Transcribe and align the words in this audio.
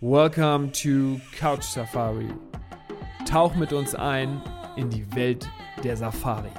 Welcome 0.00 0.70
to 0.72 1.20
Couch 1.32 1.64
Safari. 1.64 2.28
Tauch 3.24 3.56
mit 3.56 3.72
uns 3.72 3.94
ein 3.94 4.42
in 4.76 4.90
die 4.90 5.04
Welt 5.16 5.48
der 5.82 5.96
Safari. 5.96 6.50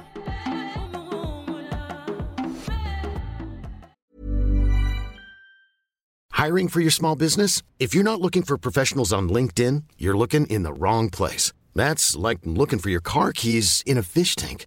Hiring 6.32 6.68
for 6.68 6.80
your 6.80 6.90
small 6.90 7.16
business? 7.16 7.62
If 7.78 7.94
you're 7.94 8.04
not 8.04 8.20
looking 8.20 8.42
for 8.42 8.58
professionals 8.58 9.12
on 9.12 9.28
LinkedIn, 9.28 9.84
you're 9.98 10.16
looking 10.16 10.46
in 10.46 10.62
the 10.62 10.72
wrong 10.72 11.10
place. 11.10 11.52
That's 11.74 12.16
like 12.16 12.38
looking 12.44 12.80
for 12.80 12.90
your 12.90 13.00
car 13.00 13.32
keys 13.32 13.82
in 13.86 13.96
a 13.96 14.02
fish 14.02 14.34
tank. 14.34 14.66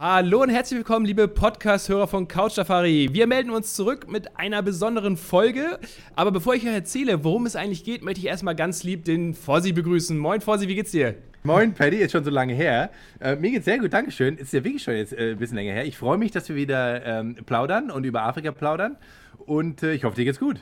Hallo 0.00 0.42
und 0.42 0.50
herzlich 0.50 0.78
willkommen, 0.78 1.04
liebe 1.06 1.26
Podcast-Hörer 1.26 2.06
von 2.06 2.28
Couch 2.28 2.52
Safari. 2.52 3.08
Wir 3.10 3.26
melden 3.26 3.50
uns 3.50 3.74
zurück 3.74 4.08
mit 4.08 4.38
einer 4.38 4.62
besonderen 4.62 5.16
Folge. 5.16 5.80
Aber 6.14 6.30
bevor 6.30 6.54
ich 6.54 6.62
euch 6.62 6.72
erzähle, 6.72 7.24
worum 7.24 7.46
es 7.46 7.56
eigentlich 7.56 7.82
geht, 7.82 8.04
möchte 8.04 8.20
ich 8.20 8.26
erstmal 8.26 8.54
ganz 8.54 8.84
lieb 8.84 9.04
den 9.04 9.34
Fossi 9.34 9.72
begrüßen. 9.72 10.16
Moin 10.16 10.40
Fossi, 10.40 10.68
wie 10.68 10.76
geht's 10.76 10.92
dir? 10.92 11.16
Moin, 11.42 11.74
Paddy, 11.74 11.96
ist 11.96 12.12
schon 12.12 12.22
so 12.22 12.30
lange 12.30 12.54
her. 12.54 12.90
Äh, 13.18 13.34
mir 13.34 13.50
geht's 13.50 13.64
sehr 13.64 13.80
gut, 13.80 13.92
Dankeschön. 13.92 14.36
Ist 14.36 14.52
ja 14.52 14.62
wirklich 14.62 14.84
schon 14.84 14.94
jetzt 14.94 15.14
äh, 15.14 15.32
ein 15.32 15.36
bisschen 15.36 15.56
länger 15.56 15.72
her. 15.72 15.84
Ich 15.84 15.98
freue 15.98 16.16
mich, 16.16 16.30
dass 16.30 16.48
wir 16.48 16.54
wieder 16.54 17.04
ähm, 17.04 17.34
plaudern 17.34 17.90
und 17.90 18.04
über 18.04 18.22
Afrika 18.22 18.52
plaudern. 18.52 18.98
Und 19.46 19.82
äh, 19.82 19.94
ich 19.94 20.04
hoffe, 20.04 20.14
dir 20.14 20.26
geht's 20.26 20.38
gut. 20.38 20.60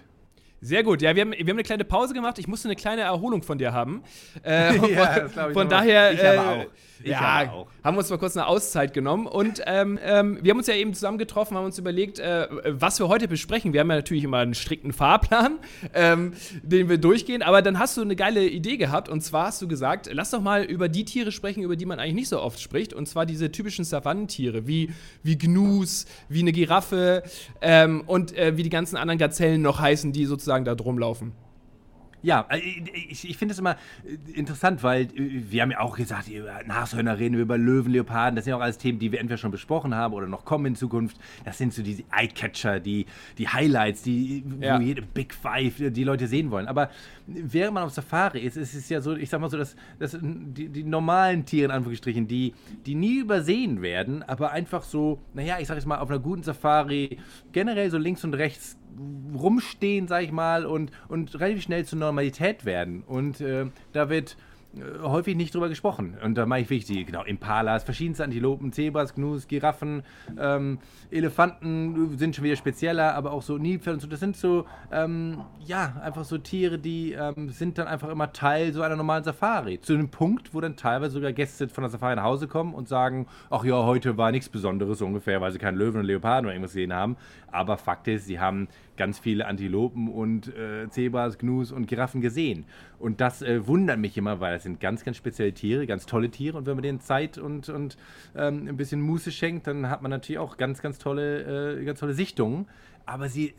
Sehr 0.67 0.83
gut. 0.83 1.01
Ja, 1.01 1.15
wir 1.15 1.23
haben, 1.23 1.31
wir 1.31 1.39
haben 1.39 1.51
eine 1.51 1.63
kleine 1.63 1.85
Pause 1.85 2.13
gemacht. 2.13 2.41
Ich 2.41 2.49
musste 2.49 2.67
eine 2.67 2.75
kleine 2.75 3.03
Erholung 3.03 3.43
von 3.43 3.57
dir 3.57 3.73
haben. 3.73 4.03
Äh, 4.45 4.77
ja, 4.95 5.29
von, 5.29 5.53
von 5.53 5.69
daher. 5.69 6.13
Ich 6.13 6.27
aber 6.27 6.51
auch. 6.51 6.67
Ich 7.03 7.11
ja, 7.11 7.21
aber 7.21 7.53
auch. 7.53 7.67
haben 7.85 7.95
wir 7.95 7.99
uns 7.99 8.11
mal 8.11 8.19
kurz 8.19 8.37
eine 8.37 8.47
Auszeit 8.47 8.93
genommen. 8.95 9.27
Und 9.27 9.63
ähm, 9.67 9.99
ähm, 10.03 10.39
wir 10.43 10.51
haben 10.51 10.59
uns 10.59 10.67
ja 10.67 10.75
eben 10.75 10.95
zusammen 10.95 11.19
getroffen, 11.19 11.57
haben 11.57 11.67
uns 11.67 11.79
überlegt, 11.79 12.19
äh, 12.19 12.49
was 12.67 12.99
wir 12.99 13.09
heute 13.09 13.29
besprechen. 13.29 13.73
Wir 13.73 13.81
haben 13.81 13.91
ja 13.91 13.97
natürlich 13.97 14.25
immer 14.25 14.39
einen 14.39 14.55
strikten 14.55 14.93
Fahrplan, 14.93 15.59
ähm, 15.95 16.33
den 16.63 16.89
wir 16.89 16.99
durchgehen. 16.99 17.43
Aber 17.43 17.63
dann 17.63 17.79
hast 17.79 17.97
du 17.97 18.03
eine 18.03 18.17
geile 18.17 18.47
Idee 18.47 18.77
gehabt. 18.77 19.09
Und 19.09 19.21
zwar 19.21 19.47
hast 19.47 19.61
du 19.63 19.69
gesagt, 19.69 20.09
lass 20.13 20.31
doch 20.31 20.41
mal 20.41 20.65
über 20.65 20.89
die 20.89 21.05
Tiere 21.05 21.33
sprechen, 21.33 21.63
über 21.63 21.77
die 21.77 21.87
man 21.87 22.01
eigentlich 22.01 22.15
nicht 22.15 22.29
so 22.29 22.41
oft 22.41 22.61
spricht. 22.61 22.93
Und 22.93 23.07
zwar 23.07 23.27
diese 23.27 23.53
typischen 23.53 23.85
Savannentiere, 23.85 24.67
wie, 24.67 24.91
wie 25.23 25.39
Gnus, 25.39 26.07
wie 26.29 26.41
eine 26.41 26.53
Giraffe 26.53 27.23
ähm, 27.61 28.03
und 28.07 28.37
äh, 28.37 28.57
wie 28.57 28.63
die 28.63 28.71
ganzen 28.71 28.97
anderen 28.97 29.19
Gazellen 29.19 29.63
noch 29.63 29.81
heißen, 29.81 30.13
die 30.13 30.25
sozusagen 30.25 30.56
sozusagen 30.57 30.65
da 30.65 30.75
drum 30.75 30.99
laufen. 30.99 31.33
Ja, 32.23 32.47
äh, 32.49 32.59
ich, 33.09 33.29
ich 33.29 33.37
finde 33.37 33.53
es 33.53 33.59
immer 33.59 33.77
äh, 34.05 34.33
interessant, 34.33 34.83
weil 34.83 35.03
äh, 35.03 35.43
wir 35.51 35.63
haben 35.63 35.71
ja 35.71 35.81
auch 35.81 35.97
gesagt, 35.97 36.29
über 36.29 36.61
Nashörner 36.65 37.19
reden 37.19 37.37
wir 37.37 37.43
über 37.43 37.59
Löwen, 37.59 37.93
Leoparden, 37.93 38.35
das 38.35 38.45
sind 38.45 38.51
ja 38.51 38.57
auch 38.57 38.63
alles 38.63 38.79
Themen, 38.79 38.99
die 38.99 39.13
wir 39.13 39.21
entweder 39.21 39.37
schon 39.37 39.53
besprochen 39.53 39.95
haben 39.95 40.13
oder 40.13 40.27
noch 40.27 40.45
kommen 40.45 40.67
in 40.67 40.75
Zukunft. 40.75 41.19
Das 41.45 41.59
sind 41.59 41.73
so 41.73 41.83
diese 41.83 42.03
Eyecatcher, 42.11 42.81
die, 42.81 43.07
die 43.39 43.49
Highlights, 43.49 44.03
die 44.03 44.45
ja. 44.61 44.77
wo 44.77 44.83
jede 44.83 45.03
Big 45.03 45.35
Five 45.35 45.75
die 45.93 46.05
Leute 46.05 46.27
sehen 46.27 46.51
wollen. 46.51 46.67
Aber 46.67 46.91
während 47.27 47.75
man 47.75 47.85
auf 47.85 47.93
Safari 47.93 48.41
ist, 48.41 48.57
ist 48.57 48.75
es 48.75 48.89
ja 48.89 49.01
so, 49.01 49.15
ich 49.15 49.31
sag 49.31 49.41
mal 49.41 49.51
so, 49.51 49.59
dass, 49.59 49.77
dass 49.99 50.19
die, 50.21 50.69
die 50.69 50.83
normalen 50.83 51.45
Tiere 51.45 51.67
in 51.67 51.71
Anführungsstrichen, 51.71 52.27
die, 52.27 52.55
die 52.87 52.97
nie 52.97 53.21
übersehen 53.21 53.83
werden, 53.83 54.23
aber 54.23 54.51
einfach 54.51 54.83
so, 54.83 55.21
naja, 55.35 55.59
ich 55.61 55.69
sag 55.69 55.77
jetzt 55.77 55.87
mal, 55.87 55.99
auf 55.99 56.11
einer 56.11 56.19
guten 56.19 56.43
Safari 56.43 57.19
generell 57.53 57.91
so 57.91 57.99
links 57.99 58.25
und 58.25 58.35
rechts 58.35 58.77
rumstehen, 59.35 60.09
sag 60.09 60.23
ich 60.23 60.33
mal, 60.33 60.67
und, 60.67 60.91
und 61.09 61.39
relativ 61.39 61.63
schnell 61.63 61.85
zur 61.85 61.99
Normalität 61.99 62.65
werden. 62.65 63.03
Und 63.07 63.41
äh, 63.41 63.67
da 63.93 64.09
wird 64.09 64.37
äh, 64.77 65.01
häufig 65.03 65.37
nicht 65.37 65.55
drüber 65.55 65.69
gesprochen. 65.69 66.17
Und 66.23 66.37
da 66.37 66.47
mache 66.47 66.61
ich 66.61 66.71
wichtig, 66.71 67.07
genau, 67.07 67.23
Impalas, 67.25 67.85
verschiedenste 67.85 68.25
Antilopen, 68.25 68.73
Zebras, 68.73 69.15
Gnus, 69.15 69.49
Giraffen, 69.49 70.03
ähm, 70.39 70.79
Elefanten 71.11 72.19
sind 72.19 72.37
schon 72.37 72.45
wieder 72.45 72.57
spezieller, 72.57 73.15
aber 73.15 73.33
auch 73.33 73.43
so 73.43 73.59
Nilpferde 73.59 73.95
und 73.95 74.01
so. 74.01 74.09
Das 74.09 74.21
sind 74.21 74.37
so, 74.37 74.67
ähm, 74.93 75.43
ja, 75.65 75.95
einfach 76.03 76.25
so 76.25 76.39
Tiere, 76.39 76.79
die 76.79 77.13
ähm, 77.13 77.49
sind 77.51 77.79
dann 77.79 77.87
einfach 77.87 78.09
immer 78.09 78.33
Teil 78.33 78.73
so 78.73 78.83
einer 78.83 78.97
normalen 78.97 79.25
Safari. 79.25 79.81
Zu 79.81 79.95
einem 79.95 80.11
Punkt, 80.11 80.53
wo 80.53 80.61
dann 80.61 80.77
teilweise 80.77 81.15
sogar 81.15 81.33
Gäste 81.33 81.69
von 81.69 81.83
der 81.83 81.91
Safari 81.91 82.17
nach 82.17 82.25
Hause 82.25 82.49
kommen 82.49 82.75
und 82.75 82.89
sagen, 82.89 83.27
ach 83.51 83.65
ja, 83.65 83.83
heute 83.85 84.17
war 84.17 84.31
nichts 84.31 84.49
Besonderes 84.49 85.01
ungefähr, 85.01 85.41
weil 85.41 85.53
sie 85.53 85.59
keinen 85.59 85.77
Löwen 85.77 86.01
und 86.01 86.07
Leoparden 86.07 86.47
oder 86.47 86.55
irgendwas 86.55 86.73
gesehen 86.73 86.93
haben. 86.93 87.17
Aber 87.51 87.79
Fakt 87.79 88.09
ist, 88.09 88.27
sie 88.27 88.41
haben 88.41 88.69
ganz 88.97 89.19
viele 89.19 89.47
Antilopen 89.47 90.09
und 90.09 90.49
äh, 90.55 90.89
Zebras, 90.91 91.39
Gnus 91.39 91.73
und 91.73 91.87
Giraffen 91.87 92.21
gesehen. 92.21 92.65
Und 92.99 93.21
das 93.21 93.43
äh, 93.43 93.67
wundert 93.67 93.99
mich 93.99 94.17
immer, 94.17 94.41
weil 94.41 94.55
das 94.55 94.63
sind 94.63 94.81
ganz, 94.81 95.05
ganz 95.05 95.17
spezielle 95.17 95.53
Tiere, 95.53 95.87
ganz 95.87 96.07
tolle 96.07 96.31
Tiere. 96.31 96.59
Und 96.59 96.67
wenn 96.67 96.75
man 96.75 96.83
denen 96.83 97.01
Zeit 97.01 97.39
und, 97.39 97.69
und 97.69 97.97
ähm, 98.35 98.67
ein 98.69 98.77
bisschen 98.77 99.01
Muße 99.01 99.33
schenkt, 99.33 99.67
dann 99.67 99.91
hat 99.91 100.03
man 100.03 100.11
natürlich 100.11 100.39
auch 100.39 100.57
ganz, 100.57 100.83
ganz 100.83 100.99
tolle, 100.99 101.79
äh, 101.81 101.85
ganz 101.85 102.01
tolle 102.01 102.15
Sichtungen. 102.15 102.67
Aber 103.05 103.29
sie, 103.29 103.49
äh, 103.51 103.53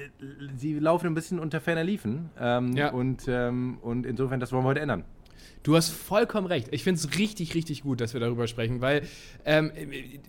sie 0.56 0.78
laufen 0.80 1.08
ein 1.08 1.14
bisschen 1.14 1.40
unter 1.40 1.62
ferner 1.62 1.84
Liefen. 1.84 2.30
Ähm, 2.40 2.74
ja. 2.74 2.92
und, 2.92 3.26
ähm, 3.28 3.78
und 3.82 4.06
insofern, 4.06 4.40
das 4.40 4.52
wollen 4.52 4.64
wir 4.64 4.70
heute 4.70 4.82
ändern. 4.82 5.04
Du 5.64 5.76
hast 5.76 5.90
vollkommen 5.90 6.48
recht. 6.48 6.68
Ich 6.72 6.84
finde 6.84 7.00
es 7.00 7.18
richtig, 7.18 7.56
richtig 7.56 7.84
gut, 7.84 8.00
dass 8.02 8.14
wir 8.14 8.22
darüber 8.22 8.48
sprechen, 8.48 8.82
weil 8.82 9.04
ähm, 9.46 9.72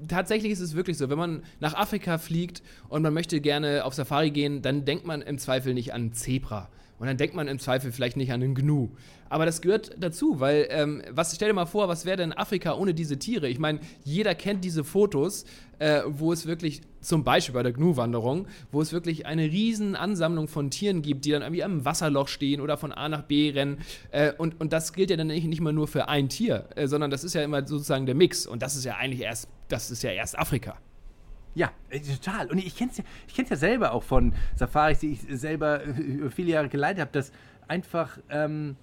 tatsächlich 0.09 0.53
ist 0.53 0.61
es 0.61 0.75
wirklich 0.75 0.99
so, 0.99 1.11
wenn 1.11 1.19
man 1.19 1.43
nach 1.61 1.75
Afrika 1.75 2.19
fliegt 2.19 2.63
und 2.89 3.03
man 3.03 3.15
möchte 3.15 3.41
gerne 3.41 3.85
auf 3.85 3.95
Safari 3.95 4.31
gehen, 4.31 4.63
dann 4.63 4.85
denkt 4.85 5.07
man 5.07 5.23
im 5.23 5.39
Zweifel 5.39 5.75
nicht 5.75 5.95
an 5.95 6.13
Zebra. 6.13 6.69
Und 6.99 7.07
dann 7.07 7.17
denkt 7.17 7.35
man 7.35 7.49
im 7.49 7.59
Zweifel 7.59 7.93
vielleicht 7.93 8.17
nicht 8.17 8.33
an 8.33 8.43
einen 8.43 8.55
Gnu. 8.55 8.89
Aber 9.29 9.47
das 9.47 9.61
gehört 9.61 9.95
dazu, 9.99 10.41
weil, 10.41 10.67
ähm, 10.71 11.03
was, 11.11 11.35
stell 11.35 11.49
dir 11.49 11.55
mal 11.55 11.67
vor, 11.67 11.89
was 11.89 12.05
wäre 12.05 12.17
denn 12.17 12.33
Afrika 12.33 12.75
ohne 12.75 12.95
diese 12.95 13.19
Tiere? 13.19 13.49
Ich 13.49 13.59
meine, 13.59 13.81
jeder 14.05 14.35
kennt 14.35 14.65
diese 14.65 14.85
Fotos, 14.85 15.45
äh, 15.79 16.03
wo 16.07 16.33
es 16.33 16.47
wirklich, 16.47 16.81
zum 17.01 17.25
Beispiel 17.25 17.55
bei 17.55 17.63
der 17.63 17.73
Gnu-Wanderung, 17.73 18.49
wo 18.73 18.81
es 18.81 18.93
wirklich 18.93 19.27
eine 19.27 19.45
riesen 19.45 19.95
Ansammlung 19.95 20.49
von 20.49 20.71
Tieren 20.71 21.03
gibt, 21.03 21.25
die 21.25 21.31
dann 21.31 21.43
irgendwie 21.43 21.63
am 21.63 21.85
Wasserloch 21.85 22.29
stehen 22.29 22.61
oder 22.61 22.77
von 22.77 22.91
A 22.91 23.09
nach 23.09 23.23
B 23.23 23.51
rennen. 23.51 23.79
Äh, 24.11 24.33
und, 24.33 24.61
und 24.61 24.73
das 24.73 24.93
gilt 24.93 25.11
ja 25.11 25.17
dann 25.17 25.29
nicht, 25.29 25.47
nicht 25.47 25.61
mal 25.61 25.73
nur 25.73 25.87
für 25.87 26.09
ein 26.09 26.29
Tier, 26.29 26.69
äh, 26.75 26.89
sondern 26.89 27.11
das 27.11 27.23
ist 27.23 27.35
ja 27.35 27.43
immer 27.43 27.67
sozusagen 27.67 28.07
der 28.07 28.15
Mix. 28.15 28.47
Und 28.47 28.63
das 28.63 28.77
ist 28.77 28.85
ja 28.85 28.97
eigentlich 28.97 29.21
erst, 29.21 29.49
das 29.69 29.91
ist 29.91 30.03
ja 30.03 30.11
erst 30.11 30.39
Afrika. 30.39 30.79
Ja, 31.59 31.73
äh, 31.91 31.99
total. 31.99 32.47
Und 32.53 32.59
ich 32.59 32.77
kenne 32.77 32.93
es 32.93 32.99
ja, 32.99 33.45
ja 33.45 33.57
selber 33.57 33.91
auch 33.91 34.05
von 34.05 34.33
Safaris, 34.55 35.01
die 35.01 35.13
ich 35.15 35.41
selber 35.41 35.83
über 35.83 36.31
viele 36.31 36.53
Jahre 36.53 36.69
geleitet 36.69 37.01
habe, 37.01 37.11
dass 37.11 37.33
einfach 37.67 38.17
ähm, 38.31 38.77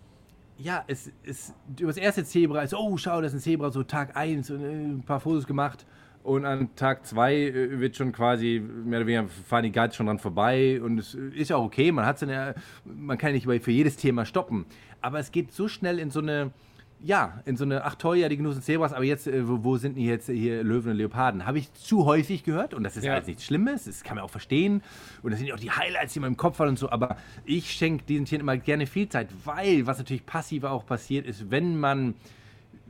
ja, 0.58 0.84
es 0.88 1.10
ist 1.24 1.54
über 1.80 1.88
das 1.88 1.98
erste 1.98 2.26
Zebra 2.26 2.64
ist, 2.64 2.74
oh, 2.74 2.98
schau, 2.98 3.22
das 3.22 3.34
ist 3.34 3.40
ein 3.40 3.44
Zebra, 3.44 3.72
so 3.72 3.84
Tag 3.84 4.18
1 4.18 4.52
und 4.52 4.62
äh, 4.62 4.68
ein 4.68 5.04
paar 5.06 5.22
Fotos 5.22 5.48
gemacht. 5.48 5.86
Und 6.22 6.46
an 6.46 6.76
Tag 6.76 7.06
2 7.06 7.34
äh, 7.34 7.80
wird 7.80 7.96
schon 7.96 8.12
quasi, 8.12 8.60
mehr 8.60 9.00
oder 9.00 9.08
weniger, 9.08 9.30
fahren 9.30 9.64
die 9.64 9.72
Guides 9.72 9.96
schon 9.96 10.08
dran 10.08 10.20
vorbei. 10.20 10.82
Und 10.82 10.98
es 10.98 11.14
ist 11.14 11.52
ja 11.52 11.56
auch 11.56 11.64
okay, 11.64 11.94
man, 11.94 12.06
hat's 12.06 12.22
ja, 12.22 12.56
man 12.84 13.18
kann 13.18 13.32
nicht 13.32 13.46
für 13.46 13.72
jedes 13.72 13.96
Thema 13.96 14.26
stoppen. 14.26 14.66
Aber 15.00 15.20
es 15.20 15.32
geht 15.32 15.54
so 15.54 15.70
schnell 15.70 15.98
in 15.98 16.10
so 16.10 16.20
eine, 16.20 16.52
ja, 17.02 17.42
in 17.46 17.58
so 17.58 17.66
eine, 17.66 17.84
ach 17.84 17.96
toll, 17.96 18.18
ja, 18.18 18.30
die 18.30 18.38
Genossen 18.38 18.62
Zebras, 18.62 18.94
aber 18.94 19.04
jetzt, 19.04 19.28
äh, 19.28 19.48
wo, 19.48 19.64
wo, 19.64 19.78
sind 19.78 19.96
die 19.96 20.06
jetzt 20.06 20.28
hier 20.28 20.64
Löwen 20.64 20.92
und 20.92 20.98
Leoparden? 20.98 21.46
Habe 21.46 21.60
ich 21.60 21.72
zu 21.74 22.06
häufig 22.06 22.44
gehört 22.44 22.74
und 22.74 22.84
das 22.84 22.98
ist 22.98 23.04
ja. 23.04 23.14
alles 23.14 23.28
nichts 23.28 23.46
Schlimmes, 23.46 23.86
das 23.86 24.04
kann 24.04 24.16
man 24.16 24.24
auch 24.24 24.30
verstehen 24.30 24.82
und 25.22 25.32
das 25.32 25.40
sind 25.40 25.48
ja 25.48 25.56
auch 25.56 25.60
die 25.60 25.72
Highlights, 25.72 26.14
die 26.14 26.20
in 26.20 26.24
meinem 26.24 26.38
Kopf 26.38 26.60
waren 26.60 26.70
und 26.70 26.80
so, 26.80 26.90
aber 26.90 27.18
ich 27.46 27.72
schenke 27.72 28.06
diesen 28.06 28.26
Tieren 28.26 28.42
immer 28.42 28.58
gerne 28.58 28.88
viel 28.88 29.08
Zeit, 29.10 29.28
weil, 29.44 29.86
was 29.86 29.98
natürlich 29.98 30.26
passiver 30.26 30.72
auch 30.72 30.86
passiert 30.86 31.26
ist, 31.26 31.52
wenn 31.52 31.80
man 31.80 32.16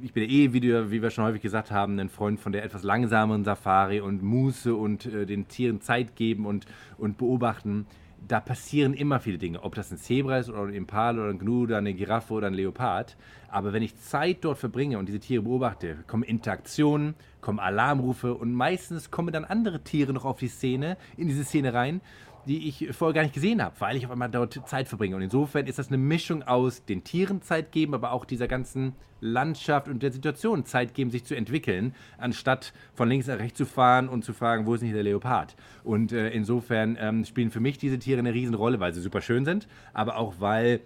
ich 0.02 0.12
bin 0.12 0.24
ja 0.24 0.30
eh, 0.30 0.54
wie, 0.54 0.60
du, 0.60 0.92
wie, 0.92 1.02
wir 1.02 1.10
schon 1.10 1.24
häufig 1.24 1.42
gesagt 1.42 1.72
haben, 1.72 1.98
ein 2.00 2.10
Freund 2.10 2.40
von 2.40 2.52
der 2.52 2.66
etwas 2.66 2.84
langsameren 2.84 3.46
Safari 3.46 4.02
und 4.02 4.24
Muße 4.24 4.76
und 4.76 5.06
äh, 5.06 5.26
den 5.26 5.48
Tieren 5.48 5.80
Zeit 5.80 6.18
geben 6.18 6.46
und, 6.46 6.66
und 6.98 7.18
beobachten 7.18 7.86
da 8.28 8.40
passieren 8.40 8.94
immer 8.94 9.20
viele 9.20 9.38
Dinge, 9.38 9.64
ob 9.64 9.76
das 9.76 9.92
ein 9.92 9.98
Zebra 9.98 10.38
ist 10.38 10.50
oder 10.50 10.64
ein 10.64 10.74
Impal 10.74 11.20
oder 11.20 11.30
ein 11.30 11.40
Gnu 11.40 11.64
oder 11.64 11.78
eine 11.78 11.94
Giraffe 11.94 12.34
oder 12.34 12.48
ein 12.48 12.54
Leopard. 12.54 13.18
Aber 13.50 13.74
wenn 13.74 13.84
ich 13.84 13.98
Zeit 14.00 14.40
dort 14.42 14.58
verbringe 14.58 14.98
und 14.98 15.08
diese 15.08 15.20
Tiere 15.20 15.44
beobachte, 15.44 15.98
kommen 16.08 16.24
Interaktionen, 16.24 17.16
kommen 17.42 17.60
Alarmrufe 17.60 18.34
und 18.34 18.54
meistens 18.54 19.12
kommen 19.12 19.32
dann 19.32 19.46
andere 19.46 19.82
Tiere 19.84 20.14
noch 20.14 20.26
auf 20.26 20.40
die 20.40 20.48
Szene, 20.48 20.98
in 21.18 21.28
diese 21.28 21.44
Szene 21.44 21.74
rein 21.74 22.02
die 22.48 22.68
ich 22.68 22.90
vorher 22.96 23.14
gar 23.14 23.22
nicht 23.24 23.34
gesehen 23.34 23.62
habe, 23.62 23.76
weil 23.80 23.96
ich 23.96 24.06
auf 24.06 24.12
einmal 24.12 24.30
dort 24.30 24.68
Zeit 24.68 24.88
verbringe. 24.88 25.16
Und 25.16 25.22
insofern 25.22 25.68
ist 25.68 25.80
das 25.80 25.88
eine 25.88 25.98
Mischung 25.98 26.44
aus 26.44 26.86
den 26.86 27.04
Tieren 27.04 27.42
Zeit 27.42 27.72
geben, 27.72 27.94
aber 27.94 28.12
auch 28.12 28.26
dieser 28.26 28.48
ganzen 28.48 28.94
Landschaft 29.22 29.88
und 29.88 30.04
der 30.04 30.12
Situation 30.12 30.66
Zeit 30.66 30.94
geben, 30.94 31.10
sich 31.10 31.26
zu 31.26 31.36
entwickeln, 31.36 31.96
anstatt 32.18 32.74
von 32.94 33.10
links 33.10 33.28
nach 33.28 33.40
rechts 33.40 33.58
zu 33.58 33.66
fahren 33.66 34.10
und 34.10 34.24
zu 34.24 34.34
fragen, 34.34 34.66
wo 34.66 34.76
ist 34.76 34.82
nicht 34.82 34.96
der 34.96 35.04
Leopard. 35.04 35.56
Und 35.84 36.12
äh, 36.12 36.30
insofern 36.30 36.98
ähm, 37.00 37.26
spielen 37.26 37.50
für 37.50 37.60
mich 37.60 37.78
diese 37.78 37.98
Tiere 37.98 38.20
eine 38.20 38.34
Riesenrolle, 38.34 38.80
weil 38.80 38.94
sie 38.94 39.02
super 39.02 39.22
schön 39.22 39.46
sind, 39.46 39.68
aber 39.94 40.18
auch 40.18 40.36
weil 40.40 40.82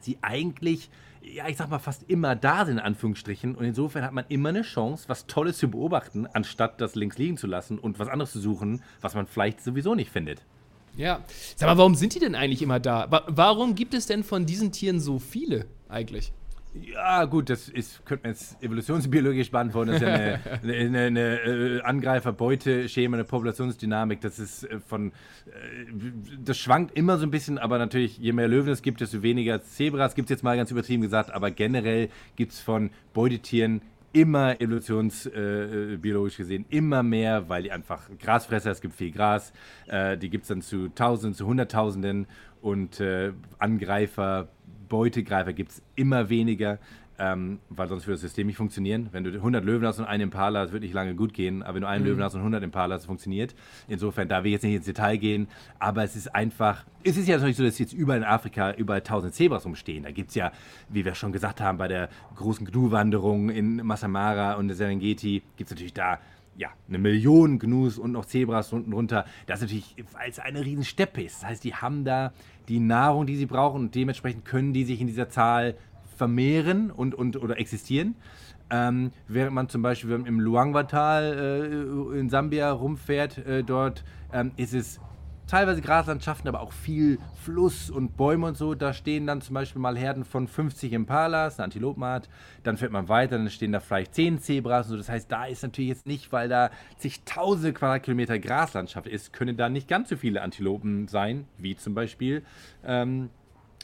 sie 0.00 0.18
eigentlich 0.22 0.90
ja, 1.34 1.48
ich 1.48 1.56
sag 1.56 1.68
mal, 1.68 1.78
fast 1.78 2.08
immer 2.08 2.36
da 2.36 2.64
sind, 2.64 2.78
in 2.78 2.84
Anführungsstrichen. 2.84 3.56
Und 3.56 3.64
insofern 3.64 4.04
hat 4.04 4.12
man 4.12 4.24
immer 4.28 4.50
eine 4.50 4.62
Chance, 4.62 5.08
was 5.08 5.26
Tolles 5.26 5.58
zu 5.58 5.68
beobachten, 5.68 6.26
anstatt 6.32 6.80
das 6.80 6.94
links 6.94 7.18
liegen 7.18 7.36
zu 7.36 7.46
lassen 7.46 7.78
und 7.78 7.98
was 7.98 8.08
anderes 8.08 8.32
zu 8.32 8.38
suchen, 8.38 8.82
was 9.00 9.14
man 9.14 9.26
vielleicht 9.26 9.60
sowieso 9.60 9.94
nicht 9.94 10.10
findet. 10.10 10.44
Ja. 10.96 11.20
Sag 11.56 11.68
mal, 11.68 11.78
warum 11.78 11.94
sind 11.94 12.14
die 12.14 12.18
denn 12.18 12.34
eigentlich 12.34 12.62
immer 12.62 12.80
da? 12.80 13.06
Wa 13.10 13.24
warum 13.28 13.74
gibt 13.74 13.94
es 13.94 14.06
denn 14.06 14.24
von 14.24 14.46
diesen 14.46 14.72
Tieren 14.72 15.00
so 15.00 15.18
viele 15.18 15.66
eigentlich? 15.88 16.32
Ja, 16.82 17.24
gut, 17.24 17.48
das 17.48 17.68
ist, 17.68 18.04
könnte 18.04 18.24
man 18.24 18.32
jetzt 18.34 18.62
evolutionsbiologisch 18.62 19.50
beantworten. 19.50 19.92
Das 19.92 20.02
ist 20.02 20.06
ja 20.06 20.14
eine, 20.14 20.40
eine, 20.62 20.74
eine, 20.74 21.00
eine 21.06 21.20
äh, 21.20 21.80
Angreifer-Beute-Schema, 21.80 23.16
eine 23.16 23.24
Populationsdynamik. 23.24 24.20
Das 24.20 24.38
ist 24.38 24.64
äh, 24.64 24.78
von, 24.80 25.08
äh, 25.08 25.12
das 26.44 26.58
schwankt 26.58 26.96
immer 26.96 27.18
so 27.18 27.24
ein 27.24 27.30
bisschen, 27.30 27.58
aber 27.58 27.78
natürlich, 27.78 28.18
je 28.18 28.32
mehr 28.32 28.48
Löwen 28.48 28.70
es 28.70 28.82
gibt, 28.82 29.00
desto 29.00 29.22
weniger 29.22 29.62
Zebras 29.62 30.14
gibt 30.14 30.28
es 30.28 30.34
jetzt 30.34 30.42
mal 30.42 30.56
ganz 30.56 30.70
übertrieben 30.70 31.02
gesagt. 31.02 31.30
Aber 31.32 31.50
generell 31.50 32.10
gibt 32.36 32.52
es 32.52 32.60
von 32.60 32.90
Beutetieren 33.14 33.80
immer 34.16 34.58
evolutionsbiologisch 34.58 36.34
äh, 36.34 36.42
gesehen 36.42 36.64
immer 36.70 37.02
mehr, 37.02 37.50
weil 37.50 37.64
die 37.64 37.70
einfach 37.70 38.08
Grasfresser, 38.18 38.70
es 38.70 38.80
gibt 38.80 38.94
viel 38.94 39.10
Gras, 39.10 39.52
äh, 39.88 40.16
die 40.16 40.30
gibt 40.30 40.44
es 40.44 40.48
dann 40.48 40.62
zu 40.62 40.88
Tausenden, 40.88 41.34
zu 41.34 41.46
Hunderttausenden 41.46 42.26
und 42.62 42.98
äh, 42.98 43.32
Angreifer, 43.58 44.48
Beutegreifer 44.88 45.52
gibt 45.52 45.72
es 45.72 45.82
immer 45.96 46.30
weniger, 46.30 46.78
ähm, 47.18 47.58
weil 47.70 47.88
sonst 47.88 48.06
würde 48.06 48.14
das 48.14 48.20
System 48.20 48.46
nicht 48.46 48.56
funktionieren. 48.56 49.08
Wenn 49.12 49.24
du 49.24 49.30
100 49.30 49.64
Löwen 49.64 49.86
hast 49.86 49.98
und 49.98 50.04
einen 50.04 50.24
Impala, 50.24 50.62
das 50.62 50.72
wird 50.72 50.82
nicht 50.82 50.94
lange 50.94 51.14
gut 51.14 51.32
gehen, 51.32 51.62
aber 51.62 51.74
wenn 51.74 51.82
du 51.82 51.88
einen 51.88 52.04
mhm. 52.04 52.10
Löwen 52.10 52.22
hast 52.22 52.34
und 52.34 52.40
100 52.40 52.62
Impala, 52.62 52.94
das 52.94 53.06
funktioniert. 53.06 53.54
Insofern, 53.88 54.28
da 54.28 54.42
will 54.42 54.48
ich 54.48 54.54
jetzt 54.54 54.64
nicht 54.64 54.74
ins 54.74 54.86
Detail 54.86 55.16
gehen, 55.16 55.48
aber 55.78 56.04
es 56.04 56.16
ist 56.16 56.34
einfach, 56.34 56.84
es 57.02 57.16
ist 57.16 57.28
ja 57.28 57.36
natürlich 57.36 57.56
so, 57.56 57.64
dass 57.64 57.78
jetzt 57.78 57.92
überall 57.92 58.18
in 58.18 58.24
Afrika 58.24 58.72
überall 58.72 59.00
1000 59.00 59.34
Zebras 59.34 59.64
rumstehen. 59.64 60.04
Da 60.04 60.10
gibt 60.10 60.30
es 60.30 60.34
ja, 60.34 60.52
wie 60.88 61.04
wir 61.04 61.14
schon 61.14 61.32
gesagt 61.32 61.60
haben, 61.60 61.78
bei 61.78 61.88
der 61.88 62.08
großen 62.36 62.66
Gnu-Wanderung 62.66 63.50
in 63.50 63.76
Massamara 63.76 64.54
und 64.54 64.68
der 64.68 64.76
Serengeti, 64.76 65.42
gibt 65.56 65.70
es 65.70 65.74
natürlich 65.74 65.94
da 65.94 66.18
ja, 66.58 66.70
eine 66.88 66.98
Million 66.98 67.58
Gnus 67.58 67.98
und 67.98 68.12
noch 68.12 68.24
Zebras 68.24 68.72
unten 68.72 68.92
runter. 68.92 69.26
Das 69.46 69.60
ist 69.60 69.62
natürlich, 69.64 69.94
weil 70.12 70.30
es 70.30 70.38
eine 70.38 70.64
riesen 70.64 70.84
Steppe 70.84 71.22
ist. 71.22 71.42
Das 71.42 71.50
heißt, 71.50 71.64
die 71.64 71.74
haben 71.74 72.04
da 72.04 72.32
die 72.68 72.80
Nahrung, 72.80 73.26
die 73.26 73.36
sie 73.36 73.46
brauchen 73.46 73.82
und 73.82 73.94
dementsprechend 73.94 74.44
können 74.44 74.72
die 74.72 74.84
sich 74.84 75.00
in 75.00 75.06
dieser 75.06 75.28
Zahl 75.28 75.76
vermehren 76.16 76.90
und, 76.90 77.14
und 77.14 77.36
oder 77.36 77.58
existieren. 77.58 78.16
Ähm, 78.68 79.12
während 79.28 79.54
man 79.54 79.68
zum 79.68 79.82
Beispiel 79.82 80.10
im 80.10 80.40
Luangwa-Tal 80.40 82.12
äh, 82.14 82.18
in 82.18 82.28
Sambia 82.28 82.72
rumfährt, 82.72 83.38
äh, 83.38 83.62
dort 83.62 84.02
ähm, 84.32 84.50
ist 84.56 84.74
es 84.74 85.00
teilweise 85.46 85.80
Graslandschaften, 85.80 86.48
aber 86.48 86.60
auch 86.60 86.72
viel 86.72 87.18
Fluss 87.42 87.90
und 87.90 88.16
Bäume 88.16 88.48
und 88.48 88.56
so. 88.56 88.74
Da 88.74 88.92
stehen 88.92 89.26
dann 89.26 89.40
zum 89.40 89.54
Beispiel 89.54 89.80
mal 89.80 89.96
Herden 89.96 90.24
von 90.24 90.48
50 90.48 90.92
Impalas, 90.92 91.58
eine 91.58 91.64
Antilopenart. 91.64 92.28
Dann 92.64 92.76
fährt 92.76 92.92
man 92.92 93.08
weiter, 93.08 93.38
dann 93.38 93.50
stehen 93.50 93.72
da 93.72 93.80
vielleicht 93.80 94.14
10 94.14 94.40
Zebras 94.40 94.86
und 94.86 94.92
so. 94.92 94.96
Das 94.96 95.08
heißt, 95.08 95.30
da 95.30 95.46
ist 95.46 95.62
natürlich 95.62 95.90
jetzt 95.90 96.06
nicht, 96.06 96.32
weil 96.32 96.48
da 96.48 96.70
zigtausende 96.98 97.72
Quadratkilometer 97.72 98.38
Graslandschaft 98.38 99.06
ist, 99.06 99.32
können 99.32 99.56
da 99.56 99.68
nicht 99.68 99.88
ganz 99.88 100.08
so 100.08 100.16
viele 100.16 100.42
Antilopen 100.42 101.08
sein, 101.08 101.46
wie 101.58 101.76
zum 101.76 101.94
Beispiel. 101.94 102.42
Ähm, 102.84 103.30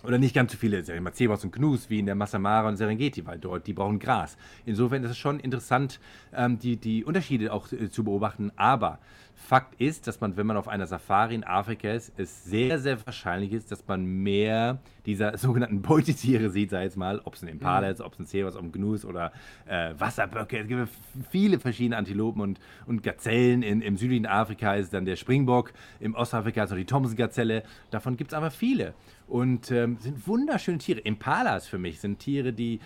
oder 0.05 0.19
nicht 0.19 0.35
ganz 0.35 0.53
so 0.53 0.59
viele, 0.59 0.83
Zebras 0.83 1.45
und 1.45 1.53
Gnus 1.53 1.89
wie 1.91 1.99
in 1.99 2.07
der 2.07 2.15
Massamara 2.15 2.69
und 2.69 2.77
Serengeti, 2.77 3.25
weil 3.27 3.39
dort, 3.39 3.67
die 3.67 3.73
brauchen 3.73 3.99
Gras. 3.99 4.37
Insofern 4.67 5.05
ist 5.05 5.11
es 5.11 5.19
schon 5.19 5.41
interessant, 5.41 6.01
ähm, 6.35 6.59
die, 6.59 6.77
die 6.77 7.05
Unterschiede 7.05 7.53
auch 7.53 7.71
äh, 7.73 7.91
zu 7.91 8.05
beobachten. 8.05 8.51
Aber 8.57 8.99
Fakt 9.35 9.81
ist, 9.81 10.07
dass 10.07 10.21
man, 10.21 10.37
wenn 10.37 10.47
man 10.47 10.57
auf 10.57 10.69
einer 10.69 10.87
Safari 10.87 11.35
in 11.35 11.45
Afrika 11.45 11.91
ist, 11.91 12.13
es 12.17 12.45
sehr, 12.45 12.79
sehr 12.79 13.05
wahrscheinlich 13.05 13.53
ist, 13.53 13.73
dass 13.73 13.87
man 13.87 14.05
mehr 14.05 14.81
dieser 15.05 15.37
sogenannten 15.39 15.83
Beutetiere 15.83 16.51
sieht, 16.51 16.71
sei 16.71 16.85
jetzt 16.85 16.97
mal, 16.97 17.21
ob 17.25 17.35
es 17.35 17.43
ein 17.43 17.49
Impala 17.49 17.87
mhm. 17.87 17.93
ist, 17.93 18.01
ob 18.01 18.13
es 18.13 18.19
ein 18.21 18.27
Zebras, 18.27 18.57
ob 18.57 18.63
ein 18.63 18.73
Gnus 18.73 19.05
oder 19.05 19.33
äh, 19.67 19.95
Wasserböcke. 19.99 20.59
Es 20.59 20.69
gibt 20.69 20.89
viele 21.31 21.59
verschiedene 21.59 21.97
Antilopen 21.97 22.41
und, 22.41 22.61
und 22.87 23.03
Gazellen. 23.03 23.63
In, 23.63 23.83
Im 23.83 23.97
südlichen 23.97 24.27
Afrika 24.27 24.75
ist 24.75 24.87
es 24.87 24.91
dann 24.91 25.05
der 25.05 25.17
Springbock, 25.17 25.73
im 25.99 26.15
Ostafrika 26.15 26.65
ist 26.65 26.71
noch 26.71 26.77
die 26.77 26.85
Thomson-Gazelle. 26.85 27.63
Davon 27.91 28.17
gibt 28.17 28.33
es 28.33 28.35
aber 28.37 28.51
viele 28.51 28.95
und 29.27 29.71
ähm, 29.71 29.97
sind 29.99 30.27
wunderschöne 30.27 30.79
Tiere. 30.79 31.01
Impalas 31.01 31.67
für 31.67 31.79
mich 31.79 32.01
sind 32.01 32.19
Tiere, 32.19 32.53
die 32.53 32.81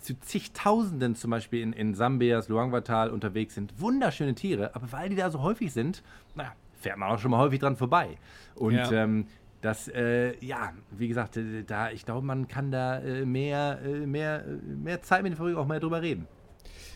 zu 0.00 0.18
zigtausenden 0.20 1.16
zum 1.16 1.30
Beispiel 1.30 1.62
in, 1.62 1.72
in 1.72 1.94
Sambias 1.94 2.48
Luangwa-Tal 2.48 3.10
unterwegs 3.10 3.54
sind. 3.54 3.80
Wunderschöne 3.80 4.34
Tiere, 4.34 4.74
aber 4.74 4.92
weil 4.92 5.08
die 5.08 5.16
da 5.16 5.30
so 5.30 5.42
häufig 5.42 5.72
sind, 5.72 6.02
na, 6.34 6.52
fährt 6.74 6.98
man 6.98 7.10
auch 7.10 7.18
schon 7.18 7.30
mal 7.30 7.38
häufig 7.38 7.60
dran 7.60 7.76
vorbei. 7.76 8.18
Und 8.54 8.74
ja. 8.74 8.90
ähm, 8.92 9.26
das, 9.60 9.88
äh, 9.88 10.36
ja, 10.44 10.72
wie 10.90 11.08
gesagt, 11.08 11.36
äh, 11.36 11.64
da, 11.64 11.90
ich 11.90 12.04
glaube, 12.04 12.26
man 12.26 12.48
kann 12.48 12.70
da 12.70 12.98
äh, 12.98 13.24
mehr, 13.24 13.80
äh, 13.84 14.06
mehr, 14.06 14.44
äh, 14.46 14.74
mehr 14.76 15.00
Zeit 15.02 15.22
mit 15.22 15.32
den 15.32 15.36
Verrückten 15.36 15.58
auch 15.58 15.66
mal 15.66 15.80
drüber 15.80 16.02
reden. 16.02 16.28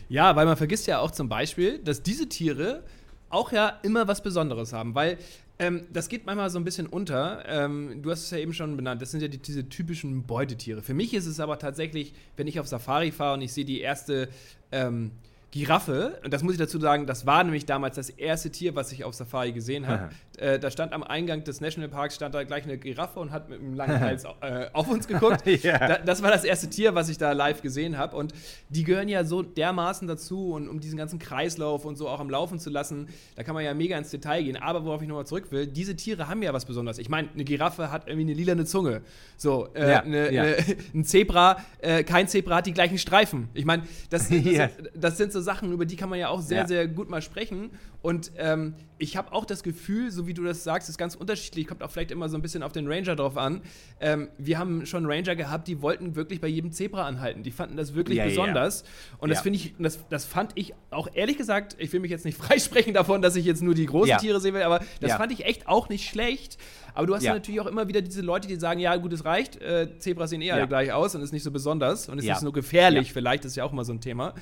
Ja, 0.07 0.35
weil 0.35 0.45
man 0.45 0.57
vergisst 0.57 0.87
ja 0.87 0.99
auch 0.99 1.11
zum 1.11 1.29
Beispiel, 1.29 1.79
dass 1.79 2.03
diese 2.03 2.29
Tiere 2.29 2.83
auch 3.29 3.51
ja 3.51 3.79
immer 3.83 4.07
was 4.07 4.21
Besonderes 4.21 4.73
haben, 4.73 4.95
weil 4.95 5.17
ähm, 5.59 5.85
das 5.91 6.07
geht 6.07 6.25
manchmal 6.25 6.49
so 6.49 6.57
ein 6.57 6.63
bisschen 6.63 6.87
unter. 6.87 7.43
Ähm, 7.45 8.01
du 8.01 8.11
hast 8.11 8.23
es 8.23 8.31
ja 8.31 8.37
eben 8.37 8.53
schon 8.53 8.77
benannt. 8.77 9.01
Das 9.01 9.11
sind 9.11 9.21
ja 9.21 9.27
die, 9.27 9.37
diese 9.37 9.67
typischen 9.67 10.25
Beutetiere. 10.25 10.81
Für 10.81 10.93
mich 10.93 11.13
ist 11.13 11.25
es 11.25 11.41
aber 11.41 11.59
tatsächlich, 11.59 12.13
wenn 12.37 12.47
ich 12.47 12.59
auf 12.59 12.67
Safari 12.67 13.11
fahre 13.11 13.33
und 13.33 13.41
ich 13.41 13.51
sehe 13.51 13.65
die 13.65 13.81
erste 13.81 14.29
ähm, 14.71 15.11
Giraffe, 15.51 16.19
und 16.23 16.31
das 16.31 16.43
muss 16.43 16.53
ich 16.53 16.59
dazu 16.59 16.79
sagen, 16.79 17.07
das 17.07 17.25
war 17.25 17.43
nämlich 17.43 17.65
damals 17.65 17.95
das 17.95 18.09
erste 18.09 18.51
Tier, 18.51 18.75
was 18.75 18.91
ich 18.91 19.03
auf 19.03 19.15
Safari 19.15 19.51
gesehen 19.51 19.87
habe. 19.87 20.09
Äh, 20.37 20.59
da 20.59 20.69
stand 20.69 20.93
am 20.93 21.03
Eingang 21.03 21.43
des 21.43 21.59
Nationalparks 21.59 22.15
stand 22.15 22.35
da 22.35 22.43
gleich 22.43 22.63
eine 22.63 22.77
Giraffe 22.77 23.19
und 23.19 23.31
hat 23.31 23.49
mit 23.49 23.59
einem 23.59 23.73
langen 23.73 23.99
Hals 23.99 24.25
äh, 24.41 24.67
auf 24.73 24.87
uns 24.89 25.07
geguckt. 25.07 25.45
ja. 25.63 25.77
da, 25.79 25.97
das 25.97 26.21
war 26.21 26.31
das 26.31 26.43
erste 26.43 26.69
Tier, 26.69 26.93
was 26.95 27.09
ich 27.09 27.17
da 27.17 27.31
live 27.31 27.61
gesehen 27.61 27.97
habe. 27.97 28.15
Und 28.15 28.33
die 28.69 28.83
gehören 28.83 29.09
ja 29.09 29.23
so 29.23 29.41
dermaßen 29.41 30.07
dazu 30.07 30.53
und 30.53 30.69
um 30.69 30.79
diesen 30.79 30.97
ganzen 30.97 31.19
Kreislauf 31.19 31.83
und 31.83 31.97
so 31.97 32.07
auch 32.07 32.19
am 32.19 32.29
Laufen 32.29 32.59
zu 32.59 32.69
lassen, 32.69 33.07
da 33.35 33.43
kann 33.43 33.55
man 33.55 33.65
ja 33.65 33.73
mega 33.73 33.97
ins 33.97 34.11
Detail 34.11 34.43
gehen. 34.43 34.55
Aber 34.55 34.85
worauf 34.85 35.01
ich 35.01 35.07
nochmal 35.07 35.25
zurück 35.25 35.51
will, 35.51 35.65
diese 35.67 35.95
Tiere 35.95 36.27
haben 36.27 36.43
ja 36.43 36.53
was 36.53 36.65
Besonderes. 36.65 36.99
Ich 36.99 37.09
meine, 37.09 37.29
eine 37.33 37.43
Giraffe 37.43 37.91
hat 37.91 38.07
irgendwie 38.07 38.31
eine 38.31 38.33
lilane 38.33 38.65
Zunge. 38.65 39.01
So, 39.35 39.69
äh, 39.73 39.89
ja, 39.89 40.03
eine, 40.03 40.31
ja. 40.31 40.43
Eine, 40.43 40.57
ein 40.93 41.03
Zebra, 41.05 41.57
äh, 41.79 42.03
kein 42.03 42.27
Zebra 42.27 42.57
hat 42.57 42.67
die 42.67 42.73
gleichen 42.73 42.99
Streifen. 42.99 43.49
Ich 43.55 43.65
meine, 43.65 43.83
das, 44.09 44.29
das, 44.29 44.69
das 44.93 45.17
sind 45.17 45.33
so 45.33 45.38
so 45.39 45.43
Sachen, 45.45 45.71
über 45.71 45.85
die 45.85 45.95
kann 45.95 46.09
man 46.09 46.19
ja 46.19 46.29
auch 46.29 46.41
sehr, 46.41 46.59
ja. 46.59 46.67
sehr 46.67 46.87
gut 46.87 47.09
mal 47.09 47.21
sprechen. 47.21 47.71
Und 48.01 48.31
ähm, 48.37 48.75
ich 48.97 49.17
habe 49.17 49.33
auch 49.33 49.45
das 49.45 49.63
Gefühl, 49.63 50.11
so 50.11 50.27
wie 50.27 50.33
du 50.33 50.43
das 50.43 50.63
sagst, 50.63 50.89
ist 50.89 50.97
ganz 50.97 51.15
unterschiedlich, 51.15 51.67
kommt 51.67 51.83
auch 51.83 51.91
vielleicht 51.91 52.11
immer 52.11 52.29
so 52.29 52.37
ein 52.37 52.41
bisschen 52.41 52.63
auf 52.63 52.71
den 52.71 52.87
Ranger 52.87 53.15
drauf 53.15 53.37
an. 53.37 53.61
Ähm, 53.99 54.29
wir 54.37 54.57
haben 54.57 54.85
schon 54.85 55.05
Ranger 55.05 55.35
gehabt, 55.35 55.67
die 55.67 55.81
wollten 55.81 56.15
wirklich 56.15 56.39
bei 56.39 56.47
jedem 56.47 56.71
Zebra 56.71 57.05
anhalten. 57.05 57.43
Die 57.43 57.51
fanden 57.51 57.77
das 57.77 57.95
wirklich 57.95 58.17
ja, 58.17 58.25
besonders. 58.25 58.81
Ja. 58.81 59.17
Und 59.19 59.29
das 59.29 59.41
finde 59.41 59.57
ich, 59.57 59.73
das, 59.79 59.99
das 60.09 60.25
fand 60.25 60.51
ich 60.55 60.73
auch 60.91 61.09
ehrlich 61.13 61.37
gesagt, 61.37 61.75
ich 61.79 61.91
will 61.91 61.99
mich 61.99 62.11
jetzt 62.11 62.25
nicht 62.25 62.37
freisprechen 62.43 62.93
davon, 62.93 63.21
dass 63.21 63.35
ich 63.35 63.45
jetzt 63.45 63.61
nur 63.61 63.73
die 63.73 63.85
großen 63.85 64.17
Tiere 64.17 64.39
sehen 64.39 64.53
will, 64.53 64.63
aber 64.63 64.81
das 65.01 65.13
fand 65.13 65.31
ich 65.31 65.45
echt 65.45 65.67
auch 65.67 65.89
nicht 65.89 66.07
schlecht. 66.09 66.57
Aber 66.93 67.07
du 67.07 67.15
hast 67.15 67.23
ja. 67.23 67.33
natürlich 67.33 67.61
auch 67.61 67.67
immer 67.67 67.87
wieder 67.87 68.01
diese 68.01 68.21
Leute, 68.21 68.47
die 68.47 68.55
sagen, 68.55 68.79
ja 68.79 68.95
gut, 68.95 69.13
es 69.13 69.23
reicht, 69.23 69.61
äh, 69.61 69.87
Zebras 69.99 70.31
sehen 70.31 70.41
eh 70.41 70.51
alle 70.51 70.67
gleich 70.67 70.91
aus 70.91 71.15
und 71.15 71.21
ist 71.21 71.31
nicht 71.31 71.43
so 71.43 71.51
besonders 71.51 72.09
und 72.09 72.17
ist 72.17 72.25
nicht 72.25 72.39
so 72.39 72.51
gefährlich, 72.51 73.13
vielleicht 73.13 73.45
ist 73.45 73.55
ja 73.55 73.63
auch 73.63 73.71
immer 73.71 73.85
so 73.85 73.93
ein 73.93 74.01
Thema. 74.01 74.33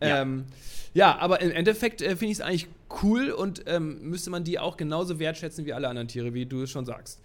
Ja. 0.00 0.22
Ähm, 0.22 0.44
ja, 0.92 1.18
aber 1.18 1.40
im 1.40 1.50
Endeffekt 1.50 2.02
äh, 2.02 2.16
finde 2.16 2.26
ich 2.26 2.38
es 2.38 2.40
eigentlich 2.40 2.68
cool 3.02 3.30
und 3.30 3.62
ähm, 3.66 4.00
müsste 4.02 4.30
man 4.30 4.44
die 4.44 4.58
auch 4.58 4.76
genauso 4.76 5.18
wertschätzen 5.18 5.64
wie 5.66 5.72
alle 5.72 5.88
anderen 5.88 6.08
Tiere, 6.08 6.34
wie 6.34 6.46
du 6.46 6.62
es 6.62 6.70
schon 6.70 6.84
sagst. 6.84 7.20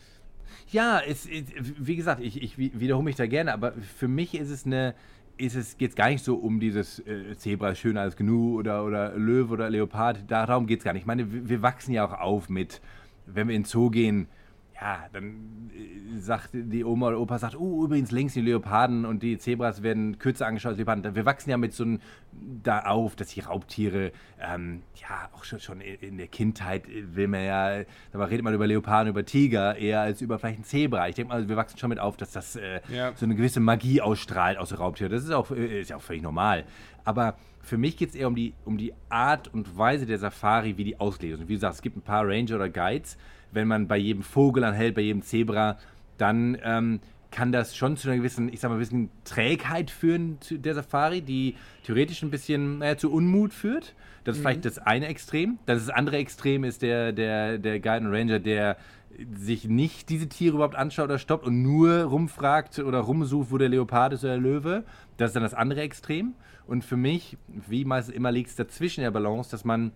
Ja, 0.71 0.99
es, 0.99 1.27
wie 1.27 1.95
gesagt, 1.95 2.21
ich, 2.21 2.41
ich 2.41 2.57
wiederhole 2.57 3.05
mich 3.05 3.15
da 3.15 3.25
gerne, 3.27 3.53
aber 3.53 3.73
für 3.97 4.07
mich 4.07 4.35
ist 4.35 4.49
es 4.49 4.65
eine, 4.65 4.93
ist 5.37 5.55
es 5.55 5.77
geht 5.77 5.95
gar 5.95 6.09
nicht 6.09 6.23
so 6.23 6.35
um 6.35 6.59
dieses 6.59 6.99
äh, 6.99 7.35
Zebra 7.37 7.69
ist 7.71 7.79
schöner 7.79 8.01
als 8.01 8.15
Gnu 8.15 8.57
oder, 8.57 8.83
oder 8.85 9.13
Löwe 9.15 9.53
oder 9.53 9.69
Leopard. 9.69 10.19
Darum 10.27 10.67
geht 10.67 10.79
es 10.79 10.85
gar 10.85 10.93
nicht. 10.93 11.01
Ich 11.01 11.07
meine, 11.07 11.31
wir, 11.31 11.49
wir, 11.49 11.61
wachsen 11.61 11.93
ja 11.93 12.05
auch 12.05 12.19
auf 12.19 12.49
mit, 12.49 12.81
wenn 13.25 13.47
wir 13.47 13.55
in 13.55 13.63
den 13.63 13.67
Zoo 13.67 13.89
gehen, 13.89 14.27
ja, 14.79 15.05
dann 15.13 15.71
äh, 15.73 16.19
sagt 16.19 16.49
die 16.53 16.83
Oma 16.83 17.07
oder 17.07 17.19
Opa 17.19 17.39
sagt, 17.39 17.55
oh, 17.55 17.85
übrigens 17.85 18.11
links 18.11 18.33
die 18.33 18.41
Leoparden 18.41 19.05
und 19.05 19.23
die 19.23 19.37
Zebras 19.37 19.83
werden 19.83 20.19
kürzer 20.19 20.47
angeschaut 20.47 20.71
als 20.71 20.77
Leoparden. 20.77 21.15
Wir 21.15 21.25
wachsen 21.25 21.49
ja 21.49 21.57
mit 21.57 21.73
so 21.73 21.83
einem 21.83 21.99
da 22.63 22.81
auf, 22.81 23.15
dass 23.15 23.29
die 23.29 23.39
Raubtiere, 23.39 24.11
ähm, 24.39 24.81
ja, 24.95 25.29
auch 25.33 25.45
schon, 25.45 25.59
schon 25.61 25.79
in 25.79 26.17
der 26.17 26.27
Kindheit 26.27 26.83
will 26.87 27.29
man 27.29 27.45
ja, 27.45 27.83
da 28.11 28.23
redet 28.25 28.43
man 28.43 28.53
über 28.53 28.67
Leoparden, 28.67 29.09
über 29.09 29.25
Tiger 29.25 29.77
eher 29.77 30.01
als 30.01 30.21
über 30.21 30.39
vielleicht 30.39 30.59
ein 30.59 30.65
Zebra. 30.65 31.07
Ich 31.07 31.15
denke 31.15 31.33
mal, 31.33 31.47
wir 31.47 31.55
wachsen 31.55 31.77
schon 31.77 31.89
mit 31.89 31.99
auf, 31.99 32.17
dass 32.17 32.31
das 32.31 32.57
äh, 32.57 32.81
ja. 32.89 33.13
so 33.15 33.25
eine 33.25 33.35
gewisse 33.35 33.61
Magie 33.61 34.01
ausstrahlt 34.01 34.57
aus 34.57 34.77
Raubtieren. 34.77 35.11
Das 35.11 35.23
ist 35.23 35.31
auch, 35.31 35.51
äh, 35.51 35.81
ist 35.81 35.93
auch 35.93 36.01
völlig 36.01 36.21
normal. 36.21 36.65
Aber 37.05 37.37
für 37.61 37.77
mich 37.77 37.95
geht 37.97 38.09
es 38.09 38.15
eher 38.15 38.27
um 38.27 38.35
die, 38.35 38.53
um 38.65 38.77
die 38.77 38.93
Art 39.09 39.47
und 39.53 39.77
Weise 39.77 40.05
der 40.05 40.19
Safari, 40.19 40.77
wie 40.77 40.83
die 40.83 40.99
ausgelegt 40.99 41.35
ist. 41.35 41.41
Und 41.41 41.47
wie 41.47 41.53
gesagt, 41.53 41.75
es 41.75 41.81
gibt 41.81 41.95
ein 41.95 42.01
paar 42.01 42.27
Ranger 42.27 42.55
oder 42.55 42.69
Guides, 42.69 43.17
wenn 43.55 43.67
man 43.67 43.87
bei 43.87 43.97
jedem 43.97 44.21
Vogel 44.21 44.63
anhält, 44.63 44.95
bei 44.95 45.01
jedem 45.01 45.21
Zebra, 45.21 45.77
dann 46.17 46.57
ähm, 46.63 46.99
kann 47.31 47.51
das 47.51 47.75
schon 47.75 47.97
zu 47.97 48.07
einer 48.07 48.17
gewissen, 48.17 48.51
ich 48.51 48.59
sag 48.59 48.69
mal, 48.69 48.75
gewissen 48.75 49.09
Trägheit 49.25 49.91
führen 49.91 50.37
der 50.49 50.73
Safari, 50.73 51.21
die 51.21 51.55
theoretisch 51.83 52.23
ein 52.23 52.31
bisschen 52.31 52.79
naja, 52.79 52.97
zu 52.97 53.11
Unmut 53.11 53.53
führt. 53.53 53.93
Das 54.23 54.35
ist 54.35 54.39
mhm. 54.39 54.47
vielleicht 54.47 54.65
das 54.65 54.79
eine 54.79 55.07
Extrem. 55.07 55.59
Das, 55.65 55.89
andere 55.89 56.17
Extrem 56.17 56.63
ist 56.63 56.81
der, 56.81 57.11
der, 57.11 57.57
der 57.57 57.79
Guide 57.79 58.09
Ranger, 58.09 58.39
der 58.39 58.77
sich 59.33 59.65
nicht 59.67 60.09
diese 60.09 60.27
Tiere 60.27 60.55
überhaupt 60.55 60.75
anschaut 60.75 61.05
oder 61.05 61.19
stoppt 61.19 61.45
und 61.45 61.61
nur 61.61 62.03
rumfragt 62.03 62.79
oder 62.79 62.99
rumsucht, 62.99 63.51
wo 63.51 63.57
der 63.57 63.69
Leopard 63.69 64.13
ist 64.13 64.23
oder 64.23 64.33
der 64.33 64.41
Löwe. 64.41 64.83
Das 65.17 65.29
ist 65.29 65.35
dann 65.35 65.43
das 65.43 65.53
andere 65.53 65.81
Extrem. 65.81 66.35
Und 66.67 66.83
für 66.83 66.97
mich, 66.97 67.37
wie 67.47 67.85
meistens 67.85 68.15
immer, 68.15 68.31
liegt 68.31 68.49
es 68.49 68.55
dazwischen 68.55 69.01
der 69.01 69.11
Balance, 69.11 69.51
dass 69.51 69.63
man 69.63 69.91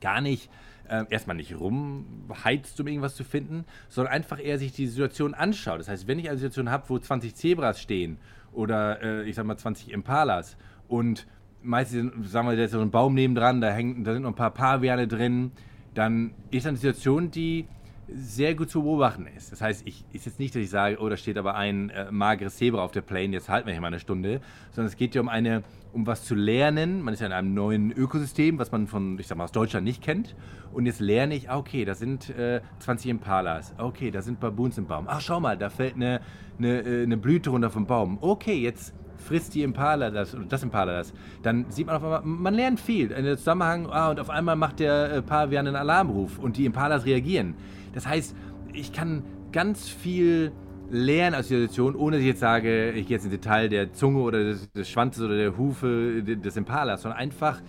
gar 0.00 0.20
nicht 0.20 0.50
äh, 0.88 1.04
erstmal 1.10 1.36
nicht 1.36 1.58
rumheizt, 1.58 2.80
um 2.80 2.86
irgendwas 2.86 3.14
zu 3.14 3.24
finden, 3.24 3.64
sondern 3.88 4.12
einfach 4.12 4.42
eher 4.42 4.58
sich 4.58 4.72
die 4.72 4.86
Situation 4.86 5.34
anschaut. 5.34 5.80
Das 5.80 5.88
heißt, 5.88 6.08
wenn 6.08 6.18
ich 6.18 6.28
eine 6.28 6.38
Situation 6.38 6.70
habe, 6.70 6.88
wo 6.88 6.98
20 6.98 7.34
Zebras 7.34 7.80
stehen 7.80 8.18
oder 8.52 9.02
äh, 9.02 9.28
ich 9.28 9.36
sag 9.36 9.46
mal 9.46 9.56
20 9.56 9.92
Impalas 9.92 10.56
und 10.88 11.26
meistens, 11.62 12.30
sagen 12.30 12.48
wir, 12.48 12.56
da 12.56 12.64
ist 12.64 12.72
so 12.72 12.80
ein 12.80 12.90
Baum 12.90 13.14
nebendran, 13.14 13.60
da, 13.60 13.70
hängt, 13.70 14.06
da 14.06 14.12
sind 14.12 14.22
noch 14.22 14.30
ein 14.30 14.36
paar 14.36 14.52
Paviane 14.52 15.08
drin, 15.08 15.52
dann 15.94 16.32
ist 16.50 16.66
eine 16.66 16.76
Situation, 16.76 17.30
die 17.30 17.66
sehr 18.12 18.54
gut 18.54 18.70
zu 18.70 18.82
beobachten 18.82 19.26
ist. 19.26 19.52
Das 19.52 19.60
heißt, 19.60 19.86
ich 19.86 20.04
ist 20.12 20.26
jetzt 20.26 20.38
nicht, 20.38 20.54
dass 20.54 20.62
ich 20.62 20.70
sage, 20.70 20.98
oh, 21.00 21.08
da 21.08 21.16
steht 21.16 21.36
aber 21.36 21.54
ein 21.54 21.90
äh, 21.90 22.10
mageres 22.10 22.56
Zebra 22.56 22.82
auf 22.82 22.92
der 22.92 23.02
Plane, 23.02 23.32
jetzt 23.32 23.48
halten 23.48 23.66
wir 23.66 23.72
hier 23.72 23.80
mal 23.80 23.88
eine 23.88 24.00
Stunde, 24.00 24.40
sondern 24.70 24.90
es 24.90 24.96
geht 24.96 25.14
ja 25.14 25.20
um 25.20 25.28
eine, 25.28 25.62
um 25.92 26.06
was 26.06 26.24
zu 26.24 26.34
lernen. 26.34 27.02
Man 27.02 27.14
ist 27.14 27.20
ja 27.20 27.26
in 27.26 27.32
einem 27.32 27.54
neuen 27.54 27.92
Ökosystem, 27.92 28.58
was 28.58 28.72
man 28.72 28.86
von, 28.86 29.18
ich 29.18 29.26
sag 29.26 29.36
mal, 29.36 29.44
aus 29.44 29.52
Deutschland 29.52 29.84
nicht 29.84 30.02
kennt. 30.02 30.36
Und 30.72 30.86
jetzt 30.86 31.00
lerne 31.00 31.34
ich, 31.34 31.50
ah, 31.50 31.58
okay, 31.58 31.84
da 31.84 31.94
sind 31.94 32.30
äh, 32.30 32.60
20 32.80 33.10
Impalas. 33.10 33.74
Okay, 33.78 34.10
da 34.10 34.22
sind 34.22 34.40
Baboons 34.40 34.78
im 34.78 34.86
Baum. 34.86 35.06
Ach, 35.08 35.20
schau 35.20 35.40
mal, 35.40 35.56
da 35.56 35.70
fällt 35.70 35.94
eine, 35.94 36.20
eine, 36.58 36.80
äh, 36.80 37.02
eine 37.02 37.16
Blüte 37.16 37.50
runter 37.50 37.70
vom 37.70 37.86
Baum. 37.86 38.18
Okay, 38.20 38.54
jetzt 38.54 38.94
frisst 39.18 39.54
die 39.54 39.62
Impala 39.62 40.10
das 40.10 40.34
oder 40.34 40.44
das 40.44 40.62
Impala 40.62 40.92
das, 40.92 41.12
dann 41.42 41.66
sieht 41.70 41.86
man 41.86 41.96
auf 41.96 42.04
einmal, 42.04 42.22
man 42.24 42.54
lernt 42.54 42.80
viel 42.80 43.10
in 43.10 43.24
der 43.24 43.36
Zusammenhang, 43.36 43.86
ah, 43.90 44.10
und 44.10 44.20
auf 44.20 44.30
einmal 44.30 44.56
macht 44.56 44.80
der 44.80 45.12
äh, 45.12 45.22
Pavian 45.22 45.66
einen 45.66 45.76
Alarmruf 45.76 46.38
und 46.38 46.56
die 46.56 46.64
Impalas 46.64 47.04
reagieren. 47.04 47.54
Das 47.92 48.06
heißt, 48.06 48.34
ich 48.72 48.92
kann 48.92 49.22
ganz 49.52 49.88
viel 49.88 50.52
lernen 50.90 51.34
aus 51.34 51.48
der 51.48 51.58
Situation, 51.58 51.94
ohne 51.96 52.16
dass 52.16 52.20
ich 52.22 52.28
jetzt 52.28 52.40
sage, 52.40 52.92
ich 52.92 53.06
gehe 53.06 53.16
jetzt 53.16 53.24
in 53.24 53.30
Detail 53.30 53.68
der 53.68 53.92
Zunge 53.92 54.20
oder 54.20 54.42
des, 54.42 54.70
des 54.72 54.88
Schwanzes 54.88 55.22
oder 55.22 55.36
der 55.36 55.56
Hufe 55.56 56.22
des 56.22 56.56
Impalas, 56.56 57.02
sondern 57.02 57.18
einfach 57.18 57.60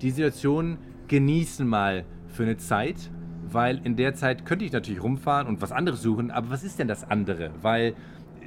die 0.00 0.10
Situation 0.10 0.78
genießen 1.08 1.66
mal 1.66 2.04
für 2.28 2.44
eine 2.44 2.56
Zeit, 2.56 3.10
weil 3.50 3.80
in 3.84 3.96
der 3.96 4.14
Zeit 4.14 4.44
könnte 4.44 4.64
ich 4.64 4.72
natürlich 4.72 5.02
rumfahren 5.02 5.48
und 5.48 5.60
was 5.60 5.72
anderes 5.72 6.02
suchen, 6.02 6.30
aber 6.30 6.50
was 6.50 6.62
ist 6.62 6.78
denn 6.78 6.86
das 6.86 7.10
andere? 7.10 7.50
Weil 7.62 7.94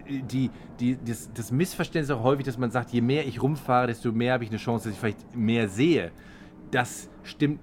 die, 0.07 0.50
die, 0.79 0.97
das, 1.05 1.31
das 1.33 1.51
Missverständnis 1.51 2.11
auch 2.11 2.23
häufig, 2.23 2.45
dass 2.45 2.57
man 2.57 2.71
sagt, 2.71 2.91
je 2.91 3.01
mehr 3.01 3.25
ich 3.25 3.41
rumfahre, 3.41 3.88
desto 3.88 4.11
mehr 4.11 4.33
habe 4.33 4.43
ich 4.43 4.50
eine 4.50 4.59
Chance, 4.59 4.89
dass 4.89 4.93
ich 4.93 5.00
vielleicht 5.00 5.35
mehr 5.35 5.67
sehe. 5.67 6.11
Das 6.71 7.09
stimmt 7.23 7.59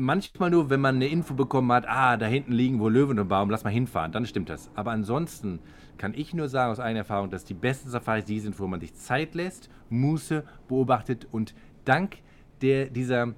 manchmal 0.00 0.50
nur, 0.50 0.70
wenn 0.70 0.80
man 0.80 0.96
eine 0.96 1.06
Info 1.06 1.34
bekommen 1.34 1.70
hat, 1.72 1.88
ah, 1.88 2.16
da 2.16 2.26
hinten 2.26 2.52
liegen 2.52 2.80
wohl 2.80 2.92
Löwen 2.92 3.18
im 3.18 3.28
Baum, 3.28 3.50
lass 3.50 3.64
mal 3.64 3.70
hinfahren, 3.70 4.12
dann 4.12 4.26
stimmt 4.26 4.48
das. 4.48 4.70
Aber 4.74 4.90
ansonsten 4.90 5.60
kann 5.98 6.14
ich 6.14 6.34
nur 6.34 6.48
sagen 6.48 6.72
aus 6.72 6.80
eigener 6.80 7.00
Erfahrung, 7.00 7.30
dass 7.30 7.44
die 7.44 7.54
besten 7.54 7.90
Safaris 7.90 8.24
die 8.24 8.40
sind, 8.40 8.58
wo 8.58 8.66
man 8.66 8.80
sich 8.80 8.94
Zeit 8.94 9.34
lässt, 9.34 9.68
Muße 9.90 10.44
beobachtet 10.68 11.26
und 11.30 11.54
dank 11.84 12.18
der, 12.62 12.86
dieser 12.86 13.34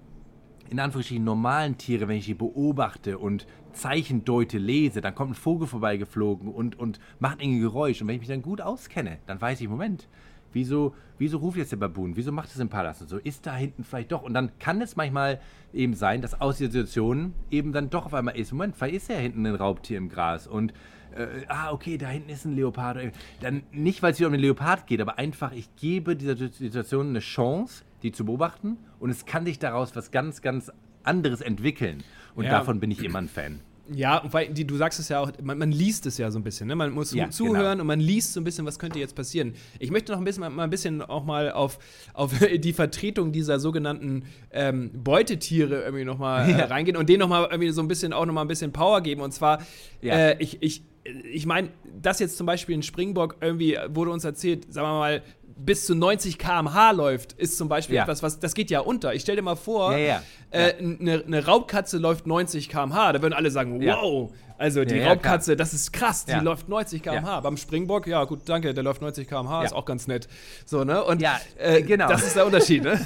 in 0.70 0.80
Anführungsstrichen 0.80 1.24
normalen 1.24 1.76
Tiere, 1.76 2.08
wenn 2.08 2.16
ich 2.16 2.24
die 2.24 2.34
beobachte 2.34 3.18
und 3.18 3.46
Zeichen 3.72 4.24
deute, 4.24 4.58
lese, 4.58 5.00
dann 5.00 5.14
kommt 5.14 5.32
ein 5.32 5.34
Vogel 5.34 5.66
vorbeigeflogen 5.66 6.48
und, 6.48 6.78
und 6.78 6.98
macht 7.18 7.40
ein 7.40 7.60
Geräusch. 7.60 8.00
Und 8.00 8.08
wenn 8.08 8.14
ich 8.14 8.20
mich 8.20 8.28
dann 8.28 8.42
gut 8.42 8.60
auskenne, 8.60 9.18
dann 9.26 9.40
weiß 9.40 9.60
ich, 9.60 9.68
Moment, 9.68 10.08
wieso, 10.52 10.94
wieso 11.18 11.38
ruft 11.38 11.58
jetzt 11.58 11.72
der 11.72 11.76
Baboon? 11.76 12.16
Wieso 12.16 12.32
macht 12.32 12.50
es 12.50 12.58
im 12.58 12.68
Palast 12.68 13.02
und 13.02 13.08
so? 13.08 13.18
Ist 13.18 13.46
da 13.46 13.54
hinten 13.54 13.84
vielleicht 13.84 14.12
doch? 14.12 14.22
Und 14.22 14.34
dann 14.34 14.58
kann 14.58 14.80
es 14.80 14.96
manchmal 14.96 15.40
eben 15.72 15.94
sein, 15.94 16.22
dass 16.22 16.40
aus 16.40 16.58
der 16.58 16.70
Situation 16.70 17.34
eben 17.50 17.72
dann 17.72 17.90
doch 17.90 18.06
auf 18.06 18.14
einmal 18.14 18.36
ist, 18.36 18.52
Moment, 18.52 18.76
vielleicht 18.76 18.96
ist 18.96 19.08
ja 19.08 19.16
hinten 19.16 19.46
ein 19.46 19.54
Raubtier 19.54 19.98
im 19.98 20.08
Gras 20.08 20.46
und 20.46 20.72
äh, 21.14 21.44
ah, 21.48 21.72
okay, 21.72 21.98
da 21.98 22.08
hinten 22.08 22.30
ist 22.30 22.44
ein 22.44 22.56
Leopard. 22.56 23.12
Dann 23.40 23.62
nicht, 23.70 24.02
weil 24.02 24.12
es 24.12 24.18
hier 24.18 24.26
um 24.26 24.32
den 24.32 24.40
Leopard 24.40 24.86
geht, 24.86 25.00
aber 25.00 25.18
einfach, 25.18 25.52
ich 25.52 25.74
gebe 25.76 26.16
dieser 26.16 26.36
Situation 26.36 27.08
eine 27.08 27.20
Chance, 27.20 27.84
die 28.02 28.12
zu 28.12 28.24
beobachten 28.24 28.78
und 28.98 29.10
es 29.10 29.26
kann 29.26 29.44
sich 29.44 29.58
daraus 29.58 29.94
was 29.94 30.10
ganz, 30.10 30.42
ganz 30.42 30.72
anderes 31.02 31.40
entwickeln. 31.40 32.02
Und 32.34 32.44
ja. 32.44 32.50
davon 32.50 32.80
bin 32.80 32.90
ich 32.90 33.04
immer 33.04 33.18
ein 33.18 33.28
Fan. 33.28 33.60
Ja, 33.92 34.22
weil 34.30 34.48
die, 34.48 34.64
du 34.64 34.76
sagst 34.76 35.00
es 35.00 35.08
ja 35.08 35.20
auch, 35.20 35.32
man, 35.42 35.58
man, 35.58 35.72
liest 35.72 36.06
es 36.06 36.16
ja 36.16 36.30
so 36.30 36.38
ein 36.38 36.44
bisschen, 36.44 36.68
ne? 36.68 36.76
Man 36.76 36.92
muss 36.92 37.12
ja, 37.12 37.30
zuhören 37.30 37.72
genau. 37.72 37.80
und 37.80 37.86
man 37.88 38.00
liest 38.00 38.32
so 38.32 38.40
ein 38.40 38.44
bisschen, 38.44 38.64
was 38.64 38.78
könnte 38.78 38.98
jetzt 38.98 39.14
passieren. 39.14 39.54
Ich 39.80 39.90
möchte 39.90 40.12
noch 40.12 40.18
ein 40.18 40.24
bisschen, 40.24 40.54
mal 40.54 40.62
ein 40.62 40.70
bisschen 40.70 41.02
auch 41.02 41.24
mal 41.24 41.50
auf, 41.50 41.78
auf 42.14 42.32
die 42.38 42.72
Vertretung 42.72 43.32
dieser 43.32 43.58
sogenannten 43.58 44.24
ähm, 44.52 44.90
Beutetiere 44.94 45.82
irgendwie 45.82 46.04
nochmal 46.04 46.48
ja. 46.50 46.58
äh, 46.58 46.62
reingehen 46.64 46.96
und 46.96 47.08
denen 47.08 47.20
nochmal 47.20 47.48
irgendwie 47.50 47.70
so 47.70 47.82
ein 47.82 47.88
bisschen 47.88 48.12
auch 48.12 48.24
nochmal 48.24 48.44
ein 48.44 48.48
bisschen 48.48 48.72
Power 48.72 49.00
geben. 49.00 49.20
Und 49.20 49.32
zwar, 49.32 49.62
ja. 50.00 50.14
äh, 50.14 50.36
ich, 50.38 50.62
ich, 50.62 50.82
ich 51.04 51.46
meine, 51.46 51.70
dass 52.00 52.20
jetzt 52.20 52.36
zum 52.36 52.46
Beispiel 52.46 52.76
ein 52.76 52.82
Springbock 52.82 53.36
irgendwie 53.40 53.76
wurde 53.88 54.12
uns 54.12 54.24
erzählt, 54.24 54.72
sagen 54.72 54.86
wir 54.86 54.98
mal, 54.98 55.22
bis 55.56 55.86
zu 55.86 55.94
90 55.94 56.38
km/h 56.38 56.90
läuft, 56.92 57.32
ist 57.32 57.56
zum 57.56 57.68
Beispiel 57.68 57.96
ja. 57.96 58.02
etwas, 58.02 58.22
was 58.22 58.38
das 58.40 58.54
geht 58.54 58.70
ja 58.70 58.80
unter. 58.80 59.14
Ich 59.14 59.22
stell 59.22 59.36
dir 59.36 59.42
mal 59.42 59.56
vor, 59.56 59.90
eine 59.90 60.06
ja, 60.06 60.22
ja. 60.52 60.58
äh, 60.58 60.82
ne, 60.82 61.46
Raubkatze 61.46 61.98
läuft 61.98 62.26
90 62.26 62.68
km/h, 62.68 63.12
da 63.12 63.22
würden 63.22 63.34
alle 63.34 63.50
sagen, 63.50 63.80
wow, 63.84 64.32
also 64.62 64.84
die 64.84 64.94
ja, 64.94 65.08
Raubkatze, 65.08 65.56
das 65.56 65.74
ist 65.74 65.92
krass, 65.92 66.24
die 66.24 66.34
läuft 66.34 66.68
90 66.68 67.02
km/h. 67.02 67.40
Beim 67.40 67.56
Springbock, 67.56 68.06
ja 68.06 68.22
gut, 68.22 68.42
danke, 68.44 68.72
der 68.72 68.84
läuft 68.84 69.02
90 69.02 69.28
km/h, 69.28 69.64
ist 69.64 69.72
auch 69.72 69.84
ganz 69.84 70.06
nett. 70.06 70.28
So, 70.64 70.84
ne? 70.84 71.02
Und 71.02 71.20
ja, 71.20 71.40
äh, 71.58 71.82
genau. 71.82 72.06
das 72.06 72.22
ist 72.24 72.36
der 72.36 72.46
Unterschied, 72.46 72.84
ne? 72.84 73.00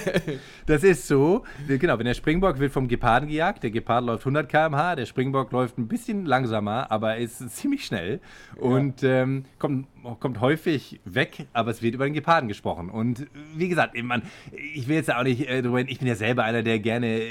das 0.66 0.84
ist 0.84 1.08
so, 1.08 1.42
genau, 1.66 1.98
wenn 1.98 2.06
der 2.06 2.14
Springbock 2.14 2.60
wird 2.60 2.72
vom 2.72 2.86
Geparden 2.86 3.28
gejagt, 3.28 3.64
der 3.64 3.72
Gepard 3.72 4.04
läuft 4.04 4.22
100 4.22 4.48
km/h, 4.48 4.94
der 4.94 5.06
Springbock 5.06 5.50
läuft 5.50 5.76
ein 5.76 5.88
bisschen 5.88 6.24
langsamer, 6.24 6.88
aber 6.92 7.16
ist 7.16 7.50
ziemlich 7.50 7.84
schnell 7.84 8.20
und 8.56 9.02
ähm, 9.02 9.44
kommt, 9.58 9.88
kommt 10.20 10.40
häufig 10.40 11.00
weg, 11.04 11.46
aber 11.52 11.72
es 11.72 11.82
wird 11.82 11.96
über 11.96 12.04
den 12.04 12.14
Geparden 12.14 12.46
gesprochen. 12.46 12.90
Und 12.90 13.26
wie 13.56 13.68
gesagt, 13.68 13.96
ich 13.96 14.86
will 14.86 14.96
jetzt 14.96 15.12
auch 15.12 15.24
nicht, 15.24 15.48
äh, 15.48 15.62
ich 15.88 15.98
bin 15.98 16.06
ja 16.06 16.14
selber 16.14 16.44
einer, 16.44 16.62
der 16.62 16.78
gerne 16.78 17.22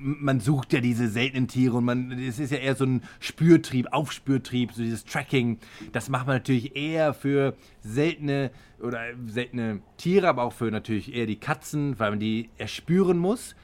man 0.00 0.40
sucht 0.40 0.72
ja 0.72 0.80
diese 0.80 1.08
seltenen 1.08 1.48
Tiere 1.48 1.76
und 1.76 1.84
man, 1.84 2.12
es 2.12 2.38
ist 2.38 2.50
ja 2.50 2.58
eher 2.58 2.74
so 2.74 2.84
ein 2.84 3.02
Spürtrieb, 3.18 3.88
Aufspürtrieb, 3.92 4.72
so 4.72 4.82
dieses 4.82 5.04
Tracking. 5.04 5.58
Das 5.92 6.08
macht 6.08 6.26
man 6.26 6.36
natürlich 6.36 6.76
eher 6.76 7.14
für 7.14 7.54
seltene 7.80 8.50
oder 8.80 9.00
seltene 9.26 9.80
Tiere, 9.96 10.28
aber 10.28 10.42
auch 10.42 10.52
für 10.52 10.70
natürlich 10.70 11.14
eher 11.14 11.26
die 11.26 11.38
Katzen, 11.38 11.98
weil 11.98 12.10
man 12.10 12.20
die 12.20 12.50
erspüren 12.56 13.18
muss. 13.18 13.54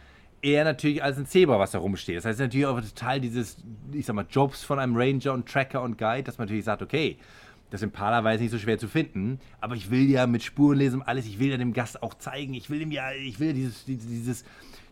Eher 0.43 0.65
natürlich 0.65 1.03
als 1.03 1.17
ein 1.17 1.27
Zebra, 1.27 1.59
was 1.59 1.73
da 1.73 1.79
rumsteht. 1.79 2.19
Das 2.19 2.25
heißt 2.27 2.39
natürlich 2.39 2.67
auch 2.67 2.81
total 2.81 3.21
dieses, 3.21 3.57
ich 3.93 4.07
sag 4.07 4.15
mal, 4.15 4.27
Jobs 4.29 4.63
von 4.63 4.79
einem 4.79 4.95
Ranger 4.97 5.33
und 5.33 5.49
Tracker 5.49 5.83
und 5.83 5.99
Guide, 5.99 6.25
dass 6.25 6.39
man 6.39 6.47
natürlich 6.47 6.65
sagt, 6.65 6.83
okay, 6.83 7.19
das 7.71 7.83
Impala 7.83 8.23
war 8.23 8.37
nicht 8.37 8.51
so 8.51 8.59
schwer 8.59 8.79
zu 8.79 8.87
finden, 8.87 9.41
aber 9.61 9.75
ich 9.75 9.91
will 9.91 10.09
ja 10.09 10.27
mit 10.27 10.43
Spurenlesen 10.43 11.03
alles, 11.03 11.27
ich 11.27 11.41
will 11.41 11.51
ja 11.51 11.57
dem 11.57 11.73
Gast 11.73 12.03
auch 12.03 12.15
zeigen, 12.15 12.55
ich 12.55 12.71
will 12.71 12.81
ihm 12.81 12.93
ja, 12.93 13.11
ich 13.13 13.41
will 13.41 13.55
dieses, 13.55 13.85
dieses, 13.85 14.45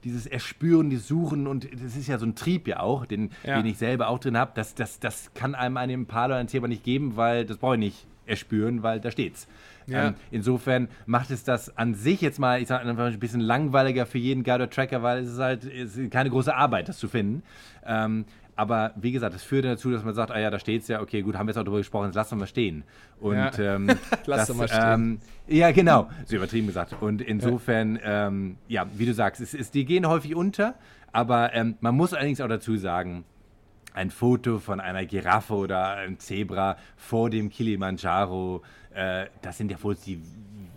dieses 0.04 0.26
Erspüren, 0.26 0.90
dieses 0.90 1.08
Suchen 1.08 1.46
und 1.46 1.64
das 1.72 1.96
ist 1.96 2.06
ja 2.06 2.18
so 2.18 2.26
ein 2.26 2.34
Trieb 2.34 2.68
ja 2.68 2.80
auch, 2.80 3.06
den, 3.06 3.30
ja. 3.42 3.56
den 3.56 3.66
ich 3.66 3.78
selber 3.78 4.08
auch 4.08 4.18
drin 4.18 4.36
habe. 4.36 4.52
Das, 4.54 4.74
das, 4.74 5.00
das 5.00 5.32
kann 5.34 5.54
einem 5.54 5.76
einem 5.76 6.02
Impala 6.02 6.36
ein 6.36 6.46
Thema 6.46 6.68
nicht 6.68 6.84
geben, 6.84 7.16
weil 7.16 7.44
das 7.44 7.56
brauche 7.56 7.74
ich 7.74 7.80
nicht 7.80 8.06
erspüren, 8.26 8.82
weil 8.82 9.00
da 9.00 9.10
steht's. 9.10 9.46
Ja. 9.86 10.08
Ähm, 10.08 10.14
insofern 10.30 10.88
macht 11.06 11.30
es 11.30 11.44
das 11.44 11.76
an 11.76 11.94
sich 11.94 12.20
jetzt 12.20 12.38
mal, 12.38 12.60
ich 12.60 12.68
sage 12.68 12.88
einfach 12.88 13.06
ein 13.06 13.18
bisschen 13.18 13.40
langweiliger 13.40 14.06
für 14.06 14.18
jeden 14.18 14.42
Guide 14.42 14.70
Tracker, 14.70 15.02
weil 15.02 15.22
es 15.22 15.32
ist 15.32 15.38
halt 15.38 15.64
ist 15.64 16.10
keine 16.10 16.30
große 16.30 16.54
Arbeit, 16.54 16.88
das 16.88 16.98
zu 16.98 17.08
finden. 17.08 17.42
Ähm, 17.84 18.24
aber 18.56 18.92
wie 18.96 19.12
gesagt, 19.12 19.34
das 19.34 19.42
führt 19.42 19.64
dazu, 19.64 19.90
dass 19.90 20.04
man 20.04 20.14
sagt, 20.14 20.30
ah 20.30 20.38
ja, 20.38 20.50
da 20.50 20.58
steht 20.58 20.82
es 20.82 20.88
ja, 20.88 21.00
okay, 21.00 21.22
gut, 21.22 21.36
haben 21.36 21.46
wir 21.46 21.50
jetzt 21.50 21.58
auch 21.58 21.64
darüber 21.64 21.78
gesprochen, 21.78 22.06
jetzt 22.06 22.14
lass 22.14 22.28
doch 22.28 22.36
mal 22.36 22.46
stehen. 22.46 22.84
Und 23.20 23.36
ja. 23.36 23.58
ähm, 23.58 23.88
lass 24.26 24.46
doch 24.46 24.54
mal 24.54 24.68
stehen. 24.68 24.80
Ähm, 24.82 25.18
ja, 25.48 25.72
genau, 25.72 26.08
so 26.24 26.36
übertrieben 26.36 26.68
gesagt. 26.68 26.96
Und 27.00 27.20
insofern, 27.20 27.96
ja, 27.96 28.28
ähm, 28.28 28.56
ja 28.68 28.86
wie 28.94 29.06
du 29.06 29.14
sagst, 29.14 29.40
es, 29.40 29.54
es, 29.54 29.70
die 29.70 29.84
gehen 29.84 30.06
häufig 30.06 30.36
unter, 30.36 30.74
aber 31.12 31.52
ähm, 31.54 31.76
man 31.80 31.96
muss 31.96 32.12
allerdings 32.14 32.40
auch 32.40 32.48
dazu 32.48 32.76
sagen, 32.76 33.24
ein 33.92 34.10
Foto 34.10 34.58
von 34.58 34.80
einer 34.80 35.04
Giraffe 35.04 35.54
oder 35.54 35.96
einem 35.96 36.18
Zebra 36.18 36.76
vor 36.96 37.30
dem 37.30 37.50
Kilimanjaro, 37.50 38.62
äh, 38.92 39.26
das 39.42 39.58
sind 39.58 39.70
ja 39.70 39.76
Fotos, 39.76 40.04
die 40.04 40.20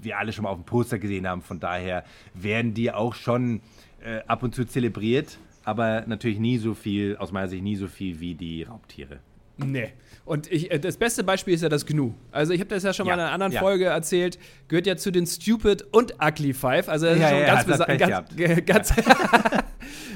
wir 0.02 0.18
alle 0.18 0.32
schon 0.32 0.44
mal 0.44 0.50
auf 0.50 0.58
dem 0.58 0.66
Poster 0.66 1.00
gesehen 1.00 1.28
haben. 1.28 1.42
Von 1.42 1.60
daher 1.60 2.04
werden 2.34 2.74
die 2.74 2.92
auch 2.92 3.16
schon 3.16 3.62
äh, 4.04 4.22
ab 4.28 4.44
und 4.44 4.54
zu 4.54 4.66
zelebriert 4.66 5.40
aber 5.68 6.06
natürlich 6.08 6.40
nie 6.40 6.58
so 6.58 6.74
viel, 6.74 7.18
aus 7.18 7.34
meiner 7.34 7.50
Sicht 7.50 7.62
nie 7.62 7.76
so 7.76 7.88
viel 7.88 8.22
wie 8.22 8.36
die 8.36 8.64
Raubtiere. 8.64 9.20
Nee. 9.58 9.90
Und 10.24 10.50
ich, 10.50 10.72
äh, 10.72 10.80
das 10.80 10.96
beste 10.96 11.26
Beispiel 11.26 11.54
ist 11.56 11.62
ja 11.62 11.68
das 11.68 11.86
Gnu. 11.86 12.14
Also 12.32 12.54
ich 12.54 12.62
habe 12.62 12.70
das 12.70 12.84
ja 12.84 12.94
schon 12.94 13.06
ja, 13.06 13.16
mal 13.16 13.22
in 13.22 13.26
einer 13.26 13.34
anderen 13.34 13.52
ja. 13.52 13.60
Folge 13.60 13.86
erzählt, 13.86 14.40
gehört 14.70 14.88
ja 14.88 14.96
zu 14.96 15.12
den 15.12 15.26
Stupid 15.26 15.84
und 15.92 16.16
Ugly 16.24 16.54
Five. 16.54 16.88
Also 16.88 17.08
das 17.08 17.20
ja, 17.20 17.28
ist 17.28 17.66
schon 17.66 17.78
ganz 17.78 18.66
ganz, 18.66 18.66
ganz 18.66 18.94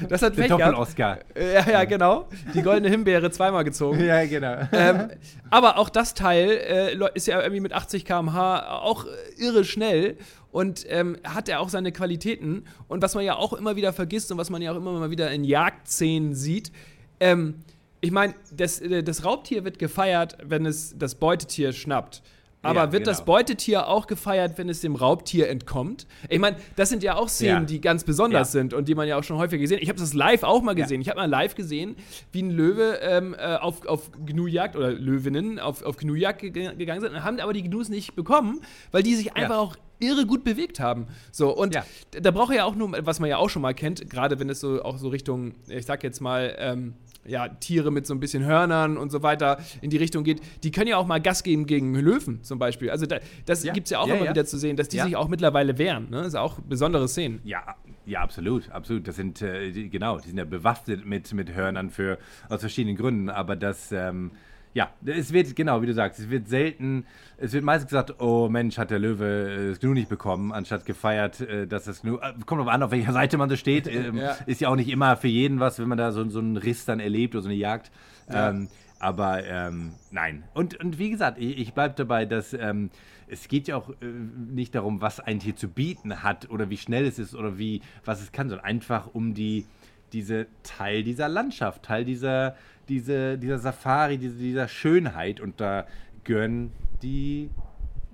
Das 0.08 0.22
hat 0.22 0.36
Pech 0.36 0.48
gehabt. 0.56 0.76
Oscar. 0.76 1.18
Ja, 1.36 1.70
ja, 1.70 1.84
genau. 1.84 2.28
Die 2.54 2.62
goldene 2.62 2.88
Himbeere 2.88 3.30
zweimal 3.30 3.64
gezogen. 3.64 4.02
Ja, 4.02 4.24
genau. 4.24 4.56
Ähm, 4.72 5.10
aber 5.50 5.76
auch 5.78 5.90
das 5.90 6.14
Teil 6.14 6.50
äh, 6.50 7.08
ist 7.14 7.26
ja 7.26 7.40
irgendwie 7.40 7.60
mit 7.60 7.72
80 7.72 8.04
km/h 8.04 8.80
auch 8.80 9.06
irre 9.36 9.64
schnell 9.64 10.16
und 10.52 10.84
ähm, 10.88 11.16
hat 11.24 11.48
er 11.48 11.60
auch 11.60 11.68
seine 11.70 11.90
Qualitäten. 11.90 12.64
Und 12.86 13.02
was 13.02 13.14
man 13.16 13.24
ja 13.24 13.36
auch 13.36 13.52
immer 13.54 13.74
wieder 13.74 13.92
vergisst 13.92 14.30
und 14.30 14.38
was 14.38 14.50
man 14.50 14.62
ja 14.62 14.70
auch 14.72 14.76
immer 14.76 14.92
mal 14.92 15.10
wieder 15.10 15.30
in 15.32 15.42
Jagdszenen 15.44 16.34
sieht, 16.34 16.70
ähm, 17.18 17.54
ich 18.00 18.10
meine, 18.10 18.34
das, 18.54 18.80
äh, 18.80 19.02
das 19.02 19.24
Raubtier 19.24 19.64
wird 19.64 19.78
gefeiert, 19.78 20.36
wenn 20.44 20.66
es 20.66 20.94
das 20.98 21.14
Beutetier 21.14 21.72
schnappt. 21.72 22.22
Aber 22.64 22.84
Ja, 22.84 22.92
wird 22.92 23.02
genau. 23.04 23.10
das 23.16 23.24
Beutetier 23.24 23.88
auch 23.88 24.06
gefeiert, 24.06 24.56
wenn 24.56 24.68
es 24.68 24.80
dem 24.80 24.94
Raubtier 24.94 25.48
entkommt? 25.48 26.06
Ich 26.28 26.38
meine, 26.38 26.56
das 26.76 26.90
sind 26.90 27.02
ja 27.02 27.16
auch 27.16 27.28
Szenen, 27.28 27.62
Ja. 27.62 27.64
die 27.64 27.80
ganz 27.80 28.04
besonders 28.04 28.52
Ja. 28.52 28.60
sind 28.60 28.72
und 28.72 28.86
die 28.86 28.94
man 28.94 29.08
ja 29.08 29.18
auch 29.18 29.24
schon 29.24 29.36
häufig 29.38 29.60
gesehen 29.60 29.78
hat. 29.78 29.82
Ich 29.82 29.88
habe 29.88 29.98
das 29.98 30.14
live 30.14 30.44
auch 30.44 30.62
mal 30.62 30.74
gesehen. 30.76 31.00
Ich 31.00 31.08
habe 31.08 31.18
mal 31.18 31.28
live 31.28 31.56
gesehen, 31.56 31.96
wie 32.30 32.42
ein 32.42 32.50
Löwe 32.52 33.00
ähm, 33.02 33.34
äh, 33.36 33.56
auf, 33.56 33.84
auf 33.86 34.12
Gnujagd 34.26 34.76
oder 34.76 34.92
Löwinnen 34.92 35.58
auf, 35.58 35.82
auf 35.82 35.96
Gnujagd 35.96 36.40
ge 36.40 36.50
gegangen 36.76 37.00
sind 37.00 37.12
und 37.14 37.24
haben 37.24 37.40
aber 37.40 37.52
die 37.52 37.64
Gnus 37.64 37.88
nicht 37.88 38.14
bekommen, 38.14 38.60
weil 38.92 39.02
die 39.02 39.16
sich 39.16 39.32
einfach 39.34 39.58
auch 39.58 39.76
irre 40.02 40.26
gut 40.26 40.44
bewegt 40.44 40.80
haben. 40.80 41.06
So, 41.30 41.56
und 41.56 41.74
Ja. 41.74 41.84
da 42.20 42.30
braucht 42.30 42.50
er 42.50 42.56
ja 42.58 42.64
auch 42.64 42.74
nur, 42.74 42.92
was 43.06 43.20
man 43.20 43.30
ja 43.30 43.36
auch 43.38 43.48
schon 43.48 43.62
mal 43.62 43.74
kennt, 43.74 44.10
gerade 44.10 44.38
wenn 44.38 44.50
es 44.50 44.60
so 44.60 44.82
auch 44.82 44.98
so 44.98 45.08
Richtung, 45.08 45.54
ich 45.68 45.86
sag 45.86 46.02
jetzt 46.02 46.20
mal, 46.20 46.54
ähm, 46.58 46.94
ja, 47.24 47.46
Tiere 47.48 47.92
mit 47.92 48.04
so 48.04 48.14
ein 48.14 48.18
bisschen 48.20 48.44
Hörnern 48.44 48.96
und 48.96 49.12
so 49.12 49.22
weiter 49.22 49.58
in 49.80 49.90
die 49.90 49.96
Richtung 49.96 50.24
geht, 50.24 50.40
die 50.64 50.72
können 50.72 50.88
ja 50.88 50.96
auch 50.96 51.06
mal 51.06 51.20
Gas 51.20 51.44
geben 51.44 51.66
gegen 51.66 51.94
Löwen 51.94 52.42
zum 52.42 52.58
Beispiel. 52.58 52.90
Also 52.90 53.06
da, 53.06 53.18
das 53.46 53.62
Ja. 53.62 53.72
gibt 53.72 53.86
es 53.86 53.92
ja 53.92 54.00
auch 54.00 54.08
Ja, 54.08 54.14
immer 54.16 54.24
ja. 54.24 54.30
wieder 54.32 54.44
zu 54.44 54.58
sehen, 54.58 54.76
dass 54.76 54.88
die 54.88 54.96
Ja. 54.96 55.04
sich 55.04 55.14
auch 55.14 55.28
mittlerweile 55.28 55.78
wehren. 55.78 56.10
Ne? 56.10 56.16
Das 56.18 56.26
ist 56.28 56.34
auch 56.34 56.58
besondere 56.58 57.06
Szenen. 57.06 57.40
Ja, 57.44 57.76
ja, 58.06 58.20
absolut, 58.22 58.68
absolut. 58.72 59.06
Das 59.06 59.14
sind, 59.14 59.40
äh, 59.40 59.70
die, 59.70 59.88
genau, 59.88 60.18
die 60.18 60.28
sind 60.30 60.38
ja 60.38 60.44
bewaffnet 60.44 61.06
mit, 61.06 61.32
mit 61.32 61.54
Hörnern 61.54 61.90
für, 61.90 62.18
aus 62.48 62.58
verschiedenen 62.58 62.96
Gründen, 62.96 63.30
aber 63.30 63.54
das, 63.54 63.92
ähm, 63.92 64.32
ja, 64.74 64.90
es 65.04 65.32
wird, 65.32 65.54
genau, 65.54 65.82
wie 65.82 65.86
du 65.86 65.92
sagst, 65.94 66.18
es 66.18 66.30
wird 66.30 66.48
selten, 66.48 67.04
es 67.36 67.52
wird 67.52 67.62
meistens 67.64 67.90
gesagt, 67.90 68.20
oh 68.20 68.48
Mensch, 68.48 68.78
hat 68.78 68.90
der 68.90 68.98
Löwe 68.98 69.26
äh, 69.26 69.68
das 69.70 69.80
Gnu 69.80 69.92
nicht 69.92 70.08
bekommen, 70.08 70.50
anstatt 70.52 70.86
gefeiert, 70.86 71.40
äh, 71.40 71.66
dass 71.66 71.84
das 71.84 72.02
Gnu, 72.02 72.16
äh, 72.16 72.32
kommt 72.46 72.60
drauf 72.60 72.68
an, 72.68 72.82
auf 72.82 72.90
welcher 72.90 73.12
Seite 73.12 73.36
man 73.38 73.50
so 73.50 73.56
steht, 73.56 73.86
ähm, 73.92 74.16
Ja. 74.16 74.36
ist 74.46 74.60
ja 74.60 74.68
auch 74.68 74.76
nicht 74.76 74.88
immer 74.88 75.16
für 75.16 75.28
jeden 75.28 75.60
was, 75.60 75.78
wenn 75.78 75.88
man 75.88 75.98
da 75.98 76.12
so, 76.12 76.26
so 76.28 76.38
einen 76.38 76.56
Riss 76.56 76.84
dann 76.84 77.00
erlebt 77.00 77.34
oder 77.34 77.42
so 77.42 77.48
eine 77.48 77.58
Jagd, 77.58 77.90
ähm, 78.30 78.68
aber 78.98 79.44
ähm, 79.44 79.92
nein. 80.10 80.44
Und, 80.54 80.78
und 80.80 80.98
wie 80.98 81.10
gesagt, 81.10 81.38
ich, 81.38 81.58
ich 81.58 81.74
bleibe 81.74 81.94
dabei, 81.96 82.24
dass 82.24 82.54
ähm, 82.54 82.90
es 83.26 83.48
geht 83.48 83.66
ja 83.68 83.76
auch 83.76 83.90
äh, 83.90 83.94
nicht 84.04 84.74
darum, 84.74 85.00
was 85.00 85.18
ein 85.20 85.40
Tier 85.40 85.56
zu 85.56 85.68
bieten 85.68 86.22
hat 86.22 86.48
oder 86.50 86.70
wie 86.70 86.76
schnell 86.76 87.04
es 87.06 87.18
ist 87.18 87.34
oder 87.34 87.58
wie, 87.58 87.82
was 88.04 88.22
es 88.22 88.30
kann, 88.32 88.48
sondern 88.48 88.64
einfach 88.64 89.08
um 89.12 89.34
die, 89.34 89.66
diese 90.12 90.46
Teil 90.62 91.02
dieser 91.02 91.28
Landschaft, 91.28 91.82
Teil 91.82 92.04
dieser, 92.04 92.54
diese, 92.88 93.38
dieser 93.38 93.58
Safari, 93.58 94.18
diese, 94.18 94.36
dieser 94.36 94.68
Schönheit 94.68 95.40
und 95.40 95.60
da 95.60 95.86
gehören 96.24 96.72
die 97.02 97.50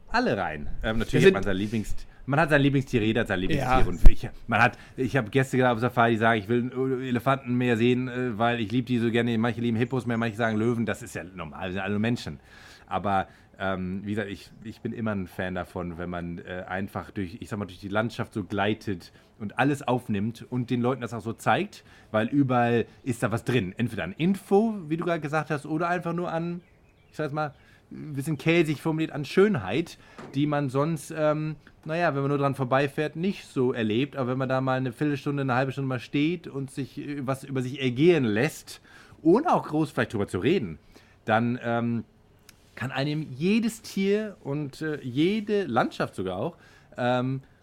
alle 0.09 0.37
rein. 0.37 0.69
Ähm, 0.83 0.99
natürlich 0.99 1.27
hat 1.27 1.35
man 1.35 1.43
sein 1.43 1.57
Lieblings... 1.57 1.95
Man 2.27 2.39
hat 2.41 2.51
sein 2.51 2.61
Lieblingstier, 2.61 3.03
jeder 3.03 3.23
hat 3.23 3.29
sein 3.29 3.41
Lieblingstier. 3.41 3.79
Ja. 3.79 3.87
Und 3.87 4.07
ich, 4.07 4.29
man 4.49 4.61
hat, 4.61 4.77
ich 4.99 5.17
habe 5.17 5.31
Gäste 5.31 5.57
gehabt 5.57 5.77
auf 5.77 5.81
Safari, 5.81 6.13
die 6.13 6.19
sagen, 6.19 6.39
ich 6.39 6.47
will 6.47 7.01
Elefanten 7.03 7.55
mehr 7.55 7.79
sehen, 7.79 8.07
äh, 8.09 8.37
weil 8.37 8.61
ich 8.61 8.71
liebe 8.71 8.87
die 8.87 8.99
so 8.99 9.11
gerne. 9.11 9.39
Manche 9.39 9.63
lieben 9.63 9.79
Hippos 9.79 10.05
mehr, 10.05 10.19
manche 10.19 10.37
sagen 10.37 10.59
Löwen. 10.59 10.85
Das 10.85 11.03
ist 11.03 11.15
ja 11.15 11.25
normal, 11.25 11.69
wir 11.69 11.73
sind 11.73 11.81
alle 11.81 11.93
nur 11.93 12.01
Menschen. 12.01 12.39
Aber 12.87 13.29
ähm, 13.59 14.03
wie 14.05 14.11
gesagt, 14.11 14.31
ich, 14.31 14.51
ich 14.63 14.81
bin 14.81 14.93
immer 14.93 15.13
ein 15.13 15.27
Fan 15.27 15.55
davon, 15.55 15.99
wenn 15.99 16.09
man 16.09 16.39
äh, 16.39 16.65
einfach 16.69 17.11
durch, 17.11 17.39
ich 17.41 17.49
sag 17.49 17.59
mal, 17.59 17.67
durch 17.67 17.81
die 17.81 17.89
Landschaft 17.89 18.33
so 18.33 18.45
gleitet 18.45 19.13
und 19.39 19.59
alles 19.59 19.87
aufnimmt 19.87 20.47
und 20.49 20.71
den 20.71 20.81
Leuten 20.81 21.01
das 21.01 21.13
auch 21.13 21.23
so 21.23 21.33
zeigt, 21.33 21.85
weil 22.13 22.29
überall 22.29 22.87
ist 23.03 23.23
da 23.23 23.33
was 23.33 23.45
drin. 23.45 23.75
Entweder 23.77 24.05
an 24.05 24.13
Info, 24.17 24.75
wie 24.89 24.97
du 24.97 25.05
gerade 25.05 25.21
gesagt 25.21 25.51
hast, 25.51 25.67
oder 25.67 25.89
einfach 25.89 26.13
nur 26.13 26.31
an, 26.31 26.61
ich 27.11 27.17
sag 27.17 27.33
mal, 27.33 27.53
ein 27.91 28.13
bisschen 28.13 28.39
käsig 28.39 28.81
formuliert, 28.81 29.13
an 29.13 29.25
Schönheit, 29.25 29.99
die 30.35 30.47
man 30.47 30.69
sonst, 30.69 31.13
ähm, 31.17 31.57
naja, 31.85 32.15
wenn 32.15 32.23
man 32.23 32.29
nur 32.29 32.39
dran 32.39 32.55
vorbeifährt, 32.55 33.17
nicht 33.17 33.47
so 33.47 33.73
erlebt. 33.73 34.17
Aber 34.17 34.31
wenn 34.31 34.39
man 34.39 34.49
da 34.49 34.61
mal 34.61 34.77
eine 34.77 34.93
Viertelstunde, 34.93 35.43
eine 35.43 35.55
halbe 35.55 35.73
Stunde 35.73 35.89
mal 35.89 36.01
steht 36.01 36.47
und 36.47 36.71
sich 36.71 36.99
äh, 36.99 37.27
was 37.27 37.45
über 37.45 37.63
sich 37.63 37.81
ergehen 37.81 38.25
lässt, 38.25 38.81
ohne 39.23 39.53
auch 39.53 39.67
groß 39.67 39.91
vielleicht 39.91 40.13
drüber 40.13 40.29
zu 40.29 40.39
reden, 40.39 40.79
dann 41.25 41.59
ähm, 41.63 42.05
kann 42.79 42.93
einem 42.93 43.23
jedes 43.33 43.83
Tier 43.83 44.37
und 44.45 44.83
äh, 44.83 45.01
jede 45.03 45.65
Landschaft 45.65 46.15
sogar 46.15 46.39
auch 46.39 46.57
ähm, 46.97 47.43
äh, 47.43 47.58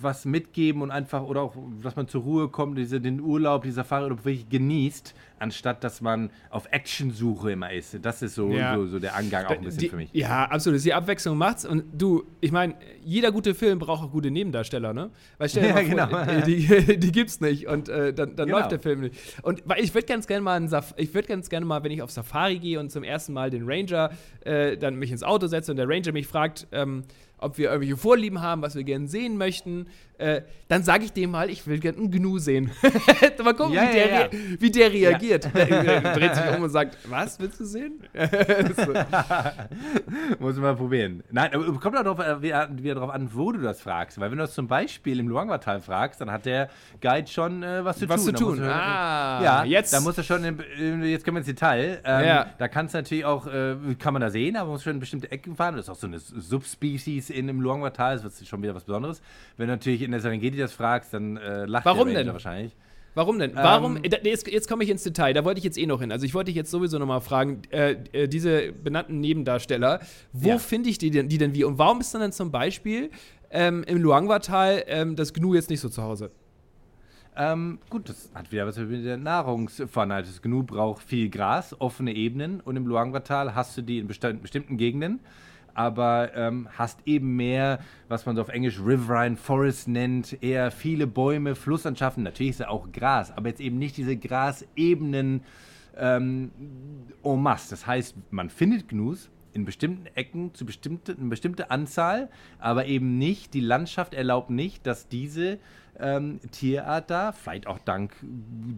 was 0.00 0.24
mitgeben 0.24 0.82
und 0.82 0.90
einfach 0.90 1.22
oder 1.22 1.42
auch, 1.42 1.54
dass 1.82 1.96
man 1.96 2.08
zur 2.08 2.22
Ruhe 2.22 2.48
kommt, 2.48 2.78
diese, 2.78 3.00
den 3.00 3.20
Urlaub, 3.20 3.62
die 3.64 3.70
Safari 3.70 4.06
oder 4.06 4.16
wirklich 4.24 4.48
genießt, 4.48 5.14
anstatt 5.38 5.82
dass 5.84 6.00
man 6.00 6.30
auf 6.50 6.66
Actionsuche 6.70 7.52
immer 7.52 7.72
ist. 7.72 7.98
Das 8.02 8.22
ist 8.22 8.34
so, 8.34 8.50
Ja. 8.52 8.76
so, 8.76 8.86
so 8.86 8.98
der 8.98 9.16
Angang 9.16 9.46
auch 9.46 9.50
ein 9.50 9.60
bisschen 9.62 9.78
die, 9.80 9.88
für 9.88 9.96
mich. 9.96 10.10
Ja, 10.12 10.44
absolut. 10.44 10.84
Die 10.84 10.94
Abwechslung 10.94 11.36
macht's. 11.36 11.64
Und 11.64 11.84
du, 11.92 12.24
ich 12.40 12.52
meine, 12.52 12.74
jeder 13.04 13.32
gute 13.32 13.54
Film 13.54 13.78
braucht 13.78 14.02
auch 14.04 14.10
gute 14.12 14.30
Nebendarsteller, 14.30 14.92
ne? 14.92 15.10
Weil 15.38 15.48
stell 15.48 15.62
dir 15.62 15.68
Ja, 15.96 16.06
mal 16.06 16.08
vor, 16.08 16.26
genau. 16.26 16.46
die, 16.46 16.98
die 16.98 17.12
gibt's 17.12 17.40
nicht 17.40 17.66
und 17.66 17.88
äh, 17.88 18.12
dann, 18.14 18.36
dann 18.36 18.46
Genau. 18.46 18.58
läuft 18.58 18.72
der 18.72 18.78
Film 18.80 19.00
nicht. 19.00 19.14
Und 19.42 19.62
weil 19.66 19.82
ich 19.82 19.92
würde 19.94 20.06
ganz 20.06 20.26
gerne 20.26 20.42
mal, 20.42 20.62
ich 20.96 21.14
würde 21.14 21.28
ganz 21.28 21.48
gerne 21.48 21.66
mal, 21.66 21.82
wenn 21.82 21.92
ich 21.92 22.02
auf 22.02 22.10
Safari 22.10 22.58
gehe 22.58 22.78
und 22.78 22.90
zum 22.90 23.02
ersten 23.04 23.32
Mal 23.32 23.50
den 23.50 23.64
Ranger 23.68 24.10
äh, 24.44 24.76
dann 24.76 24.96
mich 24.96 25.10
ins 25.12 25.22
Auto 25.22 25.46
setze 25.46 25.72
und 25.72 25.76
der 25.76 25.88
Ranger 25.88 26.12
mich 26.12 26.26
fragt, 26.26 26.66
ähm, 26.72 27.02
ob 27.42 27.58
wir 27.58 27.66
irgendwelche 27.70 27.96
Vorlieben 27.96 28.40
haben, 28.40 28.62
was 28.62 28.74
wir 28.74 28.84
gerne 28.84 29.08
sehen 29.08 29.36
möchten, 29.36 29.86
äh, 30.18 30.42
dann 30.68 30.82
sage 30.84 31.04
ich 31.04 31.12
dem 31.12 31.30
mal, 31.32 31.50
ich 31.50 31.66
will 31.66 31.78
gerne 31.80 31.98
einen 31.98 32.10
Gnu 32.10 32.38
sehen. 32.38 32.70
mal 33.42 33.54
gucken, 33.54 33.74
Ja, 33.74 33.82
wie, 33.88 33.92
der 33.92 34.08
ja, 34.22 34.28
wie 34.60 34.70
der 34.70 34.92
reagiert. 34.92 35.48
Er 35.54 36.00
dreht 36.14 36.34
sich 36.36 36.44
um 36.56 36.62
und 36.62 36.70
sagt, 36.70 36.96
was 37.08 37.38
willst 37.40 37.58
du 37.60 37.64
sehen? 37.64 38.00
so. 38.76 38.92
Muss 40.38 40.54
man 40.54 40.62
mal 40.62 40.76
probieren. 40.76 41.22
Nein, 41.30 41.50
aber 41.54 41.64
kommt 41.80 41.96
auch 41.96 42.02
darauf, 42.04 42.18
äh, 42.20 42.40
wieder, 42.42 42.68
wieder 42.72 42.94
darauf 42.96 43.10
an, 43.10 43.28
wo 43.32 43.52
du 43.52 43.60
das 43.60 43.80
fragst. 43.80 44.20
Weil 44.20 44.30
wenn 44.30 44.38
du 44.38 44.44
das 44.44 44.54
zum 44.54 44.68
Beispiel 44.68 45.18
im 45.18 45.28
Luangwa-Tal 45.28 45.80
fragst, 45.80 46.20
dann 46.20 46.30
hat 46.30 46.46
der 46.46 46.68
Guide 47.00 47.26
schon 47.28 47.62
äh, 47.62 47.84
was 47.84 47.98
zu 47.98 48.08
Was 48.08 48.24
tun. 48.24 48.36
zu 48.36 48.44
tun. 48.44 48.62
Ah, 48.62 49.42
ja, 49.42 49.64
jetzt- 49.64 49.92
Da 49.92 50.00
muss 50.00 50.16
er 50.18 50.24
schon, 50.24 50.44
in, 50.44 51.02
jetzt 51.04 51.24
kommen 51.24 51.36
wir 51.36 51.40
ins 51.40 51.46
Detail. 51.46 52.00
Ähm, 52.04 52.24
Ja. 52.26 52.46
Da 52.58 52.68
kannst 52.68 52.94
du 52.94 52.98
natürlich 52.98 53.24
auch, 53.24 53.46
äh, 53.46 53.74
kann 53.98 54.12
man 54.12 54.20
da 54.22 54.30
sehen, 54.30 54.56
aber 54.56 54.66
man 54.66 54.74
muss 54.74 54.84
schon 54.84 54.94
in 54.94 55.00
bestimmte 55.00 55.30
Ecken 55.32 55.56
fahren. 55.56 55.76
Das 55.76 55.86
ist 55.86 55.90
auch 55.90 55.96
so 55.96 56.06
eine 56.06 56.18
Subspecies 56.18 57.30
in 57.32 57.46
dem 57.46 57.60
Luangwa-Tal. 57.60 58.16
Das 58.16 58.24
wird 58.24 58.48
schon 58.48 58.62
wieder 58.62 58.74
was 58.74 58.84
Besonderes. 58.84 59.20
Wenn 59.56 59.66
du 59.68 59.72
natürlich 59.74 60.02
in 60.02 60.10
der 60.10 60.20
Serengeti 60.20 60.56
das 60.58 60.72
fragst, 60.72 61.12
dann 61.14 61.36
äh, 61.36 61.64
lacht 61.66 61.84
Warum 61.84 62.08
der 62.08 62.16
Ranger 62.16 62.24
denn? 62.24 62.32
wahrscheinlich. 62.32 62.76
Warum 63.14 63.38
denn? 63.38 63.54
Warum? 63.54 63.98
Ähm, 63.98 64.04
äh, 64.04 64.20
jetzt 64.28 64.46
jetzt 64.46 64.68
komme 64.68 64.84
ich 64.84 64.90
ins 64.90 65.02
Detail. 65.02 65.34
Da 65.34 65.44
wollte 65.44 65.58
ich 65.58 65.64
jetzt 65.64 65.76
eh 65.76 65.84
noch 65.84 66.00
hin. 66.00 66.10
Also 66.12 66.24
ich 66.24 66.32
wollte 66.34 66.46
dich 66.46 66.56
jetzt 66.56 66.70
sowieso 66.70 66.98
noch 66.98 67.06
mal 67.06 67.20
fragen, 67.20 67.60
äh, 67.70 67.96
äh, 68.12 68.26
diese 68.28 68.72
benannten 68.72 69.20
Nebendarsteller, 69.20 70.00
wo 70.32 70.48
Ja. 70.50 70.58
finde 70.58 70.88
ich 70.88 70.96
die 70.98 71.10
denn, 71.10 71.28
die 71.28 71.36
denn 71.38 71.52
wie? 71.54 71.64
Und 71.64 71.76
warum 71.78 72.00
ist 72.00 72.14
dann, 72.14 72.22
dann 72.22 72.32
zum 72.32 72.50
Beispiel 72.50 73.10
ähm, 73.50 73.84
im 73.86 73.98
Luangwa-Tal 74.00 74.84
ähm, 74.86 75.14
das 75.16 75.34
Gnu 75.34 75.54
jetzt 75.54 75.68
nicht 75.68 75.80
so 75.80 75.90
zu 75.90 76.02
Hause? 76.02 76.30
Ähm, 77.36 77.78
gut, 77.88 78.08
das 78.10 78.30
hat 78.34 78.52
wieder 78.52 78.66
was 78.66 78.76
mit 78.78 79.04
der 79.04 79.16
Nahrungsvorrat. 79.16 80.26
Das 80.26 80.42
Gnu 80.42 80.62
braucht 80.64 81.02
viel 81.02 81.30
Gras, 81.30 81.74
offene 81.80 82.14
Ebenen 82.14 82.60
und 82.60 82.76
im 82.76 82.86
Luangwa-Tal 82.86 83.54
hast 83.54 83.76
du 83.76 83.82
die 83.82 83.98
in 83.98 84.06
besti 84.06 84.34
bestimmten 84.34 84.76
Gegenden, 84.76 85.20
aber 85.74 86.34
ähm, 86.34 86.68
hast 86.76 87.00
eben 87.06 87.36
mehr, 87.36 87.80
was 88.08 88.26
man 88.26 88.36
so 88.36 88.42
auf 88.42 88.48
Englisch 88.48 88.80
Riverine 88.80 89.36
Forest 89.36 89.88
nennt, 89.88 90.42
eher 90.42 90.70
viele 90.70 91.06
Bäume, 91.06 91.54
Flusslandschaften. 91.54 92.22
Natürlich 92.22 92.50
ist 92.50 92.60
da 92.60 92.68
auch 92.68 92.90
Gras, 92.92 93.32
aber 93.36 93.48
jetzt 93.48 93.60
eben 93.60 93.78
nicht 93.78 93.96
diese 93.96 94.16
Grasebenen 94.16 95.42
ähm, 95.96 96.50
en 97.22 97.42
masse. 97.42 97.70
Das 97.70 97.86
heißt, 97.86 98.16
man 98.30 98.50
findet 98.50 98.88
Gnus 98.88 99.30
in 99.54 99.64
bestimmten 99.64 100.06
Ecken 100.14 100.54
zu 100.54 100.64
bestimmte, 100.64 101.16
eine 101.18 101.28
bestimmte 101.28 101.70
Anzahl, 101.70 102.30
aber 102.58 102.86
eben 102.86 103.18
nicht, 103.18 103.54
die 103.54 103.60
Landschaft 103.60 104.14
erlaubt 104.14 104.50
nicht, 104.50 104.86
dass 104.86 105.08
diese 105.08 105.58
ähm, 105.98 106.40
Tierart 106.50 107.10
da, 107.10 107.32
vielleicht 107.32 107.66
auch 107.66 107.78
dank 107.78 108.14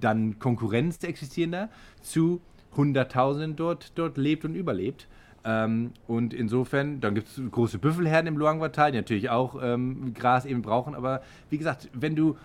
dann 0.00 0.38
Konkurrenz 0.38 1.02
existierender, 1.04 1.68
zu 2.02 2.40
Hunderttausenden 2.76 3.56
dort, 3.56 3.92
dort 3.96 4.16
lebt 4.16 4.44
und 4.44 4.54
überlebt. 4.54 5.06
Ähm, 5.44 5.92
und 6.06 6.32
insofern, 6.32 7.00
dann 7.00 7.14
gibt 7.14 7.28
es 7.28 7.40
große 7.50 7.78
Büffelherden 7.78 8.28
im 8.28 8.38
Luangwa-Tal, 8.38 8.92
die 8.92 8.98
natürlich 8.98 9.30
auch 9.30 9.60
ähm, 9.62 10.14
Gras 10.14 10.46
eben 10.46 10.62
brauchen. 10.62 10.94
Aber 10.94 11.22
wie 11.50 11.58
gesagt, 11.58 11.90
wenn 11.92 12.16
du 12.16 12.36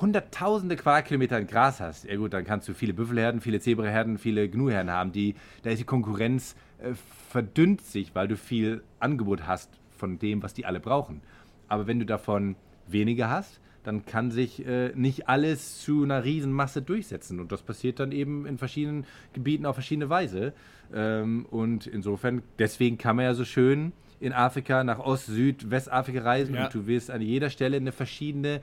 hunderttausende 0.00 0.76
Quadratkilometer 0.76 1.36
an 1.36 1.46
Gras 1.46 1.80
hast, 1.80 2.04
ja 2.04 2.16
gut, 2.16 2.32
dann 2.32 2.44
kannst 2.44 2.68
du 2.68 2.74
viele 2.74 2.94
Büffelherden, 2.94 3.40
viele 3.40 3.60
Zebraherden, 3.60 4.18
viele 4.18 4.48
Gnuherden 4.48 4.90
haben. 4.90 5.12
Die, 5.12 5.34
da 5.62 5.70
ist 5.70 5.78
die 5.78 5.84
Konkurrenz 5.84 6.56
äh, 6.78 6.94
verdünnt 7.28 7.82
sich, 7.82 8.14
weil 8.14 8.26
du 8.26 8.36
viel 8.36 8.82
Angebot 8.98 9.46
hast 9.46 9.70
von 9.96 10.18
dem, 10.18 10.42
was 10.42 10.54
die 10.54 10.66
alle 10.66 10.80
brauchen. 10.80 11.20
Aber 11.68 11.86
wenn 11.86 12.00
du 12.00 12.06
davon 12.06 12.56
weniger 12.88 13.30
hast, 13.30 13.60
dann 13.82 14.04
kann 14.04 14.30
sich 14.30 14.66
äh, 14.66 14.92
nicht 14.94 15.28
alles 15.28 15.80
zu 15.80 16.02
einer 16.02 16.24
Riesenmasse 16.24 16.82
durchsetzen. 16.82 17.40
Und 17.40 17.50
das 17.52 17.62
passiert 17.62 17.98
dann 18.00 18.12
eben 18.12 18.46
in 18.46 18.58
verschiedenen 18.58 19.06
Gebieten 19.32 19.64
auf 19.66 19.76
verschiedene 19.76 20.10
Weise. 20.10 20.52
Ähm, 20.94 21.46
und 21.50 21.86
insofern, 21.86 22.42
deswegen 22.58 22.98
kann 22.98 23.16
man 23.16 23.24
ja 23.24 23.34
so 23.34 23.44
schön 23.44 23.92
in 24.20 24.32
Afrika 24.34 24.84
nach 24.84 24.98
Ost-, 24.98 25.26
Süd-, 25.28 25.70
Westafrika 25.70 26.20
reisen 26.22 26.54
Ja. 26.54 26.64
und 26.66 26.74
du 26.74 26.86
wirst 26.86 27.10
an 27.10 27.22
jeder 27.22 27.48
Stelle 27.48 27.78
eine 27.78 27.92
verschiedene 27.92 28.60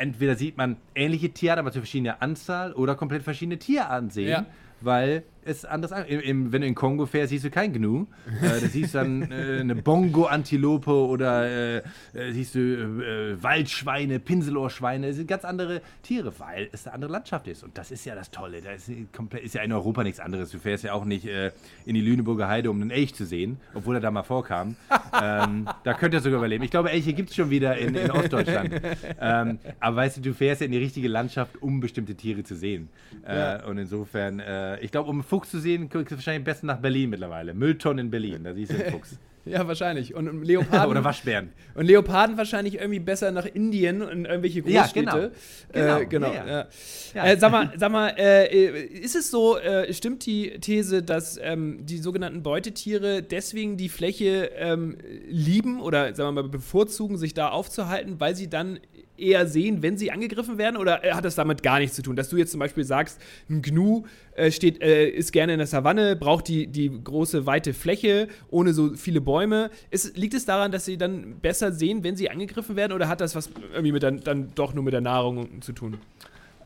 entweder 0.00 0.36
sieht 0.36 0.56
man 0.56 0.76
ähnliche 0.94 1.30
Tierarten, 1.30 1.60
aber 1.60 1.72
zu 1.72 1.80
verschiedener 1.80 2.22
Anzahl 2.22 2.72
oder 2.72 2.94
komplett 2.94 3.24
verschiedene 3.24 3.58
Tierarten 3.58 4.10
sehen. 4.10 4.28
Ja. 4.28 4.46
weil 4.80 5.24
es 5.44 5.64
anders 5.64 5.92
an. 5.92 6.04
Im, 6.06 6.20
im, 6.20 6.52
wenn 6.52 6.60
du 6.60 6.66
in 6.66 6.74
Kongo 6.74 7.06
fährst, 7.06 7.30
siehst 7.30 7.44
du 7.44 7.50
kein 7.50 7.72
Gnu. 7.72 8.06
Äh, 8.42 8.60
da 8.60 8.66
siehst 8.66 8.94
du 8.94 8.98
dann 8.98 9.30
äh, 9.30 9.60
eine 9.60 9.74
Bongo-Antilope 9.74 10.90
oder 10.90 11.76
äh, 11.76 11.82
siehst 12.30 12.54
du 12.54 13.38
Waldschweine, 13.40 14.18
Pinselohrschweine. 14.20 15.08
Das 15.08 15.16
sind 15.16 15.26
ganz 15.26 15.44
andere 15.44 15.80
Tiere, 16.02 16.32
weil 16.38 16.68
es 16.72 16.86
eine 16.86 16.94
andere 16.94 17.12
Landschaft 17.12 17.48
ist. 17.48 17.62
Und 17.62 17.76
das 17.78 17.90
ist 17.90 18.04
ja 18.04 18.14
das 18.14 18.30
Tolle. 18.30 18.60
Da 18.60 18.72
ist, 18.72 18.90
komplett, 19.12 19.44
ist 19.44 19.54
ja 19.54 19.62
in 19.62 19.72
Europa 19.72 20.02
nichts 20.02 20.20
anderes. 20.20 20.50
Du 20.50 20.58
fährst 20.58 20.84
ja 20.84 20.92
auch 20.92 21.04
nicht 21.04 21.26
in 21.26 21.94
die 21.94 22.00
Lüneburger 22.00 22.48
Heide, 22.48 22.70
um 22.70 22.80
einen 22.80 22.90
Elch 22.90 23.14
zu 23.14 23.24
sehen, 23.24 23.58
obwohl 23.74 23.96
er 23.96 24.00
da 24.00 24.10
mal 24.10 24.22
vorkam. 24.22 24.76
ähm, 25.22 25.68
da 25.84 25.94
könnt 25.94 26.14
ihr 26.14 26.20
sogar 26.20 26.38
überleben. 26.38 26.64
Ich 26.64 26.70
glaube, 26.70 26.90
Elche 26.90 27.12
gibt 27.12 27.30
es 27.30 27.36
schon 27.36 27.50
wieder 27.50 27.76
in, 27.76 27.94
in 27.94 28.10
Ostdeutschland. 28.10 28.80
ähm, 29.20 29.58
aber 29.80 29.96
weißt 29.96 30.18
du, 30.18 30.20
du 30.20 30.34
fährst 30.34 30.60
ja 30.60 30.66
in 30.66 30.72
die 30.72 30.78
richtige 30.78 31.08
Landschaft, 31.08 31.62
um 31.62 31.80
bestimmte 31.80 32.14
Tiere 32.14 32.42
zu 32.44 32.54
sehen. 32.54 32.88
Ja. 33.26 33.64
Und 33.66 33.78
insofern, 33.78 34.42
ich 34.80 34.90
glaube, 34.90 35.10
um 35.10 35.22
Fuchs 35.28 35.50
zu 35.50 35.60
sehen, 35.60 35.88
kriegst 35.88 36.10
du 36.10 36.16
wahrscheinlich 36.16 36.40
am 36.40 36.44
besten 36.44 36.66
nach 36.66 36.78
Berlin 36.78 37.10
mittlerweile. 37.10 37.52
Mülltonnen 37.54 38.06
in 38.06 38.10
Berlin, 38.10 38.44
da 38.44 38.54
siehst 38.54 38.72
du 38.72 38.78
den 38.78 38.92
Fuchs. 38.92 39.18
Ja, 39.48 39.66
wahrscheinlich. 39.66 40.14
Und 40.14 40.44
Leoparden. 40.44 40.90
Oder 40.90 41.04
Waschbären. 41.04 41.50
Und 41.74 41.86
Leoparden 41.86 42.36
wahrscheinlich 42.36 42.76
irgendwie 42.76 42.98
besser 42.98 43.30
nach 43.30 43.46
Indien 43.46 44.02
und 44.02 44.26
irgendwelche 44.26 44.62
Großstädte. 44.62 45.32
Ja, 45.74 45.98
genau. 45.98 45.98
Äh, 46.00 46.06
genau. 46.06 46.32
Ja, 46.32 46.46
ja. 46.46 46.66
Ja. 47.14 47.24
Äh, 47.24 47.38
sag 47.38 47.52
mal, 47.52 47.72
sag 47.76 47.90
mal 47.90 48.08
äh, 48.18 48.84
ist 48.84 49.16
es 49.16 49.30
so, 49.30 49.58
äh, 49.58 49.92
stimmt 49.92 50.26
die 50.26 50.58
These, 50.60 51.02
dass 51.02 51.38
ähm, 51.40 51.86
die 51.86 51.98
sogenannten 51.98 52.42
Beutetiere 52.42 53.22
deswegen 53.22 53.76
die 53.76 53.88
Fläche 53.88 54.50
ähm, 54.56 54.98
lieben 55.28 55.80
oder 55.80 56.14
sagen 56.14 56.34
wir 56.34 56.42
mal 56.42 56.48
bevorzugen, 56.48 57.16
sich 57.16 57.34
da 57.34 57.48
aufzuhalten, 57.48 58.20
weil 58.20 58.34
sie 58.36 58.50
dann 58.50 58.80
eher 59.18 59.46
sehen, 59.46 59.82
wenn 59.82 59.96
sie 59.96 60.10
angegriffen 60.10 60.58
werden? 60.58 60.76
Oder 60.76 61.00
hat 61.12 61.24
das 61.24 61.34
damit 61.34 61.62
gar 61.62 61.78
nichts 61.78 61.96
zu 61.96 62.02
tun? 62.02 62.16
Dass 62.16 62.28
du 62.28 62.36
jetzt 62.36 62.50
zum 62.50 62.60
Beispiel 62.60 62.84
sagst, 62.84 63.20
ein 63.48 63.62
Gnu 63.62 64.04
äh, 64.34 64.50
steht, 64.50 64.82
äh, 64.82 65.08
ist 65.08 65.32
gerne 65.32 65.52
in 65.52 65.58
der 65.58 65.66
Savanne, 65.66 66.16
braucht 66.16 66.48
die, 66.48 66.66
die 66.66 66.90
große, 67.02 67.46
weite 67.46 67.74
Fläche 67.74 68.28
ohne 68.50 68.72
so 68.72 68.94
viele 68.94 69.20
Bäume. 69.20 69.70
Ist, 69.90 70.16
liegt 70.16 70.34
es 70.34 70.44
daran, 70.44 70.72
dass 70.72 70.84
sie 70.84 70.96
dann 70.96 71.40
besser 71.40 71.72
sehen, 71.72 72.04
wenn 72.04 72.16
sie 72.16 72.30
angegriffen 72.30 72.76
werden? 72.76 72.92
Oder 72.92 73.08
hat 73.08 73.20
das 73.20 73.34
was 73.34 73.50
irgendwie 73.72 73.92
mit 73.92 74.02
der, 74.02 74.12
dann 74.12 74.52
doch 74.54 74.74
nur 74.74 74.84
mit 74.84 74.92
der 74.92 75.00
Nahrung 75.00 75.60
zu 75.60 75.72
tun? 75.72 75.98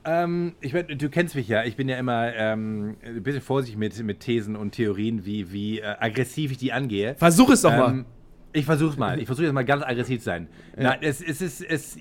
Ähm, 0.04 0.54
ich 0.60 0.72
mein, 0.72 0.86
du 0.86 1.08
kennst 1.08 1.34
mich 1.34 1.48
ja. 1.48 1.64
Ich 1.64 1.76
bin 1.76 1.88
ja 1.88 1.96
immer 1.96 2.34
ähm, 2.34 2.96
ein 3.04 3.22
bisschen 3.22 3.42
vorsichtig 3.42 3.78
mit, 3.78 3.96
mit 4.02 4.20
Thesen 4.20 4.56
und 4.56 4.72
Theorien, 4.72 5.24
wie, 5.24 5.52
wie 5.52 5.80
äh, 5.80 5.94
aggressiv 5.98 6.50
ich 6.50 6.58
die 6.58 6.72
angehe. 6.72 7.14
Versuch 7.14 7.50
es 7.50 7.62
doch 7.62 7.72
ähm, 7.72 7.78
mal. 7.78 8.04
Ich 8.52 8.66
versuch's 8.66 8.96
mal. 8.96 9.18
Ich 9.18 9.26
versuche 9.26 9.46
jetzt 9.46 9.54
mal 9.54 9.64
ganz 9.64 9.82
aggressiv 9.82 10.18
zu 10.20 10.24
sein. 10.24 10.48
Ja. 10.76 10.82
Na, 10.82 11.02
es, 11.02 11.22
es 11.22 11.40
ist 11.40 11.62
es, 11.62 11.96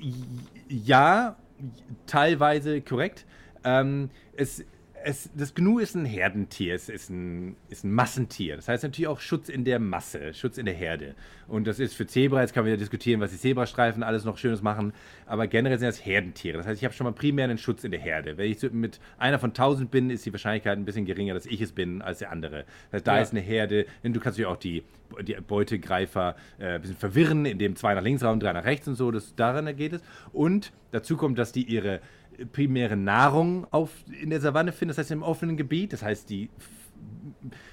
ja, 0.67 1.37
teilweise 2.05 2.81
korrekt. 2.81 3.25
Ähm, 3.63 4.09
es, 4.35 4.65
es, 5.03 5.29
das 5.35 5.53
Gnu 5.53 5.79
ist 5.79 5.95
ein 5.95 6.05
Herdentier, 6.05 6.75
es 6.75 6.89
ist 6.89 7.09
ein, 7.09 7.55
ist 7.69 7.83
ein 7.83 7.91
Massentier. 7.91 8.55
Das 8.55 8.67
heißt 8.67 8.83
natürlich 8.83 9.07
auch 9.07 9.19
Schutz 9.19 9.49
in 9.49 9.65
der 9.65 9.79
Masse, 9.79 10.33
Schutz 10.33 10.57
in 10.57 10.65
der 10.65 10.75
Herde. 10.75 11.15
Und 11.47 11.67
das 11.67 11.79
ist 11.79 11.93
für 11.95 12.07
Zebra, 12.07 12.41
jetzt 12.41 12.53
kann 12.53 12.63
man 12.63 12.71
wieder 12.71 12.79
diskutieren, 12.79 13.19
was 13.19 13.31
die 13.31 13.37
Zebrastreifen 13.37 14.03
alles 14.03 14.25
noch 14.25 14.37
Schönes 14.37 14.61
machen, 14.61 14.93
aber 15.25 15.47
generell 15.47 15.79
sind 15.79 15.87
das 15.87 16.05
Herdentiere. 16.05 16.57
Das 16.57 16.67
heißt, 16.67 16.79
ich 16.79 16.85
habe 16.85 16.93
schon 16.93 17.05
mal 17.05 17.13
primär 17.13 17.45
einen 17.45 17.57
Schutz 17.57 17.83
in 17.83 17.91
der 17.91 17.99
Herde. 17.99 18.37
Wenn 18.37 18.51
ich 18.51 18.61
mit 18.71 18.99
einer 19.17 19.39
von 19.39 19.53
tausend 19.53 19.91
bin, 19.91 20.09
ist 20.09 20.25
die 20.25 20.33
Wahrscheinlichkeit 20.33 20.77
ein 20.77 20.85
bisschen 20.85 21.05
geringer, 21.05 21.33
dass 21.33 21.45
ich 21.45 21.61
es 21.61 21.71
bin, 21.71 22.01
als 22.01 22.19
der 22.19 22.31
andere. 22.31 22.65
Das 22.91 22.99
heißt, 22.99 23.07
da 23.07 23.15
ja. 23.15 23.21
ist 23.21 23.31
eine 23.31 23.41
Herde, 23.41 23.85
denn 24.03 24.13
du 24.13 24.19
kannst 24.19 24.39
ja 24.39 24.47
auch 24.47 24.57
die, 24.57 24.83
die 25.21 25.35
Beutegreifer 25.35 26.35
äh, 26.59 26.75
ein 26.75 26.81
bisschen 26.81 26.97
verwirren, 26.97 27.45
indem 27.45 27.75
zwei 27.75 27.93
nach 27.93 28.03
links 28.03 28.23
raum, 28.23 28.39
drei 28.39 28.53
nach 28.53 28.65
rechts 28.65 28.87
und 28.87 28.95
so, 28.95 29.11
das, 29.11 29.35
daran 29.35 29.75
geht 29.75 29.93
es. 29.93 30.01
Und 30.31 30.71
dazu 30.91 31.17
kommt, 31.17 31.37
dass 31.37 31.51
die 31.51 31.63
ihre 31.63 32.01
primäre 32.45 32.95
Nahrung 32.97 33.67
auf, 33.71 33.91
in 34.21 34.29
der 34.29 34.41
Savanne 34.41 34.71
finden, 34.71 34.89
das 34.89 34.97
heißt 34.97 35.11
im 35.11 35.23
offenen 35.23 35.57
Gebiet. 35.57 35.93
Das 35.93 36.03
heißt, 36.03 36.29
die 36.29 36.49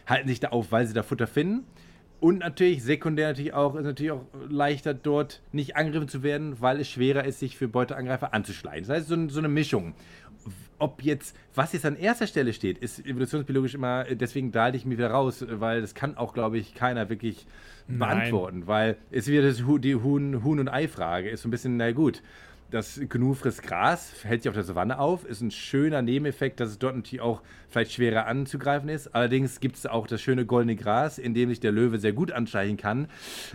halten 0.07 0.29
sich 0.29 0.41
da 0.41 0.49
auf, 0.49 0.73
weil 0.73 0.87
sie 0.87 0.95
da 0.95 1.03
Futter 1.03 1.27
finden. 1.27 1.65
Und 2.21 2.39
natürlich, 2.39 2.83
sekundär 2.83 3.29
natürlich 3.29 3.55
auch, 3.55 3.77
ist 3.77 3.85
natürlich 3.85 4.13
auch 4.13 4.25
leichter, 4.49 4.93
dort 4.93 5.41
nicht 5.53 5.77
angegriffen 5.77 6.09
zu 6.09 6.23
werden, 6.23 6.61
weil 6.61 6.81
es 6.81 6.89
schwerer 6.89 7.25
ist, 7.25 7.39
sich 7.39 7.57
für 7.57 7.69
Beuteangreifer 7.69 8.35
anzuschleichen. 8.35 8.89
Das 8.89 8.97
heißt, 8.97 9.09
so, 9.09 9.29
so 9.29 9.39
eine 9.39 9.49
Mischung. 9.49 9.95
Ob 10.81 11.03
jetzt, 11.03 11.37
was 11.55 11.73
jetzt 11.73 11.87
an 11.87 11.97
erster 11.97 12.27
Stelle 12.27 12.53
steht, 12.53 12.79
ist 12.79 13.05
evolutionsbiologisch 13.05 13.75
immer, 13.75 14.05
deswegen 14.05 14.51
da 14.51 14.65
halte 14.65 14.77
ich 14.77 14.85
mich 14.85 14.99
wieder 14.99 15.11
raus, 15.11 15.45
weil 15.49 15.81
das 15.81 15.95
kann 15.95 16.17
auch, 16.17 16.33
glaube 16.33 16.59
ich, 16.59 16.75
keiner 16.75 17.09
wirklich 17.09 17.47
beantworten, 17.89 18.61
Nein. 18.61 18.69
weil 18.69 18.97
es 19.11 19.29
wieder 19.29 19.43
das, 19.43 19.63
die 19.81 19.95
Huhn, 19.95 20.45
Huhn- 20.45 20.61
und 20.61 20.69
Ei-Frage 20.69 21.31
ist 21.31 21.43
so 21.43 21.49
ein 21.49 21.51
bisschen, 21.51 21.77
na 21.77 21.93
gut, 21.93 22.23
das 22.71 23.01
Gnu 23.09 23.35
frisst 23.35 23.63
Gras, 23.63 24.13
hält 24.25 24.43
sich 24.43 24.49
auf 24.49 24.55
der 24.55 24.65
Savanne 24.65 24.99
auf, 24.99 25.25
ist 25.25 25.41
ein 25.41 25.51
schöner 25.51 26.03
Nebeneffekt, 26.03 26.61
dass 26.61 26.71
es 26.71 26.79
dort 26.79 26.97
natürlich 26.97 27.23
auch 27.23 27.43
vielleicht 27.69 27.93
schwerer 27.93 28.27
anzugreifen 28.27 28.89
ist. 28.89 29.15
Allerdings 29.15 29.61
gibt 29.61 29.77
es 29.77 29.87
auch 29.87 30.07
das 30.07 30.21
schöne 30.21 30.45
goldene 30.45 30.77
Gras, 30.77 31.19
in 31.19 31.33
dem 31.33 31.49
sich 31.49 31.61
der 31.61 31.73
Löwe 31.73 31.99
sehr 31.99 32.13
gut 32.13 32.31
anschleichen 32.31 32.77
kann. 32.77 33.09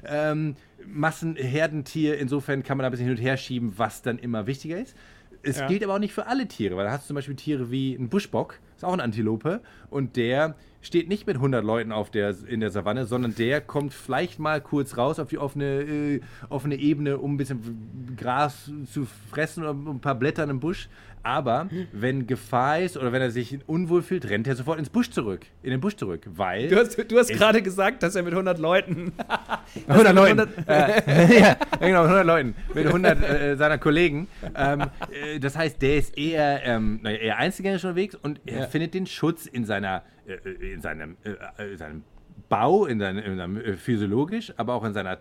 Ähm, 0.05 0.55
Massenherdentier, 0.85 2.17
insofern 2.17 2.63
kann 2.63 2.77
man 2.77 2.83
da 2.83 2.87
ein 2.87 2.91
bisschen 2.91 3.07
hin 3.07 3.15
und 3.15 3.21
her 3.21 3.37
schieben, 3.37 3.73
was 3.77 4.01
dann 4.01 4.17
immer 4.17 4.47
wichtiger 4.47 4.79
ist. 4.79 4.95
Es 5.43 5.59
ja. 5.59 5.67
gilt 5.67 5.83
aber 5.83 5.95
auch 5.95 5.99
nicht 5.99 6.13
für 6.13 6.27
alle 6.27 6.47
Tiere, 6.47 6.75
weil 6.75 6.85
da 6.85 6.91
hast 6.91 7.03
du 7.03 7.07
zum 7.07 7.15
Beispiel 7.15 7.35
Tiere 7.35 7.69
wie 7.69 7.93
ein 7.93 8.09
Buschbock, 8.09 8.59
ist 8.75 8.85
auch 8.85 8.93
ein 8.93 9.01
Antilope, 9.01 9.61
und 9.89 10.15
der 10.15 10.55
steht 10.83 11.07
nicht 11.09 11.25
mit 11.25 11.37
100 11.37 11.63
Leuten 11.63 11.91
auf 11.91 12.11
der, 12.11 12.35
in 12.47 12.59
der 12.59 12.69
Savanne, 12.69 13.05
sondern 13.05 13.33
der 13.33 13.61
kommt 13.61 13.93
vielleicht 13.93 14.37
mal 14.37 14.61
kurz 14.61 14.97
raus 14.97 15.17
auf 15.17 15.29
die 15.29 15.39
offene, 15.39 15.81
äh, 15.81 16.21
offene 16.49 16.75
Ebene, 16.75 17.17
um 17.17 17.33
ein 17.33 17.37
bisschen 17.37 18.15
Gras 18.17 18.69
zu 18.91 19.07
fressen 19.31 19.63
oder 19.63 19.73
ein 19.73 20.01
paar 20.01 20.15
Blätter 20.15 20.43
im 20.43 20.59
Busch. 20.59 20.89
Aber 21.23 21.69
wenn 21.93 22.27
Gefahr 22.27 22.79
ist 22.79 22.97
oder 22.97 23.13
wenn 23.13 23.21
er 23.21 23.31
sich 23.31 23.57
unwohl 23.65 24.01
fühlt, 24.01 24.29
rennt 24.29 24.45
er 24.45 24.55
sofort 24.55 24.77
ins 24.77 24.89
Busch 24.89 25.09
zurück, 25.09 25.45
in 25.61 25.71
den 25.71 25.79
Busch 25.79 25.95
zurück, 25.95 26.27
weil. 26.35 26.67
Du 26.67 26.77
hast, 26.77 26.97
du 26.97 27.17
hast 27.17 27.29
gerade 27.29 27.61
gesagt, 27.61 28.03
dass 28.03 28.15
er 28.15 28.23
mit 28.23 28.33
100 28.33 28.59
Leuten. 28.59 29.13
100 29.87 30.13
Leuten. 30.13 30.39
100, 30.41 30.67
äh, 30.67 31.39
ja, 31.39 31.57
genau, 31.79 32.03
100 32.03 32.25
Leuten. 32.25 32.55
Mit 32.73 32.85
100 32.87 33.23
äh, 33.23 33.55
seiner 33.55 33.77
Kollegen. 33.77 34.27
Ähm, 34.55 34.81
äh, 34.81 35.39
das 35.39 35.57
heißt, 35.57 35.81
der 35.81 35.97
ist 35.97 36.17
eher, 36.17 36.61
ähm, 36.65 36.99
eher 37.05 37.37
einzelgängerisch 37.37 37.85
unterwegs 37.85 38.15
und 38.15 38.41
er 38.45 38.59
ja. 38.59 38.67
findet 38.67 38.93
den 38.93 39.07
Schutz 39.07 39.45
in 39.45 39.63
seiner 39.63 40.03
äh, 40.25 40.73
in 40.73 40.81
seinem, 40.81 41.17
äh, 41.23 41.71
in 41.71 41.77
seinem 41.77 42.03
Bau, 42.49 42.85
in 42.85 42.99
seinem, 42.99 43.23
in 43.23 43.37
seinem 43.37 43.57
äh, 43.57 43.73
physiologisch, 43.77 44.53
aber 44.57 44.73
auch 44.73 44.83
in 44.83 44.93
seiner 44.93 45.19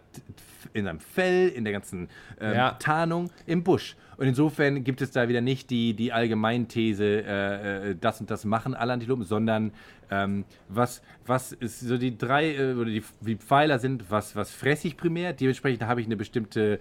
in 0.74 0.84
seinem 0.84 1.00
Fell, 1.00 1.48
in 1.48 1.64
der 1.64 1.72
ganzen 1.72 2.08
ähm, 2.40 2.54
ja. 2.54 2.72
Tarnung 2.72 3.30
im 3.46 3.62
Busch. 3.62 3.96
Und 4.16 4.26
insofern 4.26 4.84
gibt 4.84 5.00
es 5.00 5.10
da 5.10 5.28
wieder 5.28 5.40
nicht 5.40 5.70
die, 5.70 5.94
die 5.94 6.12
Allgemeinthese, 6.12 7.04
äh, 7.04 7.90
äh, 7.90 7.96
das 8.00 8.20
und 8.20 8.30
das 8.30 8.44
machen 8.44 8.74
alle 8.74 8.92
Antilopen, 8.92 9.24
sondern 9.24 9.72
ähm, 10.10 10.44
was, 10.68 11.02
was 11.26 11.52
ist 11.52 11.80
so 11.80 11.96
die 11.96 12.16
drei 12.16 12.54
äh, 12.54 12.74
oder 12.74 12.90
die, 12.90 13.02
die 13.20 13.36
Pfeiler 13.36 13.78
sind, 13.78 14.10
was, 14.10 14.36
was 14.36 14.50
fresse 14.50 14.88
ich 14.88 14.96
primär, 14.96 15.32
dementsprechend 15.32 15.86
habe 15.86 16.00
ich 16.00 16.06
eine 16.06 16.16
bestimmte 16.16 16.80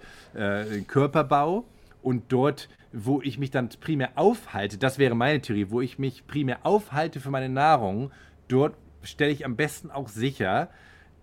Körperbau 0.86 1.64
und 2.02 2.24
dort 2.32 2.68
wo 2.92 3.22
ich 3.22 3.38
mich 3.38 3.50
dann 3.50 3.70
primär 3.80 4.10
aufhalte, 4.16 4.76
das 4.76 4.98
wäre 4.98 5.14
meine 5.14 5.40
Theorie, 5.40 5.70
wo 5.70 5.80
ich 5.80 5.98
mich 5.98 6.26
primär 6.26 6.58
aufhalte 6.62 7.20
für 7.20 7.30
meine 7.30 7.48
Nahrung, 7.48 8.10
dort 8.48 8.74
stelle 9.02 9.32
ich 9.32 9.44
am 9.44 9.56
besten 9.56 9.90
auch 9.90 10.08
sicher, 10.08 10.68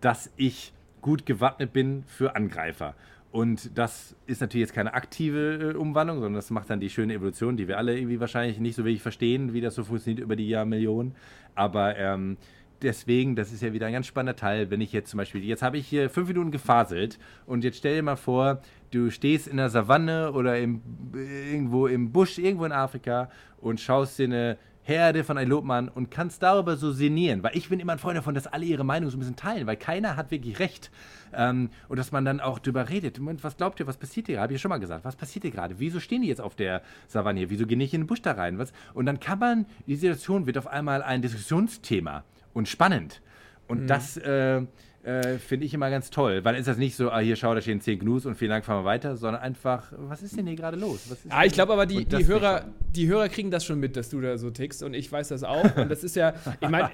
dass 0.01 0.31
ich 0.35 0.73
gut 1.01 1.25
gewappnet 1.25 1.71
bin 1.71 2.03
für 2.07 2.35
Angreifer. 2.35 2.95
Und 3.31 3.77
das 3.77 4.15
ist 4.25 4.41
natürlich 4.41 4.67
jetzt 4.67 4.73
keine 4.73 4.93
aktive 4.93 5.73
äh, 5.73 5.77
Umwandlung, 5.77 6.17
sondern 6.17 6.35
das 6.35 6.49
macht 6.49 6.69
dann 6.69 6.79
die 6.79 6.89
schöne 6.89 7.13
Evolution, 7.13 7.57
die 7.57 7.67
wir 7.67 7.77
alle 7.77 7.95
irgendwie 7.95 8.19
wahrscheinlich 8.19 8.59
nicht 8.59 8.75
so 8.75 8.83
wirklich 8.83 9.03
verstehen, 9.03 9.53
wie 9.53 9.61
das 9.61 9.75
so 9.75 9.83
funktioniert 9.83 10.23
über 10.23 10.35
die 10.35 10.49
Jahrmillionen. 10.49 11.13
Aber 11.53 11.95
ähm, 11.95 12.37
deswegen, 12.81 13.35
das 13.35 13.51
ist 13.51 13.61
ja 13.61 13.71
wieder 13.71 13.85
ein 13.85 13.93
ganz 13.93 14.07
spannender 14.07 14.35
Teil, 14.35 14.71
wenn 14.71 14.81
ich 14.81 14.91
jetzt 14.91 15.11
zum 15.11 15.19
Beispiel, 15.19 15.43
jetzt 15.43 15.61
habe 15.61 15.77
ich 15.77 15.87
hier 15.87 16.09
fünf 16.09 16.27
Minuten 16.27 16.49
gefaselt 16.49 17.19
und 17.45 17.63
jetzt 17.63 17.77
stell 17.77 17.95
dir 17.97 18.03
mal 18.03 18.15
vor, 18.15 18.61
du 18.91 19.11
stehst 19.11 19.47
in 19.47 19.57
der 19.57 19.69
Savanne 19.69 20.31
oder 20.31 20.57
im, 20.57 20.81
irgendwo 21.13 21.85
im 21.85 22.11
Busch, 22.11 22.39
irgendwo 22.39 22.65
in 22.65 22.71
Afrika 22.71 23.29
und 23.59 23.79
schaust 23.79 24.17
dir 24.17 24.25
eine 24.25 24.57
Herde 24.89 25.23
von 25.23 25.37
Antilopen 25.37 25.71
an 25.71 25.87
und 25.87 26.11
kannst 26.11 26.43
darüber 26.43 26.75
so 26.75 26.91
sinnieren. 26.91 27.43
Weil 27.43 27.55
ich 27.55 27.69
bin 27.69 27.79
immer 27.79 27.93
ein 27.93 27.99
Freund 27.99 28.17
davon, 28.17 28.35
dass 28.35 28.47
alle 28.47 28.65
ihre 28.65 28.83
Meinung 28.83 29.09
so 29.09 29.15
ein 29.15 29.19
bisschen 29.19 29.35
teilen, 29.35 29.67
weil 29.67 29.77
keiner 29.77 30.17
hat 30.17 30.31
wirklich 30.31 30.59
recht. 30.59 30.91
Ähm, 31.31 31.69
und 31.87 31.97
dass 31.97 32.11
man 32.11 32.25
dann 32.25 32.39
auch 32.39 32.59
drüber 32.59 32.89
redet. 32.89 33.19
Moment, 33.19 33.43
was 33.43 33.55
glaubt 33.55 33.79
ihr, 33.79 33.87
was 33.87 33.97
passiert 33.97 34.25
hier? 34.25 34.41
Habe 34.41 34.51
ich 34.51 34.59
ja 34.59 34.61
schon 34.61 34.69
mal 34.69 34.79
gesagt. 34.79 35.05
Was 35.05 35.15
passiert 35.15 35.43
hier 35.43 35.51
gerade? 35.51 35.79
Wieso 35.79 35.99
stehen 35.99 36.23
die 36.23 36.27
jetzt 36.27 36.41
auf 36.41 36.55
der 36.55 36.81
Savanne 37.07 37.39
hier? 37.39 37.49
Wieso 37.49 37.65
gehen 37.65 37.77
nicht 37.77 37.93
in 37.93 38.01
den 38.01 38.07
Busch 38.07 38.21
da 38.21 38.33
rein? 38.33 38.57
Was? 38.57 38.73
Und 38.93 39.05
dann 39.05 39.19
kann 39.19 39.39
man, 39.39 39.65
die 39.87 39.95
Situation 39.95 40.45
wird 40.47 40.57
auf 40.57 40.67
einmal 40.67 41.03
ein 41.03 41.21
Diskussionsthema 41.21 42.23
und 42.53 42.67
spannend. 42.67 43.21
Und 43.67 43.83
mhm. 43.83 43.87
das 43.87 44.17
äh, 44.17 44.63
äh, 45.03 45.37
finde 45.37 45.65
ich 45.65 45.73
immer 45.73 45.89
ganz 45.89 46.09
toll. 46.09 46.43
Weil 46.43 46.55
ist 46.55 46.67
das 46.67 46.77
nicht 46.77 46.95
so, 46.95 47.09
ah, 47.09 47.19
hier 47.19 47.35
schau, 47.35 47.53
da 47.55 47.61
stehen 47.61 47.79
10 47.79 47.99
Gnus 47.99 48.25
und 48.25 48.35
vielen 48.35 48.51
Dank, 48.51 48.65
fahren 48.65 48.83
wir 48.83 48.85
weiter, 48.85 49.15
sondern 49.15 49.41
einfach, 49.41 49.91
was 49.95 50.21
ist 50.21 50.37
denn 50.37 50.45
hier 50.45 50.55
gerade 50.55 50.77
los? 50.77 51.01
ja, 51.29 51.43
ich 51.43 51.53
glaube 51.53 51.73
aber, 51.73 51.85
die, 51.85 52.05
die, 52.05 52.27
Hörer, 52.27 52.65
die 52.93 53.07
Hörer 53.07 53.29
kriegen 53.29 53.49
das 53.49 53.63
schon 53.65 53.79
mit, 53.79 53.95
dass 53.95 54.09
du 54.09 54.19
da 54.19 54.37
so 54.37 54.49
tickst 54.49 54.83
und 54.83 54.93
ich 54.93 55.11
weiß 55.11 55.29
das 55.29 55.43
auch. 55.43 55.77
Und 55.77 55.89
das 55.89 56.03
ist 56.03 56.15
ja, 56.15 56.33
ich 56.59 56.69
meine, 56.69 56.89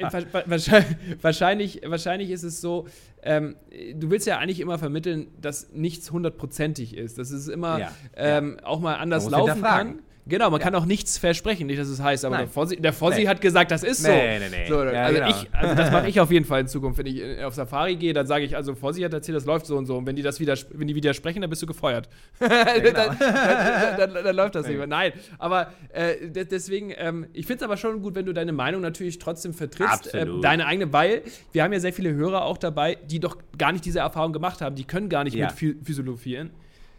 wahrscheinlich, 1.22 1.82
wahrscheinlich 1.86 2.30
ist 2.30 2.44
es 2.44 2.62
so, 2.62 2.88
ähm, 3.24 3.56
du 3.96 4.12
willst 4.12 4.28
ja 4.28 4.38
eigentlich 4.38 4.60
immer 4.60 4.78
vermitteln, 4.78 5.28
dass 5.42 5.74
nichts 5.74 6.12
hundertprozentig 6.12 6.96
ist. 6.96 7.18
Dass 7.18 7.32
es 7.32 7.48
immer 7.48 7.80
ja, 7.80 7.92
ähm, 8.16 8.58
ja. 8.60 8.68
auch 8.68 8.80
mal 8.80 8.96
anders 8.96 9.30
laufen 9.30 9.62
kann. 9.62 10.00
Genau, 10.28 10.50
man 10.50 10.60
kann 10.60 10.74
auch 10.74 10.86
nichts 10.86 11.20
versprechen, 11.20 11.68
nicht, 11.68 11.80
dass 11.80 11.88
es 11.88 12.02
heißt, 12.02 12.26
aber 12.26 12.38
Nein. 12.38 12.46
der 12.46 12.52
Fossi, 12.52 12.76
der 12.78 12.94
Fossi 12.94 13.22
Nee. 13.22 13.28
hat 13.28 13.42
gesagt, 13.42 13.70
das 13.70 13.84
ist 13.84 14.02
so. 14.02 14.10
Nee, 14.10 14.40
nee, 14.40 14.46
nee. 14.50 14.66
so 14.68 14.84
Ja, 14.84 15.04
also, 15.04 15.20
genau. 15.20 15.30
ich, 15.30 15.48
also 15.54 15.76
das 15.76 15.92
mache 15.92 16.08
ich 16.10 16.20
auf 16.20 16.32
jeden 16.32 16.46
Fall 16.46 16.62
in 16.62 16.68
Zukunft. 16.68 16.98
Wenn 16.98 17.06
ich 17.06 17.22
äh, 17.22 17.44
auf 17.44 17.54
Safari 17.54 17.96
gehe, 17.96 18.12
dann 18.12 18.26
sage 18.26 18.44
ich, 18.44 18.56
also 18.56 18.74
Fossi 18.74 19.02
hat 19.02 19.14
erzählt, 19.14 19.36
das 19.36 19.46
läuft 19.46 19.68
so 19.68 19.78
und 19.78 19.86
so. 19.86 19.96
Und 19.98 20.08
wenn 20.08 20.16
die 20.16 20.24
das 20.24 20.40
wieder, 20.40 20.56
wenn 20.72 20.88
die 20.88 20.96
widersprechen, 20.96 21.42
dann 21.42 21.50
bist 21.52 21.62
du 21.62 21.68
gefeuert. 21.68 22.10
genau. 22.40 22.50
dann, 22.92 23.18
dann, 23.20 24.14
dann, 24.14 24.24
dann 24.24 24.36
läuft 24.36 24.56
das 24.56 24.66
nicht 24.68 24.78
mehr. 24.78 24.88
Nein, 24.88 25.14
aber 25.38 25.72
äh, 25.94 26.28
de- 26.28 26.46
deswegen, 26.46 26.92
ähm, 26.98 27.28
ich 27.34 27.46
finde 27.46 27.58
es 27.58 27.64
aber 27.64 27.78
schon 27.78 28.02
gut, 28.02 28.16
wenn 28.16 28.26
du 28.26 28.34
deine 28.34 28.52
Meinung 28.52 28.82
natürlich 28.82 29.20
trotzdem 29.20 29.54
vertrittst. 29.54 30.12
Ähm, 30.16 30.42
deine 30.42 30.66
eigene, 30.66 30.92
weil 30.92 31.22
wir 31.52 31.62
haben 31.64 31.72
ja 31.72 31.80
sehr 31.80 31.94
viele 31.94 32.14
Hörer 32.14 32.46
auch 32.46 32.58
dabei, 32.58 32.98
die 33.10 33.20
doch 33.20 33.38
gar 33.60 33.72
nicht 33.72 33.86
diese 33.86 34.00
Erfahrung 34.00 34.34
gemacht 34.34 34.62
haben. 34.62 34.76
Die 34.76 34.86
können 34.86 35.08
gar 35.10 35.24
nicht 35.24 35.36
Ja. 35.36 35.46
mit 35.48 35.56
Phy- 35.56 35.76
Physiologien. 35.84 36.50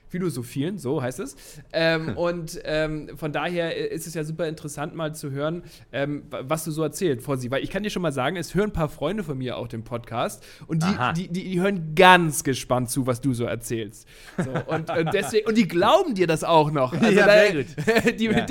Philosophieren, 0.08 0.78
so 0.78 1.02
heißt 1.02 1.20
es. 1.20 1.36
Ähm, 1.72 2.16
und 2.16 2.60
ähm, 2.64 3.10
von 3.16 3.32
daher 3.32 3.76
ist 3.90 4.06
es 4.06 4.14
ja 4.14 4.24
super 4.24 4.46
interessant, 4.48 4.94
mal 4.94 5.14
zu 5.14 5.30
hören, 5.30 5.62
ähm, 5.92 6.22
wa- 6.30 6.42
was 6.44 6.64
du 6.64 6.70
so 6.70 6.82
erzählst, 6.82 7.24
Fossi. 7.24 7.50
Weil 7.50 7.62
ich 7.64 7.70
kann 7.70 7.82
dir 7.82 7.90
schon 7.90 8.02
mal 8.02 8.12
sagen, 8.12 8.36
es 8.36 8.54
hören 8.54 8.70
ein 8.70 8.72
paar 8.72 8.88
Freunde 8.88 9.24
von 9.24 9.36
mir 9.36 9.56
auch 9.56 9.68
den 9.68 9.82
Podcast 9.84 10.44
und 10.68 10.82
die, 10.82 10.96
die, 11.16 11.28
die, 11.32 11.44
die 11.50 11.60
hören 11.60 11.94
ganz 11.94 12.44
gespannt 12.44 12.90
zu, 12.90 13.06
was 13.06 13.20
du 13.20 13.34
so 13.34 13.44
erzählst. 13.44 14.06
So, 14.36 14.50
und, 14.72 14.90
und, 14.90 15.12
deswegen, 15.12 15.46
und 15.48 15.56
die 15.56 15.66
glauben 15.68 16.14
dir 16.14 16.26
das 16.26 16.44
auch 16.44 16.70
noch. 16.70 16.92
Also 17.00 17.18
Ja, 17.20 17.26
da-. 17.26 18.10
Die, 18.12 18.24
Ja. 18.26 18.46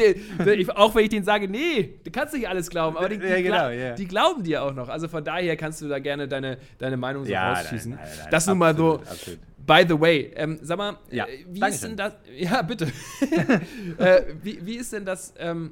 ich, 0.54 0.70
auch 0.72 0.94
wenn 0.96 1.04
ich 1.04 1.10
denen 1.10 1.26
sage, 1.26 1.48
nee, 1.48 1.96
du 2.04 2.12
kannst 2.12 2.34
nicht 2.34 2.48
alles 2.48 2.70
glauben, 2.70 2.96
aber 2.98 3.10
die, 3.10 3.16
Ja, 3.16 3.42
genau, 3.42 3.70
ja. 3.70 3.94
die 3.96 4.06
glauben 4.08 4.44
dir 4.44 4.64
auch 4.64 4.74
noch. 4.74 4.88
Also 4.90 5.08
von 5.08 5.24
daher 5.24 5.56
kannst 5.58 5.82
du 5.82 5.88
da 5.88 6.00
gerne 6.00 6.28
deine, 6.28 6.58
deine 6.78 6.98
Meinung 6.98 7.26
so 7.26 7.32
Ja, 7.32 7.54
rausschießen. 7.54 7.92
nein, 7.92 8.00
nein, 8.04 8.18
nein, 8.20 8.28
das 8.32 8.48
nun 8.48 8.58
mal 8.58 8.76
so 8.76 8.96
absolut. 9.00 9.40
By 9.66 9.84
the 9.88 10.00
way, 10.00 10.32
ähm, 10.36 10.60
sag 10.62 10.78
mal, 10.78 10.98
Ja, 11.12 11.26
äh, 11.26 11.46
wie 11.50 11.60
ist 11.68 11.84
denn 11.84 11.98
das? 11.98 12.14
Ja, 12.38 12.62
bitte. 12.62 12.88
äh, 13.98 14.22
wie, 14.44 14.66
wie 14.66 14.76
ist 14.76 14.94
denn 14.94 15.06
das? 15.06 15.34
Ähm, 15.40 15.72